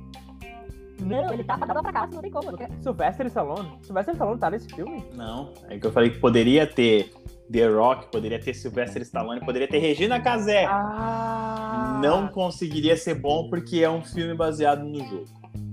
Não, 1.01 1.33
ele 1.33 1.42
tá 1.42 1.59
pra 1.59 1.83
fracasso, 1.83 2.14
não 2.14 2.23
tem 2.23 2.31
como. 2.31 2.53
Não 2.53 2.59
quer. 2.59 2.70
Sylvester 2.81 3.27
Stallone. 3.27 3.73
Sylvester 3.83 4.14
Stallone 4.14 4.38
tá 4.38 4.51
nesse 4.51 4.68
filme? 4.68 5.05
Não, 5.16 5.53
é 5.68 5.77
que 5.77 5.87
eu 5.87 5.90
falei 5.92 6.11
que 6.11 6.18
poderia 6.18 6.64
ter 6.64 7.11
The 7.50 7.66
Rock, 7.66 8.06
poderia 8.12 8.38
ter 8.38 8.54
Sylvester 8.54 9.02
Stallone, 9.02 9.40
poderia 9.40 9.66
ter 9.68 9.78
Regina 9.78 10.20
Casé. 10.20 10.66
Ah! 10.66 11.98
Não 12.02 12.28
conseguiria 12.28 12.96
ser 12.96 13.14
bom 13.14 13.48
porque 13.48 13.80
é 13.82 13.90
um 13.90 14.02
filme 14.02 14.34
baseado 14.34 14.84
no 14.84 14.98
jogo. 15.04 15.26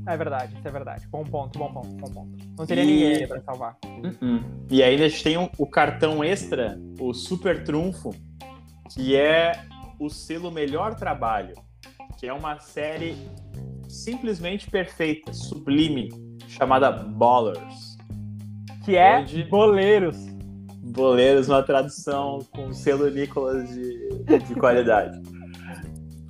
É 0.07 0.15
verdade, 0.17 0.55
isso 0.57 0.67
é 0.67 0.71
verdade. 0.71 1.05
Bom 1.07 1.23
ponto, 1.23 1.59
bom 1.59 1.71
ponto, 1.71 1.87
bom 1.89 2.09
ponto. 2.11 2.37
Não 2.57 2.65
teria 2.65 2.83
E- 2.83 2.87
ninguém 2.87 3.27
pra 3.27 3.41
salvar. 3.41 3.77
Uh-uh. 3.85 4.43
E 4.71 4.81
ainda 4.81 5.05
a 5.05 5.09
gente 5.09 5.23
tem 5.23 5.37
o 5.57 5.67
cartão 5.67 6.23
extra, 6.23 6.79
o 6.99 7.13
Super 7.13 7.63
Trunfo, 7.63 8.11
que 8.89 9.15
é 9.15 9.51
o 9.99 10.09
selo 10.09 10.49
Melhor 10.49 10.95
Trabalho, 10.95 11.53
que 12.17 12.25
é 12.25 12.33
uma 12.33 12.57
série 12.59 13.15
simplesmente 13.89 14.69
perfeita, 14.69 15.33
sublime, 15.33 16.09
chamada 16.47 16.89
Ballers. 16.91 17.97
Que 18.85 18.95
é 18.95 19.19
Onde- 19.19 19.43
Boleiros. 19.43 20.17
Boleiros, 20.88 21.47
uma 21.50 21.63
tradução 21.63 22.39
com 22.52 22.71
selo 22.73 23.10
Nicolas 23.10 23.69
de, 23.69 24.23
de 24.47 24.56
qualidade. 24.56 25.19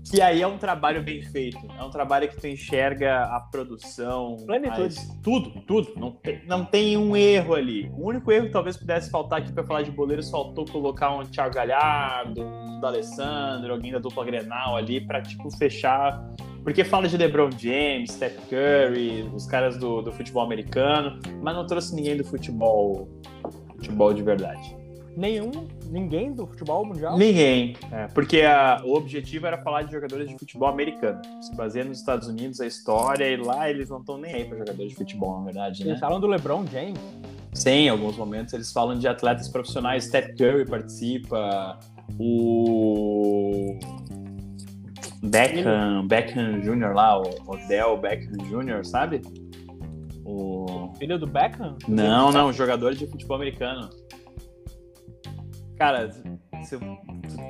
Que 0.10 0.22
aí 0.22 0.42
é 0.42 0.48
um 0.48 0.58
trabalho 0.58 1.04
bem 1.04 1.22
feito. 1.22 1.58
É 1.78 1.84
um 1.84 1.90
trabalho 1.90 2.30
que 2.30 2.38
tu 2.40 2.48
enxerga 2.48 3.24
a 3.24 3.42
produção. 3.42 4.38
Plenitude. 4.46 4.84
as- 4.98 5.20
tudo, 5.22 5.50
tudo. 5.68 5.92
Não 5.98 6.12
tem, 6.12 6.42
não 6.48 6.64
tem 6.64 6.96
um 6.96 7.14
erro 7.14 7.54
ali. 7.54 7.92
O 7.94 8.08
único 8.08 8.32
erro 8.32 8.46
que 8.46 8.54
talvez 8.54 8.78
pudesse 8.78 9.12
faltar 9.12 9.40
aqui 9.42 9.52
pra 9.52 9.66
falar 9.66 9.82
de 9.82 9.92
boleiros 9.92 10.32
faltou 10.32 10.64
colocar 10.64 11.14
um 11.14 11.24
Thiago 11.26 11.54
Galhardo, 11.54 12.42
um 12.42 12.80
D'Alessandro, 12.80 13.74
alguém 13.74 13.92
da 13.92 14.00
dupla 14.00 14.24
Grenal 14.24 14.78
ali 14.78 15.02
pra, 15.06 15.22
tipo, 15.22 15.52
fechar. 15.58 16.26
Porque 16.64 16.86
fala 16.86 17.06
de 17.10 17.18
LeBron 17.18 17.50
James, 17.52 18.12
Steph 18.12 18.38
Curry, 18.50 19.30
os 19.36 19.46
caras 19.46 19.78
do, 19.78 20.02
do 20.02 20.14
futebol 20.14 20.42
americano, 20.42 21.20
mas 21.42 21.54
não 21.54 21.68
trouxe 21.68 21.94
ninguém 21.94 22.16
do 22.16 22.24
futebol 22.24 23.10
futebol 23.78 24.14
de 24.14 24.22
verdade. 24.22 24.76
Nenhum, 25.16 25.50
ninguém 25.90 26.32
do 26.32 26.46
futebol 26.46 26.86
mundial. 26.86 27.18
Ninguém. 27.18 27.76
É, 27.92 28.06
porque 28.10 28.42
a- 28.42 28.80
o 28.86 28.94
objetivo 28.94 29.48
era 29.48 29.58
falar 29.64 29.82
de 29.82 29.92
jogadores 29.92 30.30
de 30.30 30.38
futebol 30.38 30.68
americano. 30.70 31.20
Se 31.42 31.56
baseia 31.56 31.84
nos 31.86 31.98
Estados 31.98 32.28
Unidos 32.28 32.62
a 32.62 32.68
história, 32.68 33.28
e 33.28 33.36
lá 33.38 33.68
eles 33.68 33.90
não 33.90 34.00
estão 34.00 34.18
nem 34.20 34.36
aí 34.36 34.46
para 34.46 34.60
jogadores 34.60 34.92
de 34.92 34.96
futebol, 34.96 35.40
na 35.40 35.46
verdade, 35.46 35.84
né? 35.84 35.90
Eles 35.92 36.00
falam 36.00 36.20
do 36.20 36.28
LeBron 36.28 36.66
James. 36.72 37.00
Sim, 37.52 37.70
em 37.72 37.90
alguns 37.90 38.16
momentos 38.16 38.54
eles 38.54 38.72
falam 38.72 38.96
de 39.00 39.08
atletas 39.08 39.50
profissionais. 39.50 40.04
Steph 40.06 40.36
Curry 40.38 40.66
participa, 40.68 41.80
o 42.20 43.80
Beckham, 45.24 46.06
Beckham 46.08 46.60
Jr. 46.62 46.94
lá, 46.94 47.20
o 47.20 47.24
Odell 47.48 47.98
Beckham 47.98 48.38
Jr., 48.46 48.86
sabe? 48.86 49.22
O... 50.28 50.94
Filho 51.00 51.18
do 51.18 51.26
Beckham? 51.26 51.78
Não, 51.88 52.34
não, 52.34 52.52
jogador 52.52 52.94
de 52.94 53.08
futebol 53.08 53.38
americano. 53.38 53.90
Cara, 55.78 56.10
você 56.52 56.78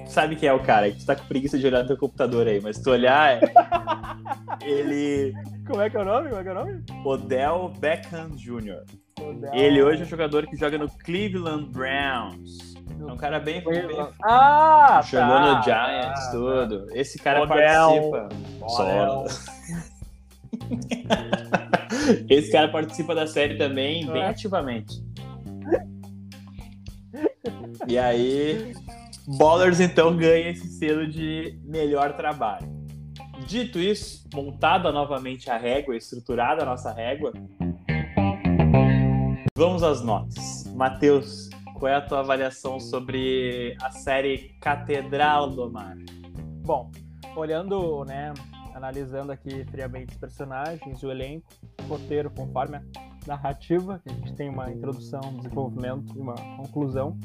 sabe 0.05 0.35
quem 0.35 0.47
é 0.47 0.53
o 0.53 0.61
cara, 0.61 0.91
que 0.91 0.99
tu 0.99 1.05
tá 1.05 1.15
com 1.15 1.25
preguiça 1.25 1.57
de 1.57 1.65
olhar 1.65 1.81
no 1.81 1.87
teu 1.87 1.97
computador 1.97 2.45
aí, 2.45 2.61
mas 2.61 2.77
tu 2.77 2.91
olhar, 2.91 3.39
ele. 4.61 5.33
Como 5.65 5.81
é 5.81 5.89
que 5.89 5.97
é 5.97 6.01
o 6.01 6.05
nome? 6.05 6.29
Como 6.29 6.39
é 6.39 6.43
que 6.43 6.49
é 6.49 6.51
o 6.51 6.55
nome? 6.55 6.83
Odell 7.03 7.73
Beckham 7.79 8.29
Jr. 8.35 8.83
Odell. 9.19 9.53
Ele 9.53 9.81
hoje 9.81 10.03
é 10.03 10.05
um 10.05 10.09
jogador 10.09 10.45
que 10.45 10.55
joga 10.55 10.77
no 10.77 10.87
Cleveland 10.99 11.71
Browns. 11.71 12.75
É 12.99 13.11
um 13.11 13.17
cara 13.17 13.39
bem. 13.39 13.63
bem 13.63 13.87
Ah! 14.23 15.01
jogou 15.03 15.27
tá, 15.27 15.57
no 15.57 15.63
Giants, 15.63 16.25
tá, 16.25 16.31
tudo. 16.31 16.87
Esse 16.93 17.17
cara 17.17 17.41
Odell. 17.41 18.11
participa. 18.11 18.29
Odell. 18.61 19.29
Só. 19.29 19.57
Esse 22.29 22.51
cara 22.51 22.67
participa 22.69 23.13
da 23.15 23.27
série 23.27 23.57
também, 23.57 24.05
bem 24.05 24.21
É. 24.21 24.27
ativamente. 24.27 25.03
E 27.87 27.97
aí, 27.97 28.73
Ballers 29.37 29.79
então 29.79 30.15
ganha 30.15 30.49
esse 30.49 30.67
selo 30.67 31.07
de 31.07 31.59
melhor 31.63 32.13
trabalho. 32.13 32.67
Dito 33.45 33.79
isso, 33.79 34.27
montada 34.33 34.91
novamente 34.91 35.49
a 35.49 35.57
régua, 35.57 35.95
estruturada 35.95 36.63
a 36.63 36.65
nossa 36.65 36.91
régua, 36.91 37.31
vamos 39.57 39.83
às 39.83 40.01
notas. 40.03 40.65
Matheus, 40.75 41.49
qual 41.75 41.91
é 41.91 41.95
a 41.95 42.01
tua 42.01 42.19
avaliação 42.19 42.79
sobre 42.79 43.75
a 43.81 43.91
série 43.91 44.55
Catedral 44.59 45.49
do 45.51 45.71
Mar? 45.71 45.95
Bom, 46.65 46.91
olhando, 47.35 48.03
né, 48.05 48.33
analisando 48.77 49.31
aqui 49.31 49.65
friamente 49.65 50.13
os 50.13 50.17
personagens, 50.17 51.03
o 51.03 51.11
elenco, 51.11 51.47
o 51.83 51.87
roteiro 51.87 52.29
conforme 52.29 52.77
a 52.77 52.81
narrativa, 53.25 54.01
a 54.05 54.09
gente 54.09 54.33
tem 54.33 54.49
uma 54.49 54.71
introdução, 54.71 55.19
um 55.25 55.37
desenvolvimento 55.37 56.15
e 56.15 56.19
uma 56.19 56.35
conclusão, 56.57 57.17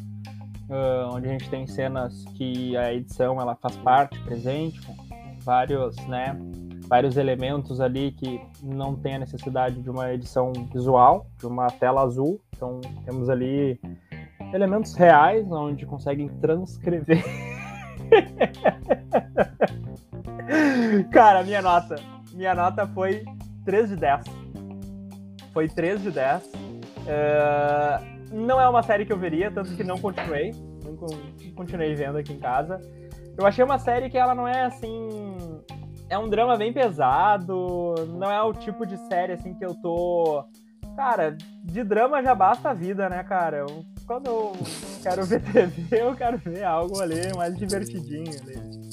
ah, 0.70 1.11
onde 1.12 1.28
a 1.28 1.32
gente 1.32 1.48
tem 1.50 1.66
cenas 1.66 2.24
que 2.34 2.76
a 2.76 2.92
edição 2.92 3.40
ela 3.40 3.55
faz 3.55 3.76
parte, 3.76 4.18
presente, 4.20 4.80
com 4.84 4.94
vários, 5.40 5.96
né, 6.07 6.36
vários 6.88 7.16
elementos 7.16 7.80
ali 7.80 8.12
que 8.12 8.40
não 8.62 8.96
tem 8.96 9.16
a 9.16 9.18
necessidade 9.18 9.80
de 9.80 9.90
uma 9.90 10.12
edição 10.12 10.53
visual, 10.72 11.26
de 11.38 11.46
uma 11.46 11.68
tela 11.68 12.03
azul. 12.03 12.40
Então 12.57 12.80
temos 13.05 13.28
ali 13.28 13.80
elementos 14.53 14.94
reais 14.94 15.50
onde 15.50 15.86
conseguem 15.86 16.28
transcrever 16.40 17.24
Cara, 21.11 21.43
minha 21.43 21.62
nota. 21.62 21.97
Minha 22.32 22.55
nota 22.55 22.86
foi 22.86 23.24
3 23.64 23.88
de 23.90 23.97
10. 23.97 24.24
Foi 25.53 25.68
3 25.68 26.03
de 26.03 26.11
10. 26.11 26.51
É, 27.07 27.99
Não 28.30 28.61
é 28.61 28.68
uma 28.68 28.82
série 28.82 29.05
que 29.05 29.12
eu 29.12 29.18
veria, 29.18 29.51
tanto 29.51 29.74
que 29.76 29.84
não 29.84 29.99
continuei. 29.99 30.53
Não 30.84 30.97
con- 30.97 31.18
continuei 31.55 31.95
vendo 31.95 32.16
aqui 32.18 32.32
em 32.32 32.38
casa. 32.38 32.80
Eu 33.36 33.47
achei 33.47 33.64
uma 33.64 33.78
série 33.78 34.09
que 34.11 34.16
ela 34.18 34.34
não 34.34 34.47
é 34.49 34.64
assim. 34.64 35.09
É 36.09 36.18
um 36.18 36.28
drama 36.28 36.57
bem 36.57 36.72
pesado. 36.72 37.95
Não 38.18 38.30
é 38.30 38.43
o 38.43 38.53
tipo 38.53 38.86
de 38.86 38.97
série 39.09 39.32
assim 39.32 39.55
que 39.55 39.64
eu 39.64 39.74
tô. 39.74 40.45
Cara, 40.97 41.36
de 41.64 41.82
drama 41.84 42.22
já 42.22 42.34
basta 42.34 42.70
a 42.70 42.74
vida, 42.74 43.09
né, 43.09 43.22
cara? 43.22 43.59
Eu- 43.59 43.84
quando 44.07 44.26
eu 44.26 44.53
quero 45.03 45.24
ver 45.24 45.40
TV, 45.53 46.01
eu 46.03 46.14
quero 46.16 46.36
ver 46.38 46.64
algo 46.64 47.01
ali 47.01 47.34
mais 47.36 47.57
divertidinho. 47.57 48.30
Ali. 48.43 48.91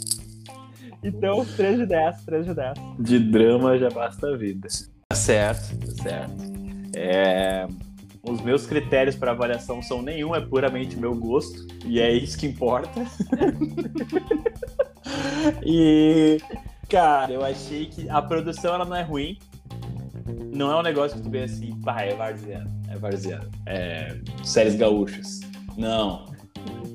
Então, 1.04 1.45
3 1.45 1.78
de 1.80 1.86
10, 1.86 2.24
3 2.26 2.45
de 2.45 2.54
10. 2.54 2.74
De 3.00 3.20
drama 3.20 3.78
já 3.78 3.89
basta 3.89 4.28
a 4.28 4.38
vida. 4.38 4.68
Tá 5.08 5.16
certo, 5.16 5.78
tá 5.78 6.04
certo. 6.04 6.43
É, 6.95 7.68
Os 8.22 8.41
meus 8.41 8.66
critérios 8.68 9.16
para 9.16 9.32
avaliação 9.32 9.82
são 9.82 10.02
nenhum, 10.02 10.36
é 10.36 10.41
puramente 10.41 10.97
meu 10.97 11.16
gosto, 11.16 11.66
e 11.86 12.00
é 12.00 12.12
isso 12.12 12.38
que 12.38 12.45
importa. 12.45 13.06
e, 15.64 16.38
cara, 16.89 17.32
eu 17.32 17.43
achei 17.43 17.86
que 17.86 18.10
a 18.10 18.22
produção 18.22 18.74
ela 18.76 18.86
não 18.86 18.95
é 18.95 19.02
ruim. 19.04 19.38
Não 20.54 20.72
é 20.72 20.76
um 20.76 20.84
negócio 20.84 21.18
que 21.18 21.24
tu 21.24 21.30
vê 21.30 21.43
assim, 21.43 21.74
pá, 21.82 22.02
é 22.02 22.14
varziano, 22.14 22.70
é 22.89 22.97
varziano. 22.97 23.50
É 23.66 24.18
séries 24.43 24.76
gaúchas. 24.76 25.39
Não. 25.78 26.26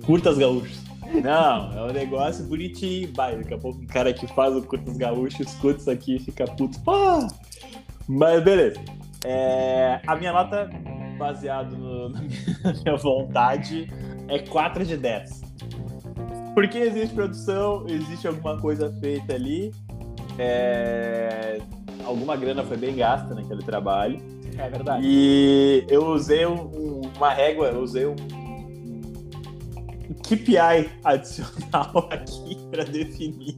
Curtas 0.04 0.36
gaúchas. 0.38 0.84
Não, 1.22 1.72
é 1.72 1.82
um 1.82 1.92
negócio 1.92 2.44
bonitinho. 2.46 3.10
Vai, 3.14 3.36
daqui 3.36 3.54
a 3.54 3.58
pouco 3.58 3.78
um 3.80 3.86
cara 3.86 4.12
que 4.12 4.26
faz 4.28 4.54
o 4.56 4.62
Curtas 4.62 4.96
Gaúcho 4.96 5.42
escuta 5.42 5.78
isso 5.80 5.90
aqui 5.90 6.16
e 6.16 6.18
fica 6.18 6.44
puto. 6.46 6.80
Pá! 6.80 7.26
Mas 8.08 8.42
beleza. 8.42 8.80
É, 9.24 10.00
a 10.06 10.16
minha 10.16 10.32
nota, 10.32 10.68
baseado 11.18 11.76
no- 11.76 12.08
na 12.10 12.20
minha- 12.20 12.40
na 12.64 12.72
minha 12.72 12.96
vontade, 12.96 13.88
é 14.28 14.38
4 14.40 14.84
de 14.84 14.96
10. 14.96 15.42
Porque 16.54 16.78
existe 16.78 17.14
produção, 17.14 17.84
existe 17.88 18.26
alguma 18.28 18.58
coisa 18.60 18.92
feita 19.00 19.34
ali. 19.34 19.72
é, 20.38 21.58
alguma 22.04 22.36
grana 22.36 22.62
foi 22.64 22.76
bem 22.76 22.96
gasta 22.96 23.34
naquele 23.34 23.62
trabalho. 23.62 24.18
É 24.58 24.68
verdade. 24.68 25.04
E 25.06 25.84
eu 25.88 26.06
usei 26.06 26.44
um- 26.46 26.70
um- 26.74 27.00
uma 27.16 27.30
régua, 27.30 27.68
eu 27.68 27.80
usei 27.80 28.04
um 28.06 28.14
KPI 30.26 30.90
adicional 31.04 32.08
aqui 32.10 32.56
para 32.70 32.84
definir 32.84 33.56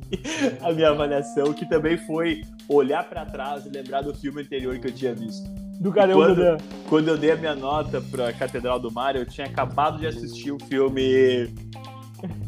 a 0.62 0.72
minha 0.72 0.90
avaliação, 0.90 1.52
que 1.52 1.68
também 1.68 1.96
foi 1.98 2.42
olhar 2.68 3.04
para 3.08 3.24
trás 3.24 3.64
e 3.66 3.68
lembrar 3.70 4.02
do 4.02 4.14
filme 4.14 4.42
anterior 4.42 4.76
que 4.78 4.88
eu 4.88 4.92
tinha 4.92 5.14
visto. 5.14 5.48
Do 5.80 5.92
Cadê 5.92 6.12
o 6.12 6.16
Quando- 6.16 6.34
Dudan? 6.34 6.56
Quando 6.88 7.08
eu 7.08 7.18
dei 7.18 7.32
a 7.32 7.36
minha 7.36 7.54
nota 7.54 8.00
para 8.00 8.32
Catedral 8.32 8.80
do 8.80 8.90
Mar, 8.90 9.14
eu 9.14 9.26
tinha 9.26 9.46
acabado 9.46 9.98
de 9.98 10.06
assistir 10.06 10.50
o 10.50 10.58
filme 10.58 11.48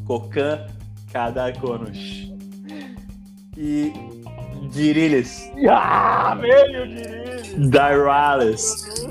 Cocan 0.06 0.66
Kadakonos. 1.12 2.28
E 3.56 3.92
Dirilis, 4.72 5.50
Ah, 5.68 6.34
veio 6.40 6.82
o 6.84 6.86
Dirilis! 6.88 7.70
Diralis. 7.70 9.04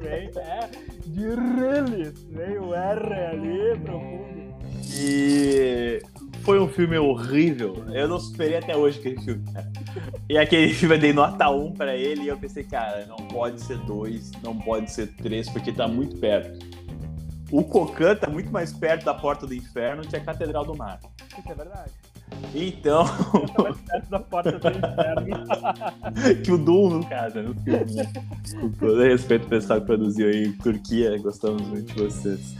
Vem, 0.00 0.30
é. 0.36 0.85
Dirilis! 1.16 2.24
Veio 2.30 2.66
o 2.66 2.74
R 2.74 3.14
ali, 3.14 3.78
profundo. 3.80 4.54
E 4.94 6.02
foi 6.42 6.60
um 6.60 6.68
filme 6.68 6.98
horrível. 6.98 7.84
Eu 7.90 8.06
não 8.06 8.20
superei 8.20 8.58
até 8.58 8.76
hoje 8.76 8.98
aquele 8.98 9.20
filme. 9.22 9.42
cara. 9.50 9.72
E 10.28 10.36
aquele 10.36 10.74
filme 10.74 10.94
eu 10.96 11.00
dei 11.00 11.12
nota 11.14 11.48
1 11.48 11.72
pra 11.72 11.96
ele 11.96 12.24
e 12.24 12.28
eu 12.28 12.36
pensei, 12.36 12.64
cara, 12.64 13.06
não 13.06 13.16
pode 13.16 13.62
ser 13.62 13.78
2, 13.78 14.32
não 14.42 14.58
pode 14.58 14.90
ser 14.90 15.06
3, 15.16 15.48
porque 15.48 15.72
tá 15.72 15.88
muito 15.88 16.18
perto. 16.18 16.58
O 17.50 17.64
Cocan 17.64 18.14
tá 18.14 18.28
muito 18.28 18.52
mais 18.52 18.72
perto 18.74 19.04
da 19.04 19.14
porta 19.14 19.46
do 19.46 19.54
inferno 19.54 20.02
que 20.02 20.16
a 20.16 20.20
Catedral 20.20 20.66
do 20.66 20.76
Mar. 20.76 21.00
Isso 21.38 21.50
é 21.50 21.54
verdade. 21.54 21.92
Então, 22.54 23.04
da 24.10 24.18
porta 24.18 24.52
do 24.52 24.68
inferno. 24.68 25.46
que 26.42 26.52
o 26.52 26.58
Doom, 26.58 26.90
no 26.90 27.06
caso, 27.06 27.42
no 27.42 27.54
filme. 27.54 27.94
Né? 27.94 28.12
Com 28.60 28.70
todo 28.72 29.02
respeito 29.02 29.42
ao 29.44 29.48
pessoal 29.48 29.80
que 29.80 29.86
produziu 29.86 30.28
aí 30.28 30.44
em 30.44 30.52
Turquia, 30.52 31.18
gostamos 31.18 31.62
muito 31.62 31.94
de 31.94 32.02
vocês. 32.02 32.54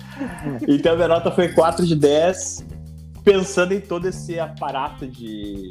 Então, 0.68 0.96
minha 0.96 1.08
nota 1.08 1.30
foi 1.30 1.48
4 1.48 1.86
de 1.86 1.96
10, 1.96 2.66
pensando 3.24 3.72
em 3.72 3.80
todo 3.80 4.06
esse 4.06 4.38
aparato 4.38 5.06
de, 5.06 5.70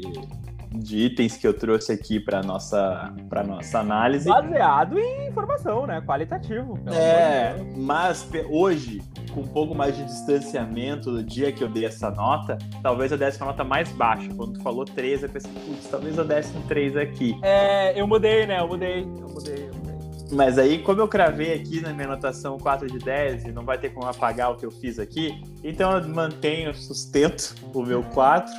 de 0.70 0.98
itens 0.98 1.36
que 1.36 1.46
eu 1.46 1.54
trouxe 1.54 1.92
aqui 1.92 2.18
para 2.20 2.42
nossa, 2.42 3.12
pra 3.28 3.42
nossa 3.42 3.78
análise. 3.78 4.28
Baseado 4.28 4.98
em 4.98 5.28
informação, 5.28 5.86
né? 5.86 6.00
Qualitativo. 6.00 6.78
É, 6.92 7.54
de 7.54 7.78
mas 7.78 8.28
hoje, 8.48 9.02
com 9.32 9.40
um 9.40 9.46
pouco 9.46 9.74
mais 9.74 9.96
de 9.96 10.04
distanciamento 10.04 11.10
do 11.10 11.22
dia 11.22 11.52
que 11.52 11.62
eu 11.62 11.68
dei 11.68 11.84
essa 11.84 12.10
nota, 12.10 12.58
talvez 12.82 13.12
eu 13.12 13.18
desse 13.18 13.38
uma 13.38 13.46
nota 13.46 13.64
mais 13.64 13.90
baixa. 13.92 14.28
Quando 14.34 14.54
tu 14.54 14.62
falou 14.62 14.84
3, 14.84 15.22
eu 15.22 15.28
pensei, 15.28 15.50
putz, 15.52 15.88
talvez 15.88 16.18
eu 16.18 16.24
desse 16.24 16.56
um 16.56 16.62
3 16.62 16.96
aqui. 16.96 17.38
É, 17.42 17.98
eu 17.98 18.06
mudei, 18.06 18.46
né? 18.46 18.60
Eu 18.60 18.68
mudei. 18.68 19.02
Eu 19.02 19.28
mudei, 19.28 19.68
eu 19.68 19.74
mudei. 19.74 19.96
Mas 20.32 20.58
aí, 20.58 20.78
como 20.78 21.00
eu 21.00 21.06
cravei 21.06 21.54
aqui 21.54 21.80
na 21.80 21.92
minha 21.92 22.08
anotação 22.08 22.58
4 22.58 22.88
de 22.88 22.98
10 22.98 23.44
e 23.44 23.52
não 23.52 23.64
vai 23.64 23.78
ter 23.78 23.90
como 23.90 24.08
apagar 24.08 24.50
o 24.50 24.56
que 24.56 24.66
eu 24.66 24.70
fiz 24.70 24.98
aqui, 24.98 25.40
então 25.62 25.96
eu 25.96 26.08
mantenho, 26.08 26.74
sustento 26.74 27.54
o 27.72 27.82
meu 27.82 28.02
4. 28.02 28.52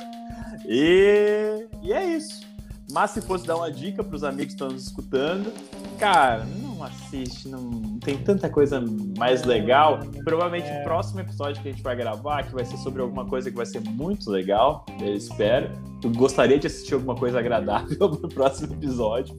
E, 0.68 1.66
e 1.82 1.92
é 1.94 2.04
isso. 2.04 2.46
Mas 2.92 3.10
se 3.12 3.22
fosse 3.22 3.46
dar 3.46 3.56
uma 3.56 3.70
dica 3.70 4.04
para 4.04 4.14
os 4.14 4.22
amigos 4.22 4.46
que 4.46 4.52
estão 4.52 4.68
nos 4.68 4.84
escutando, 4.84 5.52
cara, 5.98 6.44
não 6.44 6.82
assiste, 6.82 7.48
não 7.48 7.98
tem 7.98 8.16
tanta 8.18 8.48
coisa 8.48 8.82
mais 9.16 9.44
legal. 9.44 10.00
Provavelmente 10.24 10.70
o 10.70 10.84
próximo 10.84 11.20
episódio 11.20 11.62
que 11.62 11.68
a 11.68 11.72
gente 11.72 11.82
vai 11.82 11.96
gravar, 11.96 12.44
que 12.44 12.54
vai 12.54 12.64
ser 12.64 12.76
sobre 12.78 13.02
alguma 13.02 13.26
coisa 13.26 13.50
que 13.50 13.56
vai 13.56 13.66
ser 13.66 13.80
muito 13.80 14.30
legal, 14.30 14.86
eu 15.00 15.14
espero. 15.14 15.70
Eu 16.02 16.10
gostaria 16.10 16.58
de 16.58 16.66
assistir 16.66 16.94
alguma 16.94 17.14
coisa 17.14 17.38
agradável 17.38 17.96
pro 18.16 18.28
próximo 18.28 18.72
episódio. 18.74 19.36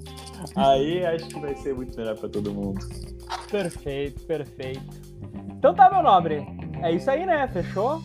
Aí 0.56 1.06
acho 1.06 1.28
que 1.28 1.40
vai 1.40 1.56
ser 1.56 1.74
muito 1.74 1.96
melhor 1.98 2.18
para 2.18 2.30
todo 2.30 2.52
mundo. 2.52 2.86
Perfeito, 3.50 4.22
perfeito. 4.26 4.84
Então 5.58 5.74
tá, 5.74 5.90
meu 5.90 6.04
nobre. 6.04 6.46
É 6.84 6.92
isso 6.92 7.10
aí, 7.10 7.26
né? 7.26 7.48
Fechou? 7.48 8.02